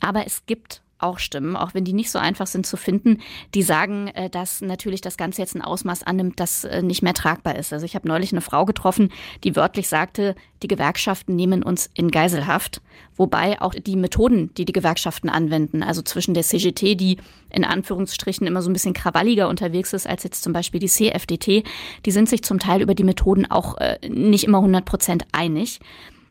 Aber 0.00 0.26
es 0.26 0.44
gibt 0.44 0.82
auch 0.98 1.18
Stimmen, 1.18 1.56
auch 1.56 1.74
wenn 1.74 1.84
die 1.84 1.92
nicht 1.92 2.10
so 2.10 2.18
einfach 2.18 2.46
sind 2.46 2.66
zu 2.66 2.76
finden, 2.76 3.18
die 3.54 3.62
sagen, 3.62 4.08
äh, 4.08 4.28
dass 4.30 4.60
natürlich 4.60 5.00
das 5.00 5.16
Ganze 5.16 5.42
jetzt 5.42 5.54
ein 5.54 5.62
Ausmaß 5.62 6.02
annimmt, 6.02 6.40
das 6.40 6.64
äh, 6.64 6.82
nicht 6.82 7.02
mehr 7.02 7.14
tragbar 7.14 7.56
ist. 7.56 7.72
Also 7.72 7.86
ich 7.86 7.94
habe 7.94 8.08
neulich 8.08 8.32
eine 8.32 8.40
Frau 8.40 8.64
getroffen, 8.64 9.10
die 9.44 9.56
wörtlich 9.56 9.88
sagte, 9.88 10.34
die 10.62 10.68
Gewerkschaften 10.68 11.36
nehmen 11.36 11.62
uns 11.62 11.88
in 11.94 12.10
Geiselhaft, 12.10 12.80
wobei 13.16 13.60
auch 13.60 13.74
die 13.74 13.96
Methoden, 13.96 14.52
die 14.54 14.64
die 14.64 14.72
Gewerkschaften 14.72 15.28
anwenden, 15.28 15.82
also 15.82 16.02
zwischen 16.02 16.34
der 16.34 16.42
CGT, 16.42 16.96
die 16.96 17.18
in 17.50 17.64
Anführungsstrichen 17.64 18.46
immer 18.46 18.62
so 18.62 18.70
ein 18.70 18.72
bisschen 18.72 18.92
krawalliger 18.92 19.48
unterwegs 19.48 19.92
ist 19.92 20.06
als 20.06 20.24
jetzt 20.24 20.42
zum 20.42 20.52
Beispiel 20.52 20.80
die 20.80 20.88
CFDT, 20.88 21.64
die 22.04 22.10
sind 22.10 22.28
sich 22.28 22.42
zum 22.42 22.58
Teil 22.58 22.82
über 22.82 22.94
die 22.94 23.04
Methoden 23.04 23.46
auch 23.50 23.76
äh, 23.78 23.98
nicht 24.08 24.44
immer 24.44 24.58
100 24.58 24.84
Prozent 24.84 25.26
einig. 25.32 25.80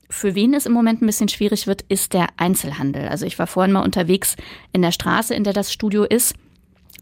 Für 0.10 0.36
wen 0.36 0.53
es 0.53 0.66
im 0.66 0.72
Moment 0.72 1.01
ein 1.01 1.05
bisschen 1.05 1.28
schwierig 1.28 1.68
wird, 1.68 1.84
ist 1.89 2.14
der 2.14 2.28
Einzelhandel. 2.38 3.08
Also 3.08 3.26
ich 3.26 3.38
war 3.39 3.47
vorhin 3.47 3.74
mal 3.74 3.84
unterwegs 3.84 4.36
in 4.72 4.82
der 4.82 4.91
Straße, 4.91 5.36
in 5.36 5.43
der 5.43 5.53
das 5.53 5.74
Studio 5.74 6.03
ist. 6.03 6.36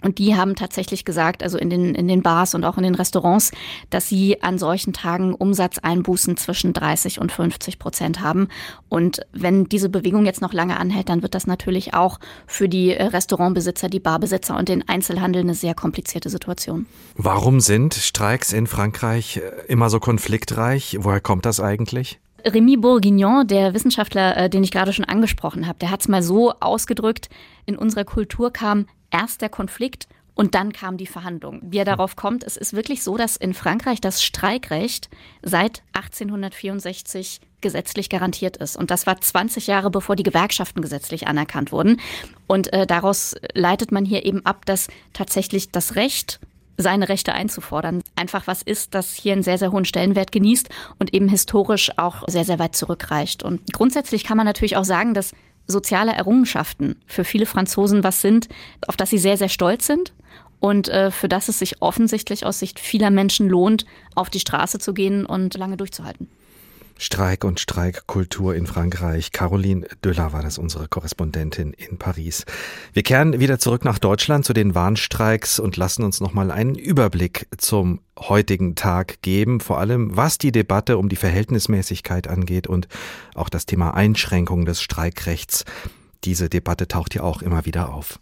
Und 0.01 0.20
die 0.20 0.36
haben 0.36 0.56
tatsächlich 0.56 1.03
gesagt, 1.03 1.41
also 1.41 1.58
in 1.58 1.70
den, 1.70 1.95
in 1.95 2.08
den 2.08 2.22
Bars 2.22 2.53
und 2.53 2.64
auch 2.64 2.78
in 2.78 2.84
den 2.84 2.93
Restaurants, 2.93 3.51
dass 3.89 4.08
sie 4.08 4.43
an 4.43 4.60
solchen 4.60 4.93
Tagen 4.93 5.34
Umsatzeinbußen 5.34 6.38
zwischen 6.38 6.74
30 6.74 7.20
und 7.20 7.32
50 7.32 7.80
Prozent 7.80 8.22
haben. 8.22 8.49
Und 8.88 9.22
wenn 9.32 9.66
diese 9.66 9.89
Bewegung 9.89 10.26
jetzt 10.26 10.41
noch 10.41 10.53
lange 10.53 10.78
anhält, 10.78 11.10
dann 11.10 11.24
wird 11.24 11.34
das 11.34 11.47
natürlich 11.47 11.95
auch 11.95 12.20
für 12.45 12.70
die 12.70 12.91
Restaurantbesitzer, 12.91 13.89
die 13.89 13.99
Barbesitzer 13.99 14.56
und 14.56 14.70
den 14.70 14.88
Einzelhandel 14.88 15.41
eine 15.41 15.56
sehr 15.56 15.74
komplizierte 15.74 16.30
Situation. 16.30 16.86
Warum 17.16 17.60
sind 17.60 17.95
Streiks 17.95 18.53
in 18.53 18.68
Frankreich 18.68 19.41
immer 19.68 19.89
so 19.89 19.99
konfliktreich? 19.99 20.97
Woher 20.99 21.22
kommt 21.22 21.45
das 21.45 21.60
eigentlich? 21.60 22.20
Rémi 22.46 22.80
Bourguignon, 22.80 23.46
der 23.48 23.74
Wissenschaftler, 23.74 24.38
äh, 24.38 24.50
den 24.50 24.64
ich 24.64 24.72
gerade 24.72 24.93
schon 24.93 25.06
angesprochen 25.06 25.68
habe, 25.68 25.80
der 25.80 25.91
hat 25.91 26.02
es 26.02 26.08
mal 26.08 26.22
so 26.22 26.54
ausgedrückt, 26.60 27.30
in 27.66 27.78
unserer 27.78 28.06
Kultur 28.06 28.52
kam 28.54 28.86
erst 29.10 29.41
der 29.41 29.50
Konflikt 29.50 30.08
und 30.36 30.54
dann 30.54 30.74
kam 30.74 30.98
die 30.98 31.08
Verhandlung. 31.08 31.62
Wie 31.64 31.78
er 31.78 31.86
darauf 31.86 32.16
kommt, 32.16 32.43
es 32.43 32.58
ist 32.58 32.74
wirklich 32.74 33.04
so, 33.04 33.18
dass 33.18 33.38
in 33.38 33.54
Frankreich 33.54 34.02
das 34.02 34.22
Streikrecht 34.22 35.10
seit 35.41 35.82
1864 35.93 37.39
gesetzlich 37.62 38.10
garantiert 38.10 38.58
ist. 38.58 38.76
Und 38.76 38.91
das 38.91 39.08
war 39.08 39.20
20 39.20 39.66
Jahre 39.66 39.89
bevor 39.89 40.16
die 40.16 40.24
Gewerkschaften 40.24 40.82
gesetzlich 40.82 41.28
anerkannt 41.28 41.72
wurden. 41.72 42.00
Und 42.48 42.72
äh, 42.74 42.86
daraus 42.86 43.36
leitet 43.54 43.91
man 43.91 44.06
hier 44.06 44.26
eben 44.26 44.46
ab, 44.46 44.66
dass 44.66 44.88
tatsächlich 45.14 45.72
das 45.72 45.96
Recht 45.96 46.39
seine 46.78 47.09
Rechte 47.09 47.34
einzufordern. 47.34 48.01
Einfach 48.15 48.47
was 48.47 48.61
ist, 48.61 48.93
das 48.93 49.13
hier 49.13 49.34
einen 49.34 49.43
sehr, 49.43 49.57
sehr 49.57 49.71
hohen 49.71 49.86
Stellenwert 49.86 50.32
genießt 50.32 50.69
und 50.99 51.13
eben 51.13 51.30
historisch 51.30 51.91
auch 51.97 52.28
sehr, 52.28 52.45
sehr 52.45 52.59
weit 52.59 52.76
zurückreicht. 52.76 53.43
Und 53.43 53.73
grundsätzlich 53.73 54.23
kann 54.23 54.38
man 54.38 54.45
natürlich 54.45 54.78
auch 54.78 54.84
sagen, 54.86 55.13
dass 55.13 55.34
soziale 55.67 56.11
Errungenschaften 56.11 56.95
für 57.07 57.23
viele 57.23 57.45
Franzosen 57.45 58.03
was 58.03 58.21
sind, 58.21 58.49
auf 58.88 58.97
das 58.97 59.09
sie 59.09 59.17
sehr, 59.17 59.38
sehr 59.38 59.49
stolz 59.49 59.88
sind 59.88 60.13
und 60.59 60.89
äh, 60.89 61.11
für 61.11 61.30
das 61.30 61.47
es 61.47 61.59
sich 61.59 61.82
offensichtlich 61.82 62.45
aus 62.45 62.59
Sicht 62.59 62.80
vieler 62.80 63.09
Menschen 63.09 63.49
lohnt, 63.49 63.86
auf 64.15 64.30
die 64.30 64.39
Straße 64.39 64.80
zu 64.80 64.93
gehen 64.93 65.26
und 65.26 65.55
lange 65.55 65.78
durchzuhalten. 65.78 66.28
Streik 66.98 67.43
und 67.43 67.60
Streikkultur 67.60 68.56
in 68.56 68.68
Frankreich. 68.68 69.32
Caroline 69.32 69.88
Döller 70.04 70.34
war 70.34 70.41
das 70.41 70.58
unsere 70.58 70.88
Korrespondentin 70.88 71.74
in 71.74 71.98
Paris. 71.98 72.46
Wir 72.93 73.04
kehren 73.04 73.39
wieder 73.39 73.60
zurück 73.60 73.84
nach 73.86 74.00
Deutschland 74.00 74.46
zu 74.46 74.54
den 74.54 74.76
Warnstreiks 74.76 75.60
und 75.60 75.78
lassen 75.78 76.04
uns 76.04 76.22
nochmal 76.22 76.52
einen 76.52 76.76
Überblick 76.76 77.48
zum 77.58 78.00
heutigen 78.18 78.76
Tag 78.76 79.22
geben, 79.22 79.60
vor 79.60 79.80
allem 79.80 80.16
was 80.16 80.38
die 80.38 80.52
Debatte 80.52 80.98
um 80.98 81.10
die 81.10 81.16
Verhältnismäßigkeit 81.16 82.28
angeht 82.28 82.68
und 82.68 82.88
auch 83.34 83.50
das 83.50 83.66
Thema 83.66 83.93
Einschränkung 83.93 84.66
des 84.66 84.82
Streikrechts. 84.82 85.66
Diese 86.24 86.50
Debatte 86.50 86.88
taucht 86.88 87.14
ja 87.14 87.24
auch 87.24 87.41
immer 87.41 87.66
wieder 87.66 87.93
auf. 87.93 88.20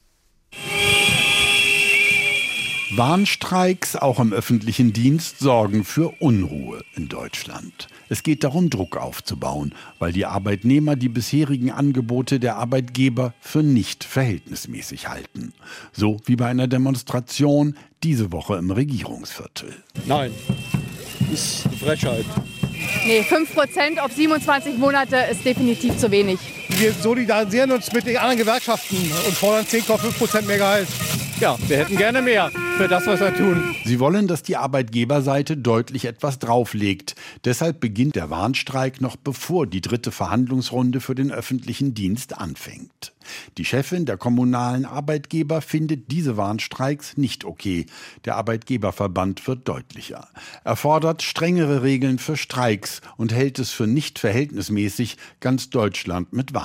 Warnstreiks 2.96 3.96
auch 3.96 4.20
im 4.20 4.34
öffentlichen 4.34 4.94
Dienst 4.94 5.40
sorgen 5.40 5.84
für 5.84 6.14
Unruhe 6.20 6.84
in 6.96 7.10
Deutschland. 7.10 7.88
Es 8.08 8.22
geht 8.22 8.44
darum, 8.44 8.70
Druck 8.70 8.98
aufzubauen, 8.98 9.74
weil 9.98 10.12
die 10.12 10.28
Arbeitnehmer 10.28 10.96
die 10.96 11.10
bisherigen 11.10 11.72
Angebote 11.72 12.40
der 12.40 12.58
Arbeitgeber 12.58 13.34
für 13.42 13.64
nicht 13.64 14.04
verhältnismäßig 14.04 15.08
halten. 15.10 15.54
So 15.92 16.20
wie 16.26 16.36
bei 16.36 16.46
einer 16.46 16.68
Demonstration 16.68 17.76
diese 18.04 18.32
Woche 18.32 18.58
im 18.58 18.70
Regierungsviertel. 18.70 19.74
Nein, 20.06 20.32
ist 21.32 21.66
eine 21.66 21.78
Frechheit. 21.78 22.26
Nee, 23.08 23.22
5% 23.22 24.00
auf 24.02 24.12
27 24.12 24.78
Monate 24.78 25.16
ist 25.32 25.44
definitiv 25.44 25.98
zu 25.98 26.12
wenig. 26.12 26.38
Wir 26.78 26.92
solidarisieren 26.94 27.72
uns 27.72 27.92
mit 27.92 28.06
den 28.06 28.18
anderen 28.18 28.40
Gewerkschaften 28.40 28.98
und 29.28 29.36
fordern 29.36 29.66
10,5% 29.66 30.42
mehr 30.44 30.58
Gehalt. 30.58 30.88
Ja, 31.40 31.58
wir 31.68 31.78
hätten 31.78 31.98
gerne 31.98 32.22
mehr 32.22 32.52
für 32.78 32.88
das, 32.88 33.06
was 33.06 33.20
wir 33.20 33.36
tun. 33.36 33.76
Sie 33.84 34.00
wollen, 34.00 34.28
dass 34.28 34.44
die 34.44 34.56
Arbeitgeberseite 34.56 35.58
deutlich 35.58 36.06
etwas 36.06 36.40
drauflegt. 36.40 37.16
Deshalb 37.44 37.80
beginnt 37.80 38.16
der 38.16 38.30
Warnstreik 38.30 39.02
noch 39.02 39.16
bevor 39.16 39.68
die 39.68 39.82
dritte 39.82 40.12
Verhandlungsrunde 40.12 41.02
für 41.02 41.16
den 41.16 41.32
öffentlichen 41.32 41.94
Dienst 41.94 42.38
anfängt. 42.38 43.14
Die 43.58 43.66
Chefin 43.66 44.06
der 44.06 44.18
kommunalen 44.18 44.86
Arbeitgeber 44.86 45.62
findet 45.62 46.12
diese 46.12 46.38
Warnstreiks 46.38 47.18
nicht 47.18 47.46
okay. 47.46 47.86
Der 48.26 48.36
Arbeitgeberverband 48.36 49.48
wird 49.48 49.68
deutlicher. 49.68 50.28
Er 50.64 50.76
fordert 50.76 51.24
strengere 51.24 51.84
Regeln 51.84 52.20
für 52.20 52.38
Streiks 52.38 53.02
und 53.18 53.34
hält 53.34 53.60
es 53.60 53.72
für 53.72 53.88
nicht 53.88 54.20
verhältnismäßig, 54.20 55.18
ganz 55.40 55.70
Deutschland 55.70 56.34
mit 56.34 56.54
Warnstreiks 56.54 56.63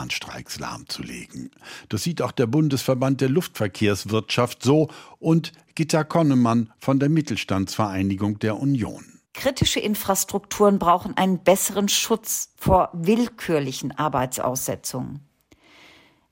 lahmzulegen. 0.59 1.51
Das 1.89 2.03
sieht 2.03 2.23
auch 2.23 2.33
der 2.33 2.47
Bundesverband 2.47 3.21
der 3.21 3.29
Luftverkehrswirtschaft 3.29 4.63
so 4.63 4.89
und 5.19 5.53
Gitta 5.75 6.05
Konnemann 6.05 6.73
von 6.79 6.99
der 6.99 7.09
Mittelstandsvereinigung 7.09 8.39
der 8.39 8.59
Union. 8.59 9.05
Kritische 9.35 9.81
Infrastrukturen 9.81 10.79
brauchen 10.79 11.17
einen 11.17 11.39
besseren 11.39 11.89
Schutz 11.89 12.53
vor 12.57 12.91
willkürlichen 12.93 13.97
Arbeitsaussetzungen. 13.97 15.21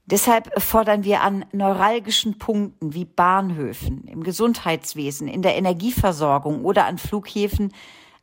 Deshalb 0.06 0.62
fordern 0.62 1.02
wir 1.02 1.22
an 1.22 1.44
neuralgischen 1.52 2.38
Punkten 2.38 2.94
wie 2.94 3.04
Bahnhöfen, 3.04 4.06
im 4.06 4.22
Gesundheitswesen, 4.22 5.26
in 5.26 5.42
der 5.42 5.56
Energieversorgung 5.56 6.64
oder 6.64 6.86
an 6.86 6.98
Flughäfen 6.98 7.72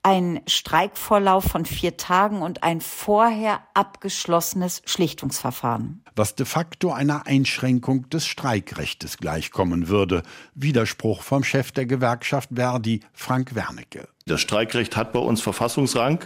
ein 0.04 0.41
Streikvorlauf 0.47 1.45
von 1.45 1.66
vier 1.66 1.95
Tagen 1.95 2.41
und 2.41 2.62
ein 2.62 2.82
vorher 2.82 3.62
abgeschlossenes 3.74 4.82
Schlichtungsverfahren. 4.86 6.04
Was 6.16 6.36
de 6.36 6.45
facto 6.45 6.91
einer 6.91 7.26
Einschränkung 7.26 8.10
des 8.10 8.28
Streikrechtes 8.28 9.18
gleichkommen 9.18 9.88
würde. 9.88 10.24
Widerspruch 10.54 11.24
vom 11.24 11.43
Chef 11.43 11.72
der 11.72 11.86
Gewerkschaft 11.86 12.49
Verdi, 12.54 12.99
Frank 13.14 13.56
Wernicke. 13.56 14.08
Das 14.26 14.41
Streikrecht 14.41 14.95
hat 14.95 15.14
bei 15.14 15.20
uns 15.20 15.41
Verfassungsrang. 15.41 16.20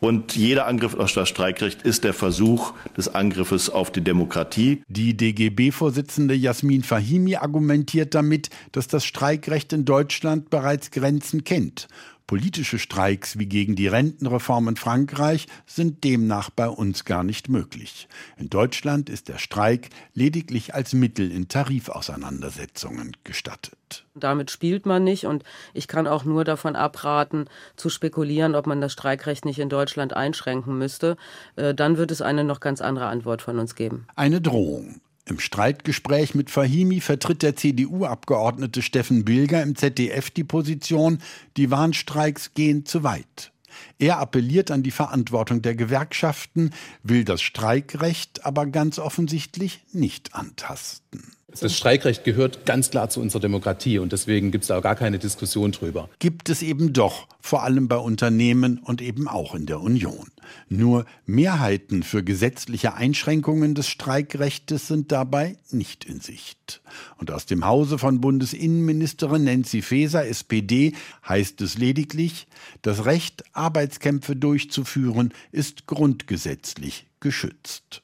Und 0.00 0.36
jeder 0.36 0.66
Angriff 0.66 0.94
auf 0.94 1.12
das 1.12 1.28
Streikrecht 1.28 1.82
ist 1.82 2.04
der 2.04 2.14
Versuch 2.14 2.72
des 2.96 3.12
Angriffes 3.12 3.68
auf 3.68 3.90
die 3.90 4.00
Demokratie. 4.00 4.84
Die 4.86 5.16
DGB-Vorsitzende 5.16 6.34
Jasmin 6.34 6.84
Fahimi 6.84 7.34
argumentiert 7.34 8.14
damit, 8.14 8.48
dass 8.70 8.86
das 8.86 9.04
Streikrecht 9.04 9.72
in 9.72 9.84
Deutschland 9.84 10.50
bereits 10.50 10.92
Grenzen 10.92 11.42
kennt 11.42 11.88
Politische 12.28 12.78
Streiks 12.78 13.38
wie 13.38 13.46
gegen 13.46 13.74
die 13.74 13.88
Rentenreform 13.88 14.68
in 14.68 14.76
Frankreich 14.76 15.46
sind 15.64 16.04
demnach 16.04 16.50
bei 16.50 16.68
uns 16.68 17.06
gar 17.06 17.24
nicht 17.24 17.48
möglich. 17.48 18.06
In 18.36 18.50
Deutschland 18.50 19.08
ist 19.08 19.28
der 19.28 19.38
Streik 19.38 19.88
lediglich 20.12 20.74
als 20.74 20.92
Mittel 20.92 21.32
in 21.32 21.48
Tarifauseinandersetzungen 21.48 23.16
gestattet. 23.24 24.04
Damit 24.14 24.50
spielt 24.50 24.84
man 24.84 25.04
nicht 25.04 25.24
und 25.24 25.42
ich 25.72 25.88
kann 25.88 26.06
auch 26.06 26.24
nur 26.24 26.44
davon 26.44 26.76
abraten, 26.76 27.46
zu 27.76 27.88
spekulieren, 27.88 28.54
ob 28.54 28.66
man 28.66 28.82
das 28.82 28.92
Streikrecht 28.92 29.46
nicht 29.46 29.58
in 29.58 29.70
Deutschland 29.70 30.12
einschränken 30.12 30.76
müsste. 30.76 31.16
Äh, 31.56 31.74
dann 31.74 31.96
wird 31.96 32.10
es 32.10 32.20
eine 32.20 32.44
noch 32.44 32.60
ganz 32.60 32.82
andere 32.82 33.06
Antwort 33.06 33.40
von 33.40 33.58
uns 33.58 33.74
geben. 33.74 34.06
Eine 34.16 34.42
Drohung. 34.42 35.00
Im 35.28 35.40
Streitgespräch 35.40 36.34
mit 36.34 36.48
Fahimi 36.50 37.00
vertritt 37.00 37.42
der 37.42 37.54
CDU-Abgeordnete 37.54 38.80
Steffen 38.80 39.26
Bilger 39.26 39.62
im 39.62 39.76
ZDF 39.76 40.30
die 40.30 40.44
Position, 40.44 41.18
die 41.58 41.70
Warnstreiks 41.70 42.54
gehen 42.54 42.86
zu 42.86 43.02
weit. 43.02 43.52
Er 43.98 44.18
appelliert 44.18 44.70
an 44.70 44.82
die 44.82 44.90
Verantwortung 44.90 45.60
der 45.60 45.74
Gewerkschaften, 45.74 46.70
will 47.02 47.24
das 47.24 47.42
Streikrecht 47.42 48.46
aber 48.46 48.66
ganz 48.66 48.98
offensichtlich 48.98 49.84
nicht 49.92 50.34
antasten. 50.34 51.37
Das 51.50 51.74
Streikrecht 51.74 52.24
gehört 52.24 52.66
ganz 52.66 52.90
klar 52.90 53.08
zu 53.08 53.22
unserer 53.22 53.40
Demokratie 53.40 53.98
und 53.98 54.12
deswegen 54.12 54.50
gibt 54.50 54.64
es 54.64 54.68
da 54.68 54.80
gar 54.80 54.94
keine 54.94 55.18
Diskussion 55.18 55.72
drüber. 55.72 56.10
Gibt 56.18 56.50
es 56.50 56.60
eben 56.60 56.92
doch, 56.92 57.26
vor 57.40 57.62
allem 57.62 57.88
bei 57.88 57.96
Unternehmen 57.96 58.78
und 58.78 59.00
eben 59.00 59.26
auch 59.28 59.54
in 59.54 59.64
der 59.64 59.80
Union. 59.80 60.30
Nur 60.68 61.06
Mehrheiten 61.24 62.02
für 62.02 62.22
gesetzliche 62.22 62.94
Einschränkungen 62.94 63.74
des 63.74 63.88
Streikrechtes 63.88 64.88
sind 64.88 65.10
dabei 65.10 65.56
nicht 65.70 66.04
in 66.04 66.20
Sicht. 66.20 66.82
Und 67.16 67.30
aus 67.30 67.46
dem 67.46 67.64
Hause 67.64 67.96
von 67.96 68.20
Bundesinnenministerin 68.20 69.44
Nancy 69.44 69.80
Faeser, 69.80 70.26
SPD, 70.26 70.92
heißt 71.26 71.62
es 71.62 71.78
lediglich, 71.78 72.46
das 72.82 73.06
Recht, 73.06 73.42
Arbeitskämpfe 73.54 74.36
durchzuführen, 74.36 75.32
ist 75.50 75.86
grundgesetzlich 75.86 77.06
geschützt. 77.20 78.02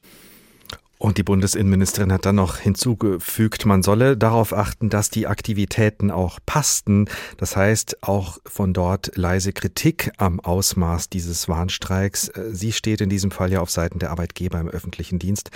Und 0.97 1.17
die 1.17 1.23
Bundesinnenministerin 1.23 2.11
hat 2.13 2.25
dann 2.25 2.35
noch 2.35 2.57
hinzugefügt, 2.57 3.65
man 3.65 3.83
solle 3.83 4.15
darauf 4.15 4.53
achten, 4.53 4.89
dass 4.89 5.09
die 5.09 5.27
Aktivitäten 5.27 6.09
auch 6.09 6.39
passten. 6.45 7.09
Das 7.37 7.57
heißt, 7.57 8.03
auch 8.03 8.37
von 8.45 8.73
dort 8.73 9.11
leise 9.15 9.51
Kritik 9.51 10.11
am 10.17 10.39
Ausmaß 10.39 11.09
dieses 11.09 11.49
Warnstreiks. 11.49 12.31
Sie 12.51 12.71
steht 12.71 13.01
in 13.01 13.09
diesem 13.09 13.31
Fall 13.31 13.51
ja 13.51 13.59
auf 13.59 13.71
Seiten 13.71 13.99
der 13.99 14.11
Arbeitgeber 14.11 14.59
im 14.59 14.69
öffentlichen 14.69 15.19
Dienst. 15.19 15.51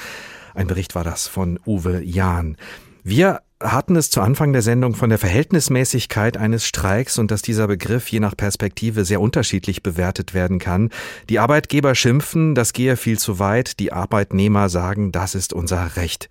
Ein 0.53 0.67
Bericht 0.67 0.93
war 0.93 1.05
das 1.05 1.27
von 1.27 1.57
Uwe 1.65 2.01
Jahn. 2.03 2.57
Wir 3.03 3.41
hatten 3.61 3.95
es 3.95 4.09
zu 4.09 4.21
Anfang 4.21 4.53
der 4.53 4.61
Sendung 4.61 4.95
von 4.95 5.09
der 5.09 5.19
Verhältnismäßigkeit 5.19 6.37
eines 6.37 6.65
Streiks 6.65 7.17
und 7.17 7.31
dass 7.31 7.41
dieser 7.41 7.67
Begriff 7.67 8.07
je 8.09 8.19
nach 8.19 8.35
Perspektive 8.35 9.03
sehr 9.03 9.21
unterschiedlich 9.21 9.83
bewertet 9.83 10.33
werden 10.33 10.59
kann. 10.59 10.89
Die 11.29 11.39
Arbeitgeber 11.39 11.95
schimpfen, 11.95 12.55
das 12.55 12.73
gehe 12.73 12.95
viel 12.95 13.19
zu 13.19 13.39
weit, 13.39 13.79
die 13.79 13.91
Arbeitnehmer 13.91 14.69
sagen, 14.69 15.11
das 15.11 15.35
ist 15.35 15.53
unser 15.53 15.97
Recht. 15.97 16.29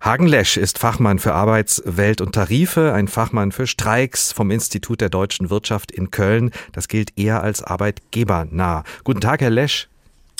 Hagen 0.00 0.26
Lesch 0.26 0.56
ist 0.56 0.78
Fachmann 0.78 1.18
für 1.18 1.32
Arbeitswelt 1.32 2.20
und 2.20 2.34
Tarife, 2.34 2.92
ein 2.92 3.08
Fachmann 3.08 3.50
für 3.50 3.66
Streiks 3.66 4.32
vom 4.32 4.50
Institut 4.50 5.00
der 5.00 5.08
deutschen 5.08 5.50
Wirtschaft 5.50 5.90
in 5.90 6.10
Köln. 6.10 6.50
Das 6.72 6.88
gilt 6.88 7.18
eher 7.18 7.42
als 7.42 7.62
arbeitgebernah. 7.62 8.84
Guten 9.04 9.20
Tag, 9.20 9.40
Herr 9.40 9.50
Lesch. 9.50 9.88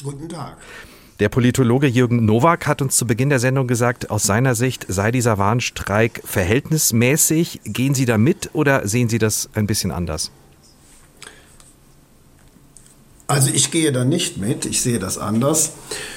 Guten 0.03 0.29
Tag. 0.29 0.59
Der 1.19 1.31
Politologe 1.31 1.87
Jürgen 1.87 2.27
Nowak 2.27 2.67
hat 2.67 2.83
uns 2.83 2.97
zu 2.97 3.07
Beginn 3.07 3.31
der 3.31 3.39
Sendung 3.39 3.67
gesagt, 3.67 4.11
aus 4.11 4.25
seiner 4.25 4.55
Sicht 4.55 4.85
sei 4.87 5.11
dieser 5.11 5.39
Warnstreik 5.39 6.21
verhältnismäßig. 6.27 7.61
Gehen 7.65 7.95
Sie 7.95 8.05
da 8.05 8.19
mit 8.19 8.51
oder 8.53 8.87
sehen 8.87 9.09
Sie 9.09 9.17
das 9.17 9.49
ein 9.55 9.67
bisschen 9.67 9.93
anders? 9.93 10.31
Also 13.29 13.51
ich 13.51 13.71
gehe 13.71 13.93
da 13.93 14.05
nicht 14.05 14.37
mit, 14.37 14.67
ich 14.67 14.83
sehe 14.83 14.99
das 14.99 15.17
anders. 15.17 15.73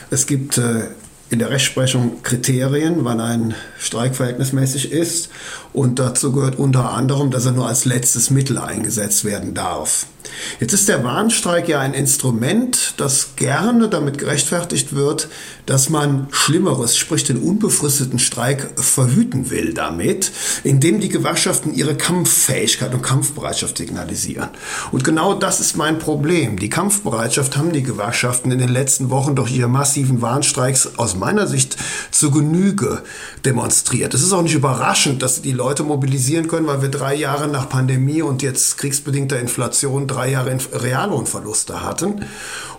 Es 0.10 0.28
gibt 0.28 0.58
äh, 0.58 0.88
in 1.30 1.39
der 1.39 1.50
Rechtsprechung 1.50 2.22
Kriterien, 2.22 3.06
wann 3.06 3.22
ein 3.22 3.56
Streik 3.80 4.18
verhältnismäßig 4.18 4.91
ist. 4.91 5.30
Und 5.74 5.99
dazu 5.99 6.32
gehört 6.32 6.57
unter 6.57 6.91
anderem, 6.93 7.32
dass 7.32 7.45
er 7.45 7.51
nur 7.51 7.67
als 7.67 7.86
letztes 7.86 8.30
Mittel 8.30 8.57
eingesetzt 8.57 9.24
werden 9.24 9.53
darf. 9.53 10.07
Jetzt 10.59 10.74
ist 10.74 10.89
der 10.89 11.03
Warnstreik 11.03 11.67
ja 11.67 11.80
ein 11.80 11.93
Instrument, 11.93 12.95
das 12.97 13.36
gerne 13.36 13.88
damit 13.88 14.17
gerechtfertigt 14.17 14.93
wird, 14.93 15.30
dass 15.65 15.89
man 15.89 16.28
Schlimmeres, 16.32 16.97
sprich 16.97 17.24
den 17.24 17.38
unbefristeten 17.38 18.20
Streik, 18.20 18.70
verhüten 18.76 19.49
will 19.49 19.74
damit, 19.74 20.32
indem 20.63 20.99
die 20.99 21.09
Gewerkschaften 21.09 21.74
ihre 21.74 21.95
Kampffähigkeit 21.95 22.93
und 22.93 23.01
Kampfbereitschaft 23.01 23.78
signalisieren. 23.78 24.49
Und 24.91 25.03
genau 25.03 25.34
das 25.34 25.59
ist 25.59 25.78
mein 25.78 25.99
Problem. 25.99 26.57
Die 26.57 26.70
Kampfbereitschaft 26.70 27.55
haben 27.57 27.72
die 27.72 27.84
Gewerkschaften 27.84 28.51
in 28.51 28.59
den 28.59 28.70
letzten 28.70 29.09
Wochen 29.09 29.36
durch 29.36 29.51
ihre 29.51 29.70
massiven 29.70 30.22
Warnstreiks 30.22 30.97
aus 30.97 31.15
meiner 31.15 31.47
Sicht 31.47 31.78
zu 32.11 32.32
Genüge 32.32 33.03
demonstriert. 33.45 34.13
Es 34.13 34.24
ist 34.24 34.34
auch 34.34 34.41
nicht 34.41 34.55
überraschend, 34.55 35.22
dass 35.22 35.41
die 35.41 35.51
Leute 35.60 35.84
mobilisieren 35.84 36.47
können, 36.47 36.68
weil 36.68 36.82
wir 36.82 36.89
drei 36.89 37.14
Jahre 37.14 37.49
nach 37.49 37.68
Pandemie 37.68 38.22
und 38.22 38.41
jetzt 38.41 38.78
kriegsbedingter 38.78 39.38
Inflation 39.39 40.07
drei 40.07 40.32
Jahre 40.32 40.57
Reallohnverluste 40.72 41.84
hatten. 41.84 42.26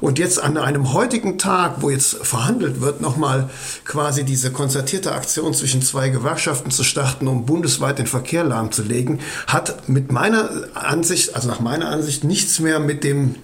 Und 0.00 0.18
jetzt 0.18 0.42
an 0.42 0.56
einem 0.56 0.94
heutigen 0.94 1.36
Tag, 1.36 1.82
wo 1.82 1.90
jetzt 1.90 2.16
verhandelt 2.26 2.80
wird, 2.80 3.02
nochmal 3.02 3.50
quasi 3.84 4.24
diese 4.24 4.50
konzertierte 4.50 5.12
Aktion 5.12 5.52
zwischen 5.52 5.82
zwei 5.82 6.08
Gewerkschaften 6.08 6.70
zu 6.70 6.82
starten, 6.82 7.28
um 7.28 7.44
bundesweit 7.44 7.98
den 7.98 8.06
Verkehr 8.06 8.44
lahmzulegen, 8.44 9.20
hat 9.46 9.86
mit 9.90 10.10
meiner 10.10 10.48
Ansicht, 10.72 11.36
also 11.36 11.48
nach 11.48 11.60
meiner 11.60 11.90
Ansicht, 11.90 12.24
nichts 12.24 12.60
mehr 12.60 12.80
mit 12.80 13.04
dem 13.04 13.34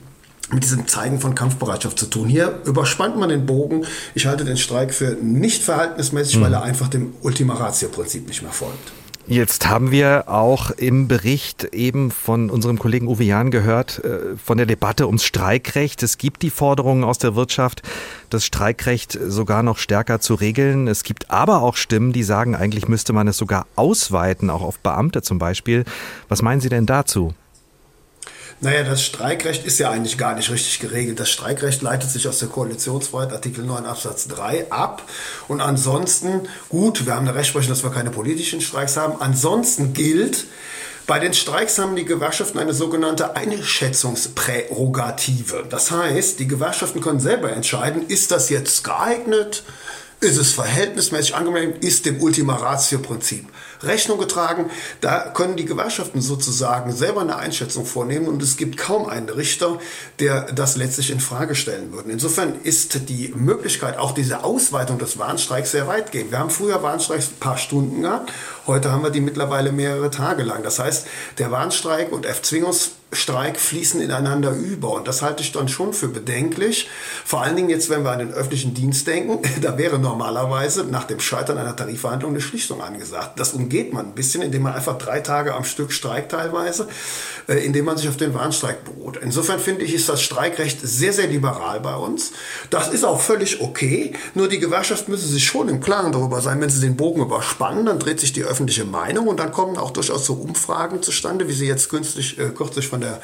mit 0.53 0.62
diesem 0.62 0.87
Zeigen 0.87 1.18
von 1.20 1.34
Kampfbereitschaft 1.34 1.99
zu 1.99 2.07
tun. 2.07 2.28
Hier 2.28 2.61
überspannt 2.64 3.16
man 3.18 3.28
den 3.28 3.47
Bogen. 3.47 3.84
Ich 4.14 4.26
halte 4.26 4.45
den 4.45 4.57
Streik 4.57 4.95
für 4.95 5.16
nicht 5.20 5.64
verhältnismäßig, 5.64 6.37
mhm. 6.37 6.43
weil 6.43 6.53
er 6.55 6.62
einfach 6.62 6.87
dem 6.87 7.14
Ultima 7.22 7.55
Ratio-Prinzip 7.55 8.28
nicht 8.28 8.43
mehr 8.43 8.53
folgt. 8.53 8.93
Jetzt 9.29 9.68
haben 9.68 9.91
wir 9.91 10.29
auch 10.29 10.70
im 10.70 11.09
Bericht 11.09 11.64
eben 11.72 12.12
von 12.12 12.49
unserem 12.49 12.79
Kollegen 12.79 13.09
Uwe 13.09 13.24
Jahn 13.24 13.51
gehört, 13.51 14.05
äh, 14.05 14.37
von 14.37 14.57
der 14.57 14.66
Debatte 14.66 15.07
ums 15.07 15.24
Streikrecht. 15.24 16.05
Es 16.05 16.16
gibt 16.16 16.43
die 16.43 16.51
Forderungen 16.51 17.03
aus 17.03 17.18
der 17.18 17.35
Wirtschaft, 17.35 17.83
das 18.31 18.45
Streikrecht 18.45 19.18
sogar 19.20 19.64
noch 19.64 19.79
stärker 19.79 20.20
zu 20.20 20.35
regeln. 20.35 20.87
Es 20.87 21.03
gibt 21.03 21.29
aber 21.29 21.62
auch 21.62 21.74
Stimmen, 21.74 22.12
die 22.12 22.22
sagen, 22.22 22.55
eigentlich 22.55 22.87
müsste 22.87 23.12
man 23.12 23.27
es 23.27 23.37
sogar 23.37 23.66
ausweiten, 23.74 24.49
auch 24.49 24.62
auf 24.62 24.79
Beamte 24.79 25.22
zum 25.22 25.41
Beispiel. 25.41 25.85
Was 26.29 26.43
meinen 26.43 26.61
Sie 26.61 26.68
denn 26.68 26.87
dazu? 26.87 27.35
Naja, 28.61 28.84
das 28.84 29.02
Streikrecht 29.02 29.66
ist 29.66 29.78
ja 29.78 29.90
eigentlich 29.90 30.16
gar 30.16 30.34
nicht 30.34 30.50
richtig 30.50 30.80
geregelt. 30.80 31.20
Das 31.20 31.28
Streikrecht 31.28 31.82
leitet 31.82 32.09
sich 32.11 32.26
aus 32.26 32.38
der 32.38 32.48
Koalitionsfreiheit 32.48 33.34
Artikel 33.34 33.62
9 33.64 33.84
Absatz 33.84 34.28
3 34.28 34.72
ab. 34.72 35.02
Und 35.46 35.61
ansonsten, 35.61 36.48
gut, 36.70 37.04
wir 37.04 37.14
haben 37.14 37.28
eine 37.28 37.36
Rechtsprechung, 37.36 37.68
dass 37.68 37.84
wir 37.84 37.90
keine 37.90 38.09
politischen 38.11 38.62
Streiks 38.62 38.96
haben. 38.96 39.20
Ansonsten 39.20 39.92
gilt, 39.92 40.46
bei 41.07 41.18
den 41.18 41.34
Streiks 41.34 41.78
haben 41.78 41.96
die 41.96 42.07
Gewerkschaften 42.07 42.59
eine 42.59 42.72
sogenannte 42.72 43.36
Einschätzungsprärogative. 43.36 45.66
Das 45.68 45.90
heißt, 45.90 46.38
die 46.38 46.48
Gewerkschaften 46.48 47.02
können 47.02 47.20
selber 47.20 47.52
entscheiden, 47.52 48.07
ist 48.09 48.30
das 48.30 48.48
jetzt 48.48 48.84
geeignet, 48.84 49.64
ist 50.20 50.38
es 50.38 50.52
verhältnismäßig 50.52 51.34
angemessen, 51.34 51.74
ist 51.80 52.07
dem 52.07 52.22
Ultima 52.22 52.57
Ratio-Prinzip 52.57 53.46
Rechnung 53.83 54.18
getragen. 54.18 54.70
Da 55.01 55.31
können 55.31 55.57
die 55.57 55.64
Gewerkschaften 55.64 56.20
sozusagen 56.20 56.93
selber 56.93 57.20
eine 57.20 57.37
Einschätzung 57.37 57.87
vornehmen 57.87 58.29
und 58.29 58.43
es 58.43 58.57
gibt 58.57 58.77
kaum 58.77 59.07
einen 59.07 59.29
Richter, 59.29 59.79
der 60.18 60.53
das 60.53 60.77
letztlich 60.77 61.11
in 61.11 61.20
Frage 61.20 61.55
stellen 61.55 61.93
würde. 61.93 62.11
Insofern 62.11 62.55
ist 62.62 63.09
die 63.09 63.33
Möglichkeit, 63.37 63.99
auch 63.99 64.12
diese 64.12 64.45
Ausweitung 64.45 64.99
des 64.99 65.18
Warnstreiks 65.18 65.70
sehr 65.70 65.87
weitgehend. 65.87 66.31
Wir 66.31 66.39
haben 66.39 66.51
früher 66.51 66.83
Warnstreiks 66.83 67.29
ein 67.29 67.41
paar 67.41 67.59
Stunden 67.59 68.03
gehabt, 68.03 68.33
heute 68.67 68.93
haben 68.93 69.03
wir 69.03 69.11
die 69.11 69.21
mittlerweile 69.21 69.73
mehrere 69.73 70.11
Tage 70.11 70.43
lang. 70.43 70.62
Das 70.62 70.79
heißt, 70.79 71.07
der 71.39 71.51
Warnstreik 71.51 72.12
und 72.12 72.27
Erzwingungs 72.27 72.93
Streik 73.12 73.59
fließen 73.59 74.01
ineinander 74.01 74.51
über. 74.51 74.93
Und 74.93 75.07
das 75.07 75.23
halte 75.23 75.43
ich 75.43 75.53
dann 75.53 75.69
schon 75.69 75.93
für 75.93 76.09
bedenklich. 76.09 76.89
Vor 77.25 77.43
allen 77.43 77.55
Dingen 77.55 77.71
jetzt, 77.71 77.89
wenn 77.89 78.03
wir 78.03 78.11
an 78.11 78.19
den 78.19 78.33
öffentlichen 78.33 78.75
Dienst 78.75 79.07
denken, 79.07 79.39
da 79.62 79.79
wäre 79.79 79.99
normalerweise 79.99 80.85
nach 80.85 81.05
dem 81.05 81.21
Scheitern 81.21 81.57
einer 81.57 81.77
Tarifverhandlung 81.77 82.33
eine 82.33 82.41
Schlichtung 82.41 82.83
angesagt. 82.83 83.39
Das 83.39 83.53
umgeht 83.53 83.93
man 83.93 84.07
ein 84.07 84.14
bisschen, 84.14 84.43
indem 84.43 84.62
man 84.62 84.75
einfach 84.75 84.99
drei 84.99 85.21
Tage 85.21 85.55
am 85.55 85.64
Stück 85.64 85.93
streikt 85.93 86.33
teilweise, 86.33 86.89
äh, 87.49 87.64
indem 87.64 87.85
man 87.85 87.97
sich 87.97 88.09
auf 88.09 88.17
den 88.17 88.35
Warnstreik 88.35 88.85
beruht. 88.85 89.19
Insofern 89.23 89.61
finde 89.61 89.85
ich, 89.85 89.95
ist 89.95 90.09
das 90.09 90.21
Streikrecht 90.21 90.81
sehr, 90.83 91.12
sehr 91.12 91.29
liberal 91.29 91.81
bei 91.81 91.95
uns. 91.95 92.33
Das 92.71 92.89
ist 92.89 93.05
auch 93.05 93.21
völlig 93.21 93.61
okay. 93.61 94.14
Nur 94.35 94.49
die 94.49 94.59
Gewerkschaft 94.59 95.09
müsse 95.09 95.29
sich 95.29 95.45
schon 95.45 95.69
im 95.69 95.81
Klaren 95.81 96.11
darüber 96.11 96.41
sein, 96.41 96.61
wenn 96.61 96.71
sie 96.71 96.81
den 96.81 96.97
Bogen 96.97 97.23
überspannen, 97.23 97.87
dann 97.87 98.01
dreht 98.01 98.19
sich 98.19 98.33
die 98.33 98.43
öffentliche 98.57 98.86
Meinung 98.86 99.28
und 99.28 99.38
dann 99.38 99.52
kommen 99.52 99.76
auch 99.76 99.90
durchaus 99.90 100.24
so 100.24 100.32
Umfragen 100.32 101.02
zustande, 101.02 101.46
wie 101.46 101.52
sie 101.52 101.66
jetzt 101.66 101.90
kürzlich, 101.90 102.38
äh, 102.38 102.48
kürzlich 102.48 102.88
von 102.88 103.02
der 103.02 103.20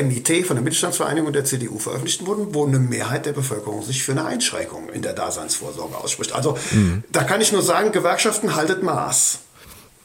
MIT, 0.00 0.46
von 0.46 0.54
der 0.54 0.62
Mittelstandsvereinigung 0.62 1.32
der 1.32 1.44
CDU 1.44 1.78
veröffentlicht 1.78 2.24
wurden, 2.24 2.54
wo 2.54 2.64
eine 2.64 2.78
Mehrheit 2.78 3.26
der 3.26 3.32
Bevölkerung 3.32 3.82
sich 3.82 4.04
für 4.04 4.12
eine 4.12 4.24
Einschränkung 4.24 4.88
in 4.90 5.02
der 5.02 5.12
Daseinsvorsorge 5.12 5.96
ausspricht. 5.96 6.32
Also 6.32 6.56
mhm. 6.70 7.02
da 7.10 7.24
kann 7.24 7.40
ich 7.40 7.50
nur 7.50 7.62
sagen, 7.62 7.90
Gewerkschaften 7.90 8.54
haltet 8.54 8.84
Maß. 8.84 9.40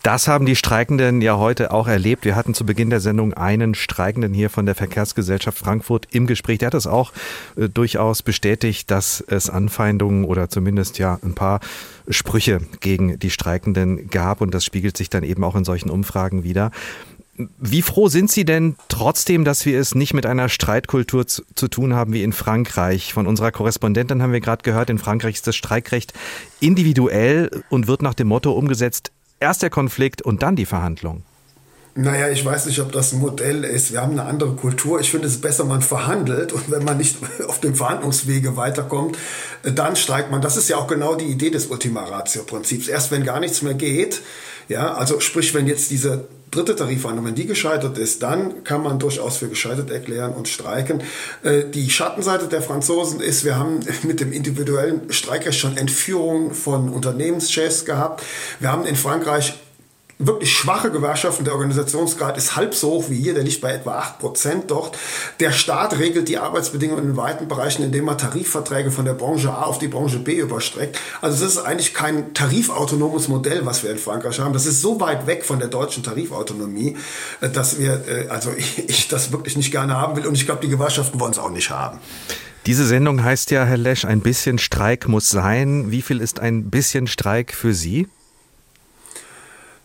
Das 0.06 0.28
haben 0.28 0.45
die 0.45 0.56
Streikenden 0.56 1.20
ja 1.20 1.39
heute 1.39 1.72
auch 1.72 1.88
erlebt. 1.88 2.26
Wir 2.26 2.36
hatten 2.36 2.53
zu 2.53 2.64
Beginn 2.64 2.91
der 2.91 2.99
Sendung 2.99 3.34
einen 3.34 3.74
Streikenden 3.74 4.36
hier 4.36 4.51
von 4.51 4.68
der 4.68 4.76
Verkehrsgesellschaft 4.76 5.58
Frankfurt 5.58 6.06
im 6.12 6.28
Gespräch. 6.28 6.60
Der 6.60 6.68
hat 6.68 6.76
es 6.76 6.86
auch 6.86 7.12
äh, 7.56 7.70
durchaus 7.70 8.22
bestätigt, 8.22 8.91
dass 8.91 9.24
es 9.26 9.49
Anfeindungen 9.49 10.26
oder 10.26 10.47
zumindest 10.47 10.99
ja 10.99 11.18
ein 11.24 11.34
paar 11.34 11.60
Sprüche 12.08 12.60
gegen 12.82 13.18
die 13.18 13.32
Streikenden 13.32 14.12
gab 14.12 14.41
und 14.41 14.53
das 14.53 14.64
spiegelt 14.64 14.95
sich 14.95 15.10
dann 15.10 15.24
eben 15.24 15.43
auch 15.43 15.56
in 15.56 15.66
solchen 15.66 15.89
Umfragen 15.89 16.43
wieder. 16.43 16.70
Wie 17.58 17.82
froh 17.82 18.08
sind 18.08 18.30
Sie 18.30 18.45
denn 18.45 18.76
trotzdem, 18.89 19.43
dass 19.43 19.66
wir 19.66 19.80
es 19.80 19.95
nicht 19.95 20.14
mit 20.14 20.28
einer 20.28 20.49
Streitkultur 20.49 21.26
zu, 21.26 21.41
zu, 21.56 21.68
tun 21.68 21.95
haben 21.95 22.14
wie 22.14 22.22
in 22.22 22.32
Frankreich? 22.32 23.12
Von 23.12 23.26
unserer 23.26 23.51
Korrespondentin 23.51 24.22
haben 24.22 24.34
wir 24.34 24.39
gerade 24.39 24.62
gehört, 24.62 24.91
in 24.91 24.99
Frankreich 24.99 25.34
ist 25.34 25.47
das 25.47 25.56
Streikrecht 25.56 26.14
individuell 26.60 27.49
und 27.70 27.88
wird 27.88 28.03
nach 28.03 28.14
dem 28.14 28.28
Motto 28.28 28.51
umgesetzt, 28.51 29.12
erst 29.40 29.62
der 29.62 29.70
Konflikt 29.70 30.22
und 30.22 30.44
dann 30.44 30.56
die 30.56 30.66
Verhandlung. 30.66 31.24
Naja, 31.98 32.28
ich 32.28 32.44
weiß 32.44 32.66
nicht, 32.66 32.82
ob 32.82 32.92
das 32.92 33.14
ein 33.14 33.20
Modell 33.20 33.64
ist. 33.64 33.94
Wir 33.94 34.02
haben 34.02 34.12
eine 34.12 34.26
andere 34.26 34.52
Kultur. 34.58 35.00
Ich 35.00 35.12
finde 35.12 35.28
es 35.28 35.40
besser, 35.40 35.64
man 35.64 35.82
verhandelt 35.82 36.52
und 36.52 36.70
wenn 36.70 36.84
man 36.84 36.98
nicht 36.98 37.18
auf 37.48 37.62
dem 37.62 37.74
Verhandlungswege 37.74 38.58
weiterkommt, 38.58 39.18
dann 39.64 39.96
streikt 39.96 40.30
man. 40.30 40.42
Das 40.42 40.58
ist 40.58 40.68
ja 40.68 40.76
auch 40.76 40.88
genau 40.88 41.16
die 41.16 41.26
Idee 41.26 41.52
des 41.52 41.68
Ultima 41.68 42.04
Ratio-Prinzips. 42.04 42.90
Erst 42.90 43.12
wenn 43.12 43.24
gar 43.24 43.40
nichts 43.40 43.62
mehr 43.62 43.76
geht, 43.76 44.22
Ja, 44.68 44.93
also 44.93 45.20
sprich, 45.20 45.53
wenn 45.53 45.68
jetzt 45.68 45.91
diese 45.91 46.28
dritte 46.51 46.76
Tarifverhandlung, 46.76 47.28
wenn 47.28 47.36
die 47.36 47.45
gescheitert 47.45 47.97
ist, 47.97 48.24
dann 48.24 48.63
kann 48.63 48.82
man 48.82 48.97
durchaus 48.97 49.38
für 49.38 49.47
gescheitert 49.47 49.91
erklären 49.91 50.34
und 50.34 50.47
streiken. 50.47 51.03
Äh, 51.43 51.66
die 51.66 51.89
Schattenseite 51.89 52.47
der 52.47 52.61
Franzosen 52.61 53.20
ist, 53.20 53.45
wir 53.45 53.57
haben 53.57 53.80
mit 54.03 54.20
dem 54.20 54.32
individuellen 54.32 55.11
Streikrecht 55.11 55.59
schon 55.59 55.78
Entführungen 55.78 56.53
von 56.53 56.89
Unternehmenschefs 56.89 57.86
gehabt. 57.86 58.24
Wir 58.59 58.72
haben 58.72 58.86
in 58.86 58.95
Frankreich 58.95 59.55
wirklich 60.18 60.51
schwache 60.51 60.91
Gewerkschaften. 60.91 61.43
Der 61.43 61.53
Organisationsgrad 61.53 62.38
ist 62.38 62.55
halb 62.55 62.74
so 62.74 62.91
hoch 62.91 63.09
wie 63.09 63.18
hier, 63.18 63.34
der 63.34 63.43
liegt 63.43 63.61
bei 63.61 63.74
etwa 63.74 63.99
8 63.99 64.20
Prozent 64.20 64.72
dort. 64.72 64.97
Der 65.39 65.51
Staat 65.51 65.99
regelt 65.99 66.30
die 66.30 66.38
Arbeitsbedingungen 66.38 67.03
in 67.03 67.18
weiten 67.18 67.47
Bereichen, 67.47 67.84
indem 67.84 68.07
er 68.07 68.18
Tarifverträge 68.18 68.91
von 68.91 69.05
der 69.05 69.13
Branche 69.13 69.51
A 69.51 69.63
auf 69.63 69.80
die 69.80 69.88
Branche 69.88 70.20
B 70.20 70.36
überstreckt. 70.36 70.97
Also 71.22 71.43
das 71.43 71.55
ist 71.55 71.61
eigentlich 71.63 71.93
kein 71.93 72.34
tarifautonomes 72.34 73.28
Modell, 73.28 73.66
was 73.66 73.84
wir 73.84 73.91
in 73.91 73.97
Frankreich 73.97 74.39
haben. 74.39 74.53
Das 74.53 74.66
ist 74.66 74.82
so 74.82 74.99
weit 74.99 75.28
weg 75.28 75.43
von 75.43 75.59
der 75.59 75.68
deutschen 75.68 76.03
Tarifautonomie, 76.03 76.97
äh, 77.41 77.49
dass 77.49 77.80
wir, 77.80 78.03
äh, 78.07 78.28
also 78.30 78.51
ich, 78.55 78.89
ich 78.89 79.07
das 79.07 79.32
wirklich 79.32 79.57
nicht 79.57 79.72
gerne 79.72 79.97
haben 79.97 80.16
will 80.16 80.26
und 80.28 80.36
ich 80.36 80.45
glaube, 80.45 80.61
die 80.61 80.70
Gewerkschaften 80.70 81.20
wollen 81.20 81.32
es 81.32 81.39
auch 81.39 81.51
nicht 81.51 81.70
haben. 81.70 81.99
Diese 82.66 82.86
Sendung 82.86 83.24
heißt 83.24 83.51
ja, 83.51 83.63
Herr 83.63 83.78
Lesch, 83.78 84.05
ein 84.05 84.22
bisschen 84.22 84.57
Streik 84.57 85.07
muss 85.07 85.30
sein. 85.30 85.91
Wie 85.91 86.01
viel 86.01 86.20
ist 86.20 86.39
ein 86.39 86.72
bisschen 86.72 87.05
Streik 87.05 87.53
für 87.53 87.76
Sie? 87.76 88.07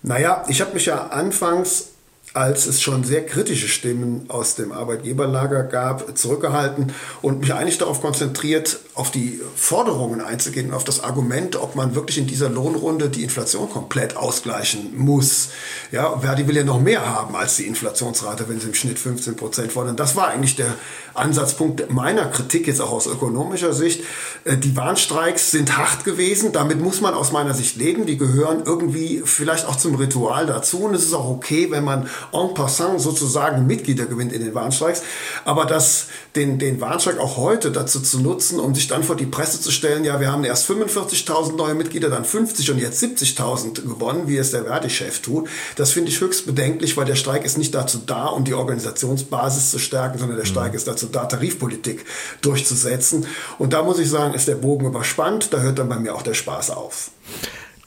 Naja, 0.03 0.45
ich 0.49 0.61
habe 0.61 0.73
mich 0.73 0.87
ja 0.87 1.09
anfangs 1.09 1.90
als 2.33 2.67
es 2.67 2.81
schon 2.81 3.03
sehr 3.03 3.27
kritische 3.27 3.67
Stimmen 3.67 4.27
aus 4.29 4.55
dem 4.55 4.71
Arbeitgeberlager 4.71 5.65
gab, 5.65 6.17
zurückgehalten 6.17 6.93
und 7.23 7.41
mich 7.41 7.53
eigentlich 7.53 7.79
darauf 7.79 8.01
konzentriert, 8.01 8.79
auf 8.95 9.11
die 9.11 9.41
Forderungen 9.57 10.21
einzugehen, 10.21 10.73
auf 10.73 10.85
das 10.85 11.03
Argument, 11.03 11.57
ob 11.57 11.75
man 11.75 11.95
wirklich 11.95 12.19
in 12.19 12.29
dieser 12.29 12.49
Lohnrunde 12.49 13.09
die 13.09 13.25
Inflation 13.25 13.69
komplett 13.69 14.17
ausgleichen 14.17 14.97
muss. 14.97 15.49
Ja, 15.91 16.19
Verdi 16.21 16.47
will 16.47 16.57
ja 16.57 16.65
noch 16.65 16.81
mehr 16.81 17.05
haben 17.05 17.35
als 17.35 17.57
die 17.57 17.67
Inflationsrate, 17.67 18.49
wenn 18.49 18.61
sie 18.61 18.69
im 18.69 18.75
Schnitt 18.75 18.99
15 18.99 19.35
Prozent 19.35 19.73
fordern. 19.73 19.97
Das 19.97 20.15
war 20.15 20.29
eigentlich 20.29 20.55
der 20.55 20.75
Ansatzpunkt 21.15 21.91
meiner 21.91 22.27
Kritik 22.27 22.67
jetzt 22.67 22.81
auch 22.81 22.93
aus 22.93 23.07
ökonomischer 23.07 23.73
Sicht. 23.73 24.05
Äh, 24.45 24.57
die 24.57 24.77
Warnstreiks 24.77 25.51
sind 25.51 25.77
hart 25.77 26.05
gewesen. 26.05 26.53
Damit 26.53 26.81
muss 26.81 27.01
man 27.01 27.15
aus 27.15 27.33
meiner 27.33 27.55
Sicht 27.55 27.77
leben. 27.77 28.07
Die 28.07 28.19
gehören 28.19 28.63
irgendwie 28.65 29.23
vielleicht 29.25 29.67
auch 29.67 29.77
zum 29.77 29.97
Ritual 29.97 30.47
dazu. 30.47 30.85
Und 30.85 30.95
es 30.95 31.03
ist 31.05 31.15
auch 31.15 31.29
okay, 31.29 31.71
wenn 31.71 31.85
man 31.85 32.09
en 32.33 32.55
passant 32.55 33.01
sozusagen 33.01 33.67
Mitglieder 33.67 34.07
gewinnt 34.07 34.33
in 34.33 34.45
den 34.45 34.55
Warnstreiks. 34.55 35.03
Aber 35.45 35.65
das, 35.65 36.07
den, 36.37 36.59
den 36.59 36.81
Warnstreik 36.81 37.19
auch 37.19 37.37
heute 37.37 37.71
dazu 37.71 38.01
zu 38.01 38.21
nutzen, 38.21 38.61
um 38.61 38.75
sich 38.75 38.89
dann 38.89 39.03
vor 39.03 39.17
die 39.17 39.27
Presse 39.27 39.61
zu 39.61 39.71
stellen, 39.71 40.05
ja, 40.05 40.21
wir 40.21 40.31
haben 40.31 40.45
erst 40.45 40.69
45.000 40.71 41.57
neue 41.57 41.75
Mitglieder, 41.75 42.11
dann 42.11 42.25
50 42.25 42.71
und 42.71 42.79
jetzt 42.79 43.03
70.000 43.03 43.83
gewonnen, 43.83 44.27
wie 44.27 44.37
es 44.37 44.51
der 44.51 44.65
Verdi-Chef 44.65 45.21
tut, 45.21 45.49
das 45.77 45.93
finde 45.93 46.11
ich 46.11 46.21
höchst 46.21 46.47
bedenklich, 46.47 46.97
weil 46.97 47.07
der 47.07 47.17
Streik 47.17 47.45
ist 47.45 47.59
nicht 47.59 47.75
dazu 47.75 48.01
da, 48.05 48.27
um 48.27 48.45
die 48.45 48.55
Organisationsbasis 48.55 49.71
zu 49.71 49.79
stärken, 49.79 50.19
sondern 50.19 50.39
der 50.39 50.47
Streik 50.47 50.73
mhm. 50.73 50.77
ist 50.77 50.87
dazu 50.87 51.07
da, 51.07 51.25
Tarifpolitik 51.27 52.05
durchzusetzen. 52.41 53.27
Und 53.59 53.73
da 53.73 53.83
muss 53.83 53.99
ich 53.99 54.09
sagen, 54.09 54.35
ist 54.35 54.49
der 54.49 54.55
Bogen 54.55 54.87
überspannt, 54.87 55.53
da 55.53 55.61
hört 55.61 55.79
dann 55.79 55.89
bei 55.89 55.99
mir 55.99 56.15
auch 56.15 56.23
der 56.23 56.35
Spaß 56.35 56.71
auf. 56.71 57.11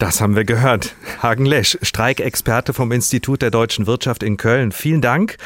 Das 0.03 0.19
haben 0.19 0.35
wir 0.35 0.43
gehört. 0.43 0.97
Hagen 1.21 1.45
Lesch, 1.45 1.77
Streikexperte 1.81 2.73
vom 2.73 2.91
Institut 2.91 3.41
der 3.41 3.51
deutschen 3.51 3.87
Wirtschaft 3.87 4.21
in 4.21 4.35
Köln. 4.35 4.73
Vielen 4.73 4.99
Dank. 4.99 5.37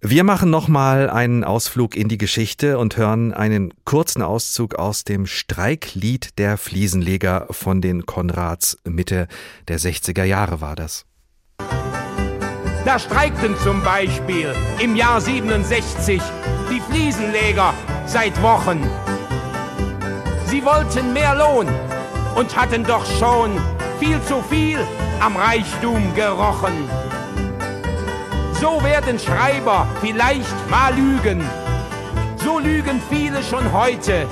Wir 0.00 0.24
machen 0.24 0.48
nochmal 0.48 1.10
einen 1.10 1.44
Ausflug 1.44 1.94
in 1.94 2.08
die 2.08 2.16
Geschichte 2.16 2.78
und 2.78 2.96
hören 2.96 3.34
einen 3.34 3.74
kurzen 3.84 4.22
Auszug 4.22 4.76
aus 4.76 5.04
dem 5.04 5.26
Streiklied 5.26 6.38
der 6.38 6.56
Fliesenleger 6.56 7.46
von 7.50 7.82
den 7.82 8.06
Konrads. 8.06 8.78
Mitte 8.84 9.28
der 9.68 9.78
60er 9.78 10.24
Jahre 10.24 10.62
war 10.62 10.76
das. 10.76 11.04
Da 12.86 12.98
streikten 12.98 13.54
zum 13.62 13.82
Beispiel 13.82 14.54
im 14.82 14.96
Jahr 14.96 15.20
67 15.20 16.22
die 16.70 16.80
Fliesenleger 16.90 17.74
seit 18.06 18.40
Wochen. 18.40 18.80
Sie 20.46 20.64
wollten 20.64 21.12
mehr 21.12 21.34
Lohn 21.34 21.68
und 22.34 22.56
hatten 22.56 22.82
doch 22.82 23.04
schon 23.18 23.60
viel 24.04 24.22
zu 24.24 24.42
viel 24.50 24.78
am 25.20 25.34
Reichtum 25.34 26.14
gerochen. 26.14 26.90
So 28.60 28.82
werden 28.82 29.18
Schreiber 29.18 29.86
vielleicht 30.02 30.70
mal 30.70 30.94
lügen. 30.94 31.42
So 32.44 32.58
lügen 32.58 33.00
viele 33.08 33.42
schon 33.42 33.72
heute. 33.72 34.26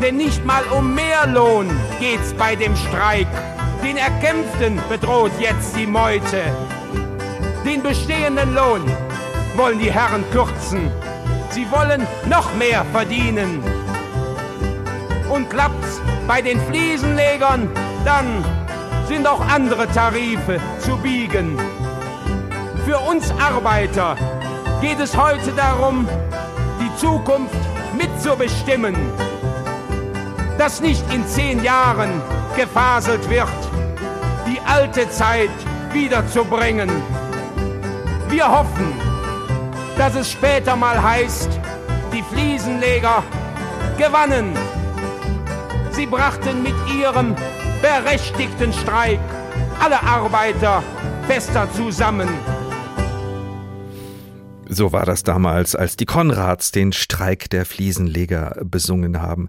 Denn 0.00 0.16
nicht 0.16 0.44
mal 0.46 0.64
um 0.76 0.94
mehr 0.94 1.26
Lohn 1.26 1.68
geht's 2.00 2.32
bei 2.32 2.56
dem 2.56 2.74
Streik. 2.74 3.28
Den 3.84 3.98
Erkämpften 3.98 4.80
bedroht 4.88 5.32
jetzt 5.38 5.76
die 5.76 5.86
Meute. 5.86 6.42
Den 7.66 7.82
bestehenden 7.82 8.54
Lohn 8.54 8.90
wollen 9.56 9.78
die 9.78 9.92
Herren 9.92 10.24
kürzen. 10.32 10.90
Sie 11.50 11.70
wollen 11.70 12.06
noch 12.30 12.54
mehr 12.54 12.86
verdienen. 12.92 13.62
Und 15.28 15.50
klappt's 15.50 16.00
bei 16.26 16.40
den 16.40 16.58
Fliesenlegern 16.62 17.68
dann 18.04 18.44
sind 19.06 19.26
auch 19.26 19.40
andere 19.40 19.86
Tarife 19.88 20.60
zu 20.78 20.96
biegen. 20.96 21.58
Für 22.84 22.98
uns 22.98 23.30
Arbeiter 23.40 24.16
geht 24.80 24.98
es 24.98 25.16
heute 25.16 25.52
darum, 25.52 26.08
die 26.80 26.96
Zukunft 26.96 27.54
mitzubestimmen. 27.96 28.96
Dass 30.58 30.80
nicht 30.80 31.04
in 31.12 31.26
zehn 31.26 31.62
Jahren 31.62 32.20
gefaselt 32.56 33.28
wird, 33.28 33.48
die 34.46 34.60
alte 34.60 35.08
Zeit 35.10 35.50
wiederzubringen. 35.92 36.90
Wir 38.28 38.50
hoffen, 38.50 38.92
dass 39.96 40.14
es 40.14 40.30
später 40.30 40.76
mal 40.76 41.02
heißt, 41.02 41.50
die 42.12 42.22
Fliesenleger 42.22 43.22
gewannen. 43.98 44.56
Sie 45.90 46.06
brachten 46.06 46.62
mit 46.62 46.74
ihrem 46.92 47.36
berechtigten 47.82 48.72
Streik 48.72 49.20
alle 49.80 50.00
Arbeiter 50.00 50.82
fester 51.26 51.68
zusammen. 51.72 52.28
So 54.68 54.92
war 54.92 55.04
das 55.04 55.22
damals, 55.22 55.74
als 55.74 55.96
die 55.96 56.06
Konrads 56.06 56.70
den 56.70 56.92
Streik 56.92 57.50
der 57.50 57.66
Fliesenleger 57.66 58.56
besungen 58.64 59.20
haben. 59.20 59.48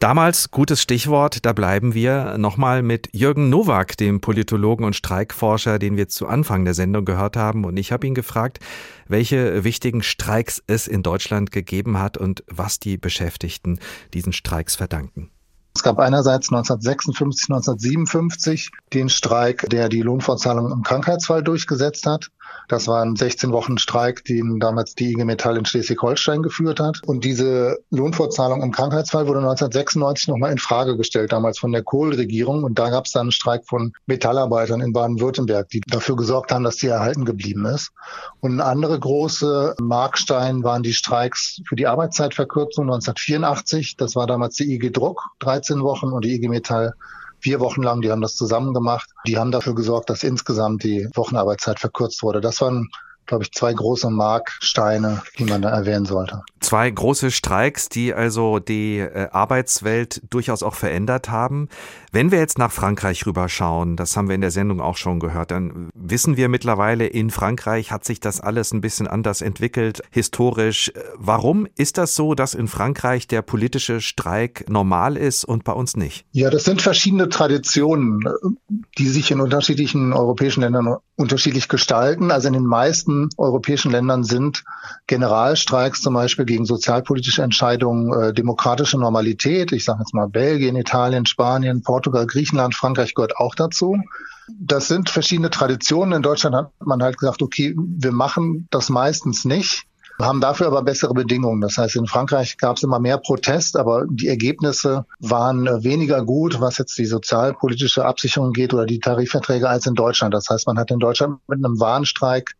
Damals, 0.00 0.50
gutes 0.50 0.82
Stichwort, 0.82 1.46
da 1.46 1.52
bleiben 1.52 1.94
wir 1.94 2.36
nochmal 2.38 2.82
mit 2.82 3.08
Jürgen 3.12 3.50
Nowak, 3.50 3.96
dem 3.96 4.20
Politologen 4.20 4.84
und 4.84 4.96
Streikforscher, 4.96 5.78
den 5.78 5.96
wir 5.96 6.08
zu 6.08 6.26
Anfang 6.26 6.64
der 6.64 6.74
Sendung 6.74 7.04
gehört 7.04 7.36
haben. 7.36 7.64
Und 7.64 7.76
ich 7.76 7.92
habe 7.92 8.06
ihn 8.06 8.14
gefragt, 8.14 8.58
welche 9.06 9.62
wichtigen 9.62 10.02
Streiks 10.02 10.62
es 10.66 10.88
in 10.88 11.02
Deutschland 11.02 11.52
gegeben 11.52 12.00
hat 12.00 12.16
und 12.18 12.42
was 12.48 12.80
die 12.80 12.96
Beschäftigten 12.96 13.78
diesen 14.12 14.32
Streiks 14.32 14.74
verdanken. 14.74 15.30
Es 15.76 15.82
gab 15.82 15.98
einerseits 15.98 16.52
1956, 16.52 17.50
1957 17.50 18.70
den 18.92 19.08
Streik, 19.08 19.68
der 19.70 19.88
die 19.88 20.02
Lohnfortzahlung 20.02 20.70
im 20.70 20.82
Krankheitsfall 20.82 21.42
durchgesetzt 21.42 22.06
hat. 22.06 22.30
Das 22.68 22.88
war 22.88 23.02
ein 23.02 23.16
16 23.16 23.52
Wochen 23.52 23.78
Streik, 23.78 24.24
den 24.24 24.58
damals 24.58 24.94
die 24.94 25.12
IG 25.12 25.24
Metall 25.24 25.56
in 25.56 25.64
Schleswig-Holstein 25.64 26.42
geführt 26.42 26.80
hat. 26.80 27.00
Und 27.04 27.24
diese 27.24 27.78
Lohnfortzahlung 27.90 28.62
im 28.62 28.72
Krankheitsfall 28.72 29.26
wurde 29.26 29.40
1996 29.40 30.28
nochmal 30.28 30.52
in 30.52 30.58
Frage 30.58 30.96
gestellt, 30.96 31.32
damals 31.32 31.58
von 31.58 31.72
der 31.72 31.82
Kohl-Regierung. 31.82 32.64
Und 32.64 32.78
da 32.78 32.90
gab 32.90 33.06
es 33.06 33.12
dann 33.12 33.22
einen 33.22 33.32
Streik 33.32 33.66
von 33.66 33.92
Metallarbeitern 34.06 34.80
in 34.80 34.92
Baden-Württemberg, 34.92 35.68
die 35.68 35.80
dafür 35.80 36.16
gesorgt 36.16 36.52
haben, 36.52 36.64
dass 36.64 36.76
sie 36.76 36.88
erhalten 36.88 37.24
geblieben 37.24 37.66
ist. 37.66 37.90
Und 38.40 38.56
ein 38.56 38.60
andere 38.60 38.98
große 38.98 39.76
Markstein 39.80 40.62
waren 40.64 40.82
die 40.82 40.94
Streiks 40.94 41.60
für 41.66 41.76
die 41.76 41.86
Arbeitszeitverkürzung 41.86 42.84
1984. 42.84 43.96
Das 43.96 44.16
war 44.16 44.26
damals 44.26 44.56
die 44.56 44.72
IG 44.74 44.90
Druck, 44.90 45.30
13 45.40 45.82
Wochen, 45.82 46.12
und 46.12 46.24
die 46.24 46.34
IG 46.34 46.48
Metall 46.48 46.94
vier 47.44 47.60
Wochen 47.60 47.82
lang, 47.82 48.00
die 48.00 48.10
haben 48.10 48.22
das 48.22 48.36
zusammen 48.36 48.72
gemacht. 48.72 49.10
Die 49.26 49.36
haben 49.36 49.50
dafür 49.50 49.74
gesorgt, 49.74 50.08
dass 50.08 50.22
insgesamt 50.22 50.82
die 50.82 51.06
Wochenarbeitszeit 51.14 51.78
verkürzt 51.78 52.22
wurde. 52.22 52.40
Das 52.40 52.62
waren 52.62 52.88
glaube 53.26 53.44
ich, 53.44 53.52
zwei 53.52 53.72
große 53.72 54.10
Marksteine, 54.10 55.22
die 55.38 55.44
man 55.44 55.62
da 55.62 55.70
erwähnen 55.70 56.04
sollte. 56.04 56.42
Zwei 56.60 56.90
große 56.90 57.30
Streiks, 57.30 57.88
die 57.88 58.12
also 58.12 58.58
die 58.58 58.98
äh, 58.98 59.28
Arbeitswelt 59.30 60.22
durchaus 60.30 60.62
auch 60.62 60.74
verändert 60.74 61.30
haben. 61.30 61.68
Wenn 62.14 62.30
wir 62.30 62.38
jetzt 62.38 62.58
nach 62.58 62.70
Frankreich 62.70 63.26
rüberschauen, 63.26 63.96
das 63.96 64.16
haben 64.16 64.28
wir 64.28 64.36
in 64.36 64.40
der 64.40 64.52
Sendung 64.52 64.80
auch 64.80 64.96
schon 64.96 65.18
gehört, 65.18 65.50
dann 65.50 65.90
wissen 65.96 66.36
wir 66.36 66.48
mittlerweile, 66.48 67.08
in 67.08 67.28
Frankreich 67.30 67.90
hat 67.90 68.04
sich 68.04 68.20
das 68.20 68.40
alles 68.40 68.72
ein 68.72 68.80
bisschen 68.80 69.08
anders 69.08 69.42
entwickelt, 69.42 70.00
historisch. 70.12 70.92
Warum 71.16 71.66
ist 71.76 71.98
das 71.98 72.14
so, 72.14 72.36
dass 72.36 72.54
in 72.54 72.68
Frankreich 72.68 73.26
der 73.26 73.42
politische 73.42 74.00
Streik 74.00 74.66
normal 74.68 75.16
ist 75.16 75.44
und 75.44 75.64
bei 75.64 75.72
uns 75.72 75.96
nicht? 75.96 76.24
Ja, 76.30 76.50
das 76.50 76.62
sind 76.62 76.82
verschiedene 76.82 77.30
Traditionen, 77.30 78.20
die 78.96 79.08
sich 79.08 79.32
in 79.32 79.40
unterschiedlichen 79.40 80.12
europäischen 80.12 80.60
Ländern 80.60 80.98
unterschiedlich 81.16 81.68
gestalten. 81.68 82.30
Also 82.30 82.46
in 82.46 82.54
den 82.54 82.66
meisten 82.66 83.28
europäischen 83.38 83.90
Ländern 83.90 84.22
sind 84.22 84.62
Generalstreiks 85.08 86.00
zum 86.00 86.14
Beispiel 86.14 86.44
gegen 86.44 86.64
sozialpolitische 86.64 87.42
Entscheidungen 87.42 88.12
äh, 88.12 88.32
demokratische 88.32 88.98
Normalität. 88.98 89.72
Ich 89.72 89.84
sage 89.84 90.00
jetzt 90.00 90.14
mal 90.14 90.28
Belgien, 90.28 90.76
Italien, 90.76 91.26
Spanien, 91.26 91.82
Portugal, 91.82 92.03
Griechenland, 92.10 92.74
Frankreich 92.74 93.14
gehört 93.14 93.36
auch 93.36 93.54
dazu. 93.54 93.98
Das 94.48 94.88
sind 94.88 95.10
verschiedene 95.10 95.50
Traditionen. 95.50 96.14
In 96.14 96.22
Deutschland 96.22 96.54
hat 96.54 96.72
man 96.80 97.02
halt 97.02 97.18
gesagt, 97.18 97.42
okay, 97.42 97.74
wir 97.76 98.12
machen 98.12 98.68
das 98.70 98.90
meistens 98.90 99.44
nicht 99.44 99.86
haben 100.20 100.40
dafür 100.40 100.66
aber 100.68 100.82
bessere 100.82 101.14
Bedingungen. 101.14 101.60
Das 101.60 101.76
heißt, 101.78 101.96
in 101.96 102.06
Frankreich 102.06 102.56
gab 102.56 102.76
es 102.76 102.82
immer 102.82 103.00
mehr 103.00 103.18
Protest, 103.18 103.76
aber 103.76 104.04
die 104.08 104.28
Ergebnisse 104.28 105.06
waren 105.18 105.66
äh, 105.66 105.82
weniger 105.82 106.24
gut, 106.24 106.60
was 106.60 106.78
jetzt 106.78 106.96
die 106.98 107.06
sozialpolitische 107.06 108.04
Absicherung 108.04 108.52
geht 108.52 108.72
oder 108.72 108.86
die 108.86 109.00
Tarifverträge 109.00 109.68
als 109.68 109.86
in 109.86 109.94
Deutschland. 109.94 110.34
Das 110.34 110.48
heißt, 110.48 110.66
man 110.66 110.78
hat 110.78 110.90
in 110.90 111.00
Deutschland 111.00 111.38
mit 111.48 111.64
einem 111.64 111.80
Warnstreik 111.80 112.54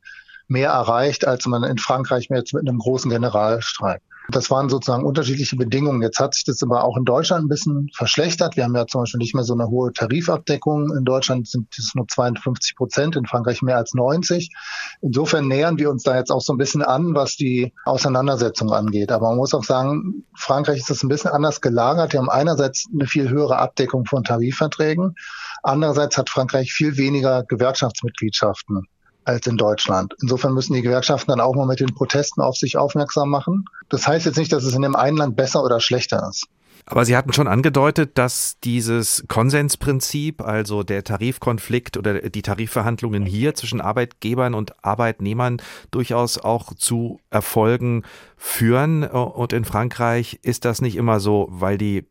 mehr 0.49 0.71
erreicht, 0.71 1.27
als 1.27 1.47
man 1.47 1.63
in 1.65 1.79
Frankreich 1.79 2.29
mit 2.29 2.53
einem 2.55 2.79
großen 2.79 3.11
Generalstreik. 3.11 4.03
Das 4.31 4.51
waren 4.51 4.71
sozusagen 4.71 5.05
unterschiedliche 5.05 5.57
Bedingungen. 5.57 6.01
Jetzt 6.01 6.19
hat 6.19 6.35
sich 6.35 6.45
das 6.45 6.63
aber 6.63 6.85
auch 6.85 6.97
in 6.97 7.05
Deutschland 7.05 7.45
ein 7.45 7.49
bisschen 7.49 7.91
verschlechtert. 7.95 8.57
Wir 8.57 8.65
haben 8.65 8.75
ja 8.75 8.87
zum 8.87 9.03
Beispiel 9.03 9.19
nicht 9.19 9.35
mehr 9.35 9.45
so 9.45 9.53
eine 9.53 9.69
hohe 9.69 9.93
Tarifabdeckung. 9.93 10.97
In 10.97 11.05
Deutschland 11.05 11.47
sind 11.47 11.69
es 11.77 11.95
nur 11.95 12.09
52 12.09 12.75
Prozent, 12.75 13.17
in 13.17 13.27
Frankreich 13.27 13.61
mehr 13.61 13.77
als 13.77 13.93
90. 13.93 14.51
Insofern 15.03 15.47
nähern 15.47 15.79
wir 15.79 15.91
uns 15.91 16.05
da 16.05 16.17
jetzt 16.17 16.31
auch 16.31 16.41
so 16.41 16.55
ein 16.55 16.59
bisschen 16.59 16.83
an, 16.83 17.15
was 17.15 17.37
die 17.37 17.75
Auseinandersetzung 17.85 18.73
angeht. 18.73 19.13
Aber 19.13 19.29
man 19.29 19.37
muss 19.37 19.53
auch 19.53 19.65
sagen, 19.65 20.25
Frankreich 20.35 20.79
ist 20.79 20.91
das 20.91 21.03
ein 21.03 21.09
bisschen 21.09 21.31
anders 21.31 21.61
gelagert. 21.61 22.15
Wir 22.15 22.21
haben 22.21 22.31
einerseits 22.31 22.87
eine 22.93 23.07
viel 23.07 23.29
höhere 23.29 23.59
Abdeckung 23.59 24.07
von 24.07 24.25
Tarifverträgen. 24.25 25.17
Andererseits 25.63 26.17
hat 26.17 26.31
Frankreich 26.31 26.73
viel 26.73 26.97
weniger 26.97 27.43
Gewerkschaftsmitgliedschaften 27.45 28.89
als 29.25 29.47
in 29.47 29.57
Deutschland. 29.57 30.15
Insofern 30.21 30.55
müssen 30.55 30.75
die 30.75 30.83
Gewerkschaften 30.83 31.31
dann 31.31 31.41
auch 31.41 31.55
mal 31.55 31.67
mit 31.67 31.81
den 31.81 31.95
Protesten 31.95 32.43
auf 32.43 32.57
sich 32.57 32.77
aufmerksam 32.77 33.31
machen. 33.31 33.65
Das 33.89 34.07
heißt 34.07 34.27
jetzt 34.27 34.39
nicht, 34.39 34.53
dass 34.53 34.65
es 34.65 34.75
in 34.75 34.83
dem 34.83 34.97
einen 34.97 35.17
Land 35.17 35.37
besser 35.37 35.63
oder 35.65 35.81
schlechter 35.81 36.29
ist. 36.29 36.47
Aber 36.87 37.07
Sie 37.07 37.17
hatten 37.17 37.33
schon 37.33 37.49
angedeutet, 37.49 38.19
dass 38.19 38.59
dieses 38.63 39.25
Konsensprinzip, 39.27 40.43
also 40.43 40.83
der 40.83 41.03
Tarifkonflikt 41.03 41.97
oder 41.97 42.29
die 42.29 42.43
Tarifverhandlungen 42.43 43.25
hier 43.25 43.55
zwischen 43.55 43.81
Arbeitgebern 43.81 44.53
und 44.53 44.85
Arbeitnehmern 44.85 45.63
durchaus 45.91 46.37
auch 46.37 46.75
zu 46.75 47.21
Erfolgen 47.31 48.03
führen. 48.37 49.05
Und 49.05 49.55
in 49.55 49.65
Frankreich 49.65 50.41
ist 50.43 50.67
das 50.67 50.83
nicht 50.83 50.97
immer 50.97 51.21
so, 51.21 51.49
weil 51.51 51.79
die, 51.79 52.05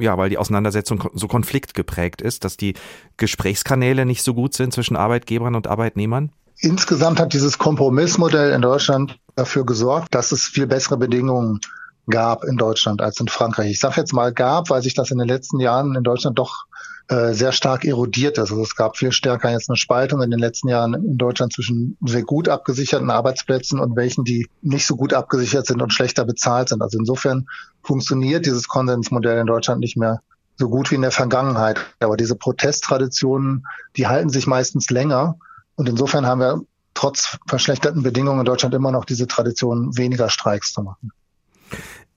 ja, 0.00 0.16
weil 0.16 0.30
die 0.30 0.38
Auseinandersetzung 0.38 1.10
so 1.12 1.28
konfliktgeprägt 1.28 2.22
ist, 2.22 2.44
dass 2.44 2.56
die 2.56 2.72
Gesprächskanäle 3.18 4.06
nicht 4.06 4.22
so 4.22 4.32
gut 4.32 4.54
sind 4.54 4.72
zwischen 4.72 4.96
Arbeitgebern 4.96 5.54
und 5.54 5.66
Arbeitnehmern? 5.66 6.32
Insgesamt 6.58 7.20
hat 7.20 7.32
dieses 7.32 7.58
Kompromissmodell 7.58 8.52
in 8.52 8.62
Deutschland 8.62 9.18
dafür 9.34 9.66
gesorgt, 9.66 10.14
dass 10.14 10.32
es 10.32 10.44
viel 10.44 10.66
bessere 10.66 10.96
Bedingungen 10.96 11.60
gab 12.08 12.44
in 12.44 12.56
Deutschland 12.56 13.02
als 13.02 13.20
in 13.20 13.28
Frankreich. 13.28 13.70
Ich 13.70 13.80
sage 13.80 14.00
jetzt 14.00 14.12
mal 14.12 14.32
gab, 14.32 14.70
weil 14.70 14.82
sich 14.82 14.94
das 14.94 15.10
in 15.10 15.18
den 15.18 15.28
letzten 15.28 15.60
Jahren 15.60 15.94
in 15.94 16.04
Deutschland 16.04 16.38
doch 16.38 16.66
äh, 17.08 17.34
sehr 17.34 17.52
stark 17.52 17.84
erodiert 17.84 18.38
ist. 18.38 18.50
Also 18.50 18.62
es 18.62 18.74
gab 18.74 18.96
viel 18.96 19.12
stärker 19.12 19.50
jetzt 19.50 19.68
eine 19.68 19.76
Spaltung 19.76 20.22
in 20.22 20.30
den 20.30 20.40
letzten 20.40 20.68
Jahren 20.68 20.94
in 20.94 21.18
Deutschland 21.18 21.52
zwischen 21.52 21.96
sehr 22.04 22.22
gut 22.22 22.48
abgesicherten 22.48 23.10
Arbeitsplätzen 23.10 23.78
und 23.78 23.96
welchen, 23.96 24.24
die 24.24 24.48
nicht 24.62 24.86
so 24.86 24.96
gut 24.96 25.14
abgesichert 25.14 25.66
sind 25.66 25.82
und 25.82 25.92
schlechter 25.92 26.24
bezahlt 26.24 26.70
sind. 26.70 26.82
Also 26.82 26.98
insofern 26.98 27.46
funktioniert 27.82 28.46
dieses 28.46 28.66
Konsensmodell 28.66 29.38
in 29.38 29.46
Deutschland 29.46 29.80
nicht 29.80 29.96
mehr 29.96 30.20
so 30.56 30.68
gut 30.68 30.90
wie 30.90 30.96
in 30.96 31.02
der 31.02 31.12
Vergangenheit. 31.12 31.78
Aber 32.00 32.16
diese 32.16 32.34
Protesttraditionen, 32.34 33.66
die 33.96 34.06
halten 34.06 34.30
sich 34.30 34.46
meistens 34.46 34.90
länger 34.90 35.38
und 35.76 35.88
insofern 35.88 36.26
haben 36.26 36.40
wir 36.40 36.60
trotz 36.94 37.38
verschlechterten 37.46 38.02
Bedingungen 38.02 38.40
in 38.40 38.44
Deutschland 38.46 38.74
immer 38.74 38.90
noch 38.90 39.04
diese 39.04 39.26
Tradition, 39.26 39.96
weniger 39.96 40.28
Streiks 40.30 40.72
zu 40.72 40.82
machen. 40.82 41.12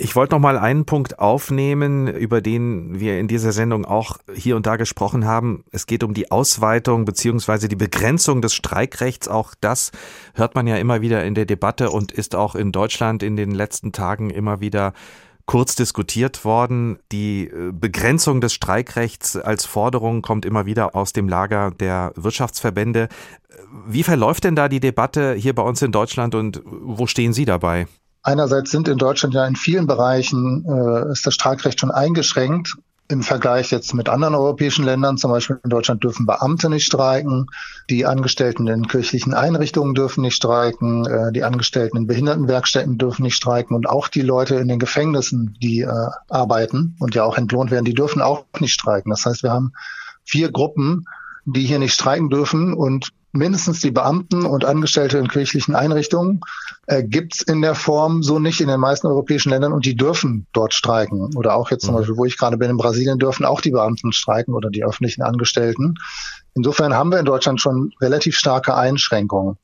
Ich 0.01 0.15
wollte 0.15 0.33
noch 0.33 0.39
mal 0.39 0.57
einen 0.57 0.85
Punkt 0.85 1.19
aufnehmen, 1.19 2.07
über 2.07 2.39
den 2.39 3.01
wir 3.01 3.19
in 3.19 3.27
dieser 3.27 3.51
Sendung 3.51 3.83
auch 3.83 4.17
hier 4.33 4.55
und 4.55 4.65
da 4.65 4.77
gesprochen 4.77 5.25
haben. 5.25 5.65
Es 5.71 5.87
geht 5.87 6.05
um 6.05 6.13
die 6.13 6.31
Ausweitung 6.31 7.03
beziehungsweise 7.03 7.67
die 7.67 7.75
Begrenzung 7.75 8.41
des 8.41 8.53
Streikrechts. 8.53 9.27
Auch 9.27 9.53
das 9.59 9.91
hört 10.35 10.55
man 10.55 10.67
ja 10.67 10.77
immer 10.77 11.01
wieder 11.01 11.25
in 11.25 11.35
der 11.35 11.45
Debatte 11.45 11.89
und 11.89 12.13
ist 12.13 12.33
auch 12.33 12.55
in 12.55 12.71
Deutschland 12.71 13.23
in 13.23 13.35
den 13.35 13.51
letzten 13.51 13.91
Tagen 13.91 14.29
immer 14.29 14.61
wieder 14.61 14.93
kurz 15.49 15.73
diskutiert 15.73 16.45
worden. 16.45 16.99
Die 17.11 17.45
äh, 17.45 17.71
Begrenzung 17.71 18.39
des 18.39 18.53
Streikrechts 18.53 19.35
als 19.35 19.65
Forderung 19.65 20.21
kommt 20.21 20.45
immer 20.45 20.67
wieder 20.67 20.93
aus 20.95 21.11
dem 21.11 21.27
Lager 21.27 21.71
der 21.71 22.11
Wirtschaftsverbände. 22.15 23.07
Wie 23.87 24.03
verläuft 24.03 24.43
denn 24.43 24.55
da 24.55 24.69
die 24.69 24.79
Debatte 24.79 25.33
hier 25.33 25.55
bei 25.55 25.63
uns 25.63 25.81
in 25.81 25.91
Deutschland 25.91 26.35
und 26.35 26.61
wo 26.63 27.07
stehen 27.07 27.33
Sie 27.33 27.45
dabei? 27.45 27.87
Einerseits 28.21 28.69
sind 28.69 28.87
in 28.87 28.99
Deutschland 28.99 29.33
ja 29.33 29.47
in 29.47 29.55
vielen 29.55 29.87
Bereichen 29.87 30.65
äh, 30.69 31.11
ist 31.11 31.25
das 31.25 31.33
Streikrecht 31.33 31.79
schon 31.79 31.89
eingeschränkt 31.89 32.75
im 33.11 33.23
Vergleich 33.23 33.71
jetzt 33.71 33.95
mit 33.95 34.07
anderen 34.07 34.35
europäischen 34.35 34.85
Ländern, 34.85 35.17
zum 35.17 35.31
Beispiel 35.31 35.59
in 35.63 35.71
Deutschland 35.71 36.03
dürfen 36.03 36.27
Beamte 36.27 36.69
nicht 36.69 36.85
streiken, 36.85 37.47
die 37.89 38.05
Angestellten 38.05 38.67
in 38.67 38.87
kirchlichen 38.87 39.33
Einrichtungen 39.33 39.95
dürfen 39.95 40.21
nicht 40.21 40.35
streiken, 40.35 41.07
äh, 41.07 41.31
die 41.31 41.43
Angestellten 41.43 41.97
in 41.97 42.05
Behindertenwerkstätten 42.05 42.99
dürfen 42.99 43.23
nicht 43.23 43.35
streiken. 43.35 43.75
Und 43.75 43.89
auch 43.89 44.09
die 44.09 44.21
Leute 44.21 44.55
in 44.55 44.67
den 44.67 44.77
Gefängnissen, 44.77 45.57
die 45.59 45.81
äh, 45.81 46.09
arbeiten 46.29 46.95
und 46.99 47.15
ja 47.15 47.23
auch 47.23 47.37
entlohnt 47.37 47.71
werden, 47.71 47.85
die 47.85 47.95
dürfen 47.95 48.21
auch 48.21 48.45
nicht 48.59 48.73
streiken. 48.73 49.09
Das 49.09 49.25
heißt, 49.25 49.41
wir 49.41 49.51
haben 49.51 49.73
vier 50.23 50.51
Gruppen, 50.51 51.05
die 51.45 51.65
hier 51.65 51.79
nicht 51.79 51.95
streiken 51.95 52.29
dürfen. 52.29 52.75
Und 52.75 53.09
mindestens 53.31 53.79
die 53.79 53.91
Beamten 53.91 54.45
und 54.45 54.65
Angestellte 54.65 55.17
in 55.17 55.27
kirchlichen 55.27 55.75
Einrichtungen 55.75 56.41
äh, 56.89 57.03
gibt's 57.03 57.41
in 57.41 57.61
der 57.61 57.75
Form 57.75 58.23
so 58.23 58.39
nicht 58.39 58.61
in 58.61 58.67
den 58.67 58.79
meisten 58.79 59.07
europäischen 59.07 59.49
Ländern 59.49 59.73
und 59.73 59.85
die 59.85 59.95
dürfen 59.95 60.47
dort 60.53 60.73
streiken. 60.73 61.35
Oder 61.35 61.55
auch 61.55 61.71
jetzt 61.71 61.85
zum 61.85 61.93
mhm. 61.93 61.99
Beispiel, 61.99 62.17
wo 62.17 62.25
ich 62.25 62.37
gerade 62.37 62.57
bin, 62.57 62.69
in 62.69 62.77
Brasilien 62.77 63.19
dürfen 63.19 63.45
auch 63.45 63.61
die 63.61 63.71
Beamten 63.71 64.11
streiken 64.11 64.53
oder 64.53 64.69
die 64.69 64.83
öffentlichen 64.83 65.21
Angestellten. 65.21 65.95
Insofern 66.55 66.93
haben 66.93 67.11
wir 67.11 67.19
in 67.19 67.25
Deutschland 67.25 67.61
schon 67.61 67.91
relativ 68.01 68.35
starke 68.35 68.75
Einschränkungen 68.75 69.57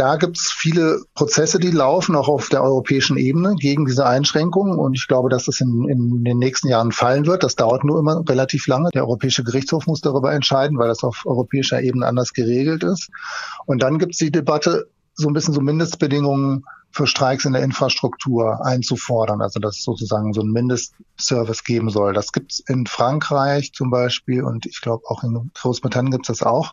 da 0.00 0.16
gibt 0.16 0.38
es 0.38 0.50
viele 0.50 1.02
Prozesse, 1.14 1.58
die 1.58 1.70
laufen, 1.70 2.16
auch 2.16 2.28
auf 2.28 2.48
der 2.48 2.62
europäischen 2.62 3.18
Ebene 3.18 3.54
gegen 3.56 3.84
diese 3.84 4.06
Einschränkungen. 4.06 4.78
Und 4.78 4.94
ich 4.94 5.06
glaube, 5.06 5.28
dass 5.28 5.44
das 5.44 5.60
in, 5.60 5.86
in, 5.90 6.24
den 6.24 6.38
nächsten 6.38 6.68
Jahren 6.68 6.90
fallen 6.90 7.26
wird. 7.26 7.42
Das 7.42 7.54
dauert 7.54 7.84
nur 7.84 7.98
immer 7.98 8.24
relativ 8.26 8.66
lange. 8.66 8.88
Der 8.94 9.02
Europäische 9.02 9.44
Gerichtshof 9.44 9.86
muss 9.86 10.00
darüber 10.00 10.32
entscheiden, 10.32 10.78
weil 10.78 10.88
das 10.88 11.04
auf 11.04 11.26
europäischer 11.26 11.82
Ebene 11.82 12.06
anders 12.06 12.32
geregelt 12.32 12.82
ist. 12.82 13.10
Und 13.66 13.82
dann 13.82 13.98
gibt 13.98 14.12
es 14.12 14.18
die 14.18 14.30
Debatte, 14.30 14.88
so 15.20 15.28
ein 15.28 15.34
bisschen 15.34 15.54
so 15.54 15.60
Mindestbedingungen 15.60 16.64
für 16.92 17.06
Streiks 17.06 17.44
in 17.44 17.52
der 17.52 17.62
Infrastruktur 17.62 18.64
einzufordern. 18.64 19.40
Also 19.42 19.60
dass 19.60 19.78
es 19.78 19.84
sozusagen 19.84 20.32
so 20.32 20.40
ein 20.40 20.50
Mindestservice 20.50 21.64
geben 21.64 21.90
soll. 21.90 22.12
Das 22.12 22.32
gibt 22.32 22.52
es 22.52 22.60
in 22.60 22.86
Frankreich 22.86 23.72
zum 23.72 23.90
Beispiel 23.90 24.42
und 24.42 24.66
ich 24.66 24.80
glaube 24.80 25.04
auch 25.08 25.22
in 25.22 25.50
Großbritannien 25.54 26.10
gibt 26.10 26.28
es 26.28 26.38
das 26.38 26.46
auch 26.46 26.72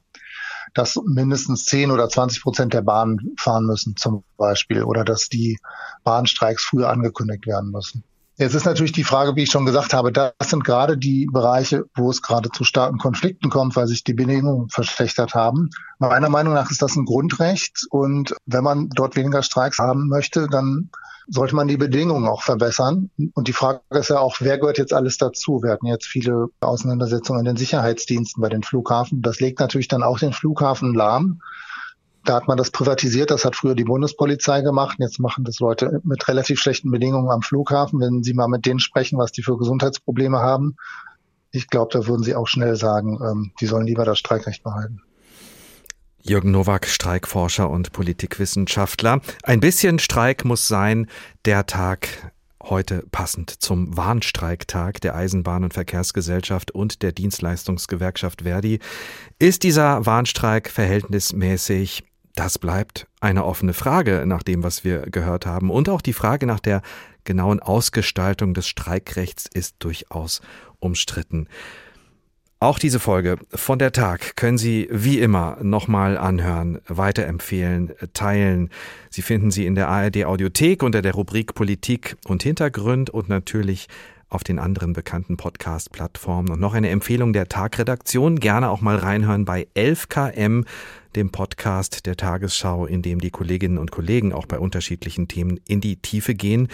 dass 0.73 0.99
mindestens 1.05 1.65
10 1.65 1.91
oder 1.91 2.09
20 2.09 2.41
Prozent 2.43 2.73
der 2.73 2.81
Bahnen 2.81 3.35
fahren 3.37 3.65
müssen 3.65 3.95
zum 3.95 4.23
Beispiel 4.37 4.83
oder 4.83 5.03
dass 5.03 5.29
die 5.29 5.59
Bahnstreiks 6.03 6.63
früher 6.63 6.89
angekündigt 6.89 7.47
werden 7.47 7.71
müssen. 7.71 8.03
Jetzt 8.39 8.53
ist 8.53 8.65
natürlich 8.65 8.91
die 8.91 9.03
Frage, 9.03 9.35
wie 9.35 9.43
ich 9.43 9.49
schon 9.49 9.65
gesagt 9.65 9.95
habe, 9.95 10.11
das 10.11 10.31
sind 10.45 10.63
gerade 10.63 10.95
die 10.95 11.25
Bereiche, 11.25 11.85
wo 11.95 12.11
es 12.11 12.21
gerade 12.21 12.51
zu 12.51 12.63
starken 12.63 12.99
Konflikten 12.99 13.49
kommt, 13.49 13.75
weil 13.75 13.87
sich 13.87 14.03
die 14.03 14.13
Bedingungen 14.13 14.69
verschlechtert 14.69 15.33
haben. 15.33 15.71
Meiner 15.97 16.29
Meinung 16.29 16.53
nach 16.53 16.69
ist 16.69 16.83
das 16.83 16.95
ein 16.95 17.05
Grundrecht 17.05 17.87
und 17.89 18.35
wenn 18.45 18.63
man 18.63 18.89
dort 18.89 19.15
weniger 19.15 19.41
Streiks 19.41 19.79
haben 19.79 20.07
möchte, 20.07 20.47
dann 20.47 20.91
sollte 21.27 21.55
man 21.55 21.67
die 21.67 21.77
Bedingungen 21.77 22.27
auch 22.27 22.43
verbessern. 22.43 23.09
Und 23.33 23.47
die 23.47 23.53
Frage 23.53 23.81
ist 23.89 24.09
ja 24.09 24.19
auch, 24.19 24.37
wer 24.39 24.59
gehört 24.59 24.77
jetzt 24.77 24.93
alles 24.93 25.17
dazu? 25.17 25.63
Wir 25.63 25.71
hatten 25.71 25.87
jetzt 25.87 26.05
viele 26.05 26.49
Auseinandersetzungen 26.59 27.39
in 27.39 27.45
den 27.45 27.57
Sicherheitsdiensten 27.57 28.39
bei 28.39 28.49
den 28.49 28.61
Flughafen. 28.61 29.23
Das 29.23 29.39
legt 29.39 29.59
natürlich 29.59 29.87
dann 29.87 30.03
auch 30.03 30.19
den 30.19 30.31
Flughafen 30.31 30.93
lahm. 30.93 31.41
Da 32.27 32.35
hat 32.35 32.49
man 32.49 32.57
das 32.57 32.71
privatisiert, 32.71 33.31
das 33.31 33.45
hat 33.45 33.55
früher 33.55 33.73
die 33.73 33.85
Bundespolizei 33.85 34.59
gemacht. 34.59 34.97
Jetzt 34.99 35.17
machen 35.17 35.45
das 35.45 35.59
Leute 35.59 36.01
mit 36.03 36.27
relativ 36.27 36.59
schlechten 36.59 36.91
Bedingungen 36.91 37.31
am 37.31 37.41
Flughafen. 37.41 38.01
Wenn 38.01 38.21
Sie 38.21 38.33
mal 38.33 38.49
mit 38.49 38.65
denen 38.65 38.79
sprechen, 38.79 39.17
was 39.17 39.31
die 39.31 39.43
für 39.43 39.57
Gesundheitsprobleme 39.57 40.39
haben, 40.39 40.75
ich 41.51 41.69
glaube, 41.69 41.93
da 41.93 42.05
würden 42.05 42.23
Sie 42.23 42.35
auch 42.35 42.47
schnell 42.47 42.75
sagen, 42.75 43.17
ähm, 43.23 43.51
die 43.61 43.65
sollen 43.65 43.87
lieber 43.87 44.03
das 44.03 44.19
Streikrecht 44.19 44.61
behalten. 44.61 45.01
Jürgen 46.21 46.51
Nowak, 46.51 46.87
Streikforscher 46.87 47.69
und 47.69 47.93
Politikwissenschaftler. 47.93 49.21
Ein 49.43 49.61
bisschen 49.61 49.97
Streik 49.97 50.43
muss 50.43 50.67
sein. 50.67 51.07
Der 51.45 51.65
Tag 51.65 52.33
heute 52.61 53.05
passend 53.09 53.51
zum 53.61 53.95
Warnstreiktag 53.95 54.99
der 54.99 55.15
Eisenbahn- 55.15 55.63
und 55.63 55.73
Verkehrsgesellschaft 55.73 56.71
und 56.71 57.01
der 57.03 57.13
Dienstleistungsgewerkschaft 57.13 58.41
Verdi. 58.41 58.79
Ist 59.39 59.63
dieser 59.63 60.05
Warnstreik 60.05 60.69
verhältnismäßig? 60.69 62.03
Das 62.37 62.59
bleibt 62.59 63.07
eine 63.19 63.45
offene 63.45 63.73
Frage 63.73 64.23
nach 64.27 64.43
dem, 64.43 64.61
was 64.61 64.83
wir 64.83 64.99
gehört 65.09 65.47
haben. 65.47 65.71
Und 65.71 65.89
auch 65.89 66.01
die 66.01 66.13
Frage 66.13 66.45
nach 66.45 66.59
der 66.59 66.83
genauen 67.23 67.59
Ausgestaltung 67.59 68.53
des 68.53 68.67
Streikrechts 68.67 69.47
ist 69.51 69.77
durchaus 69.79 70.41
umstritten. 70.79 71.47
Auch 72.59 72.77
diese 72.77 72.99
Folge 72.99 73.39
von 73.55 73.79
der 73.79 73.91
Tag 73.91 74.35
können 74.35 74.59
Sie 74.59 74.87
wie 74.91 75.19
immer 75.19 75.57
nochmal 75.63 76.15
anhören, 76.15 76.79
weiterempfehlen, 76.87 77.93
teilen. 78.13 78.69
Sie 79.09 79.23
finden 79.23 79.49
sie 79.49 79.65
in 79.65 79.73
der 79.73 79.87
ARD 79.87 80.25
Audiothek 80.25 80.83
unter 80.83 81.01
der 81.01 81.15
Rubrik 81.15 81.55
Politik 81.55 82.17
und 82.27 82.43
Hintergrund 82.43 83.09
und 83.09 83.29
natürlich 83.29 83.87
auf 84.29 84.43
den 84.43 84.59
anderen 84.59 84.93
bekannten 84.93 85.37
Podcast-Plattformen. 85.37 86.51
Und 86.51 86.59
noch 86.59 86.73
eine 86.73 86.89
Empfehlung 86.89 87.33
der 87.33 87.47
Tagredaktion. 87.47 88.39
Gerne 88.39 88.69
auch 88.69 88.81
mal 88.81 88.97
reinhören 88.97 89.45
bei 89.45 89.67
11KM, 89.75 90.65
dem 91.15 91.31
Podcast 91.31 92.05
der 92.05 92.17
Tagesschau, 92.17 92.85
in 92.85 93.01
dem 93.01 93.19
die 93.19 93.31
Kolleginnen 93.31 93.77
und 93.77 93.91
Kollegen 93.91 94.33
auch 94.33 94.45
bei 94.45 94.59
unterschiedlichen 94.59 95.27
Themen 95.27 95.59
in 95.67 95.81
die 95.81 95.97
Tiefe 95.97 96.35
gehen 96.35 96.67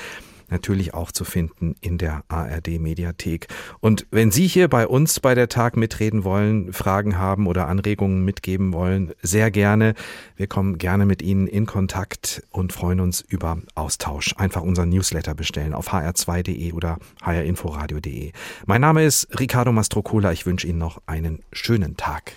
natürlich 0.54 0.94
auch 0.94 1.12
zu 1.12 1.26
finden 1.26 1.76
in 1.82 1.98
der 1.98 2.24
ARD 2.30 2.80
Mediathek. 2.80 3.48
Und 3.82 4.08
wenn 4.12 4.32
Sie 4.32 4.48
hier 4.48 4.70
bei 4.70 4.88
uns 4.88 5.20
bei 5.20 5.36
der 5.36 5.50
Tag 5.50 5.76
mitreden 5.76 6.24
wollen, 6.24 6.72
Fragen 6.72 7.18
haben 7.18 7.48
oder 7.48 7.68
Anregungen 7.68 8.24
mitgeben 8.24 8.72
wollen, 8.72 9.12
sehr 9.22 9.52
gerne. 9.52 9.96
Wir 10.38 10.48
kommen 10.48 10.78
gerne 10.78 11.06
mit 11.06 11.22
Ihnen 11.22 11.48
in 11.48 11.66
Kontakt 11.66 12.44
und 12.52 12.72
freuen 12.72 13.02
uns 13.02 13.20
über 13.20 13.58
Austausch. 13.76 14.34
Einfach 14.38 14.62
unseren 14.62 14.90
Newsletter 14.90 15.36
bestellen 15.36 15.74
auf 15.74 15.92
hr2.de 15.92 16.72
oder 16.72 16.98
hrinforadio.de. 17.22 18.32
Mein 18.66 18.82
Name 18.82 19.04
ist 19.04 19.28
Ricardo 19.40 19.74
Mastrocola. 19.74 20.32
Ich 20.32 20.46
wünsche 20.46 20.68
Ihnen 20.68 20.80
noch 20.80 21.02
einen 21.06 21.44
schönen 21.52 21.98
Tag. 21.98 22.32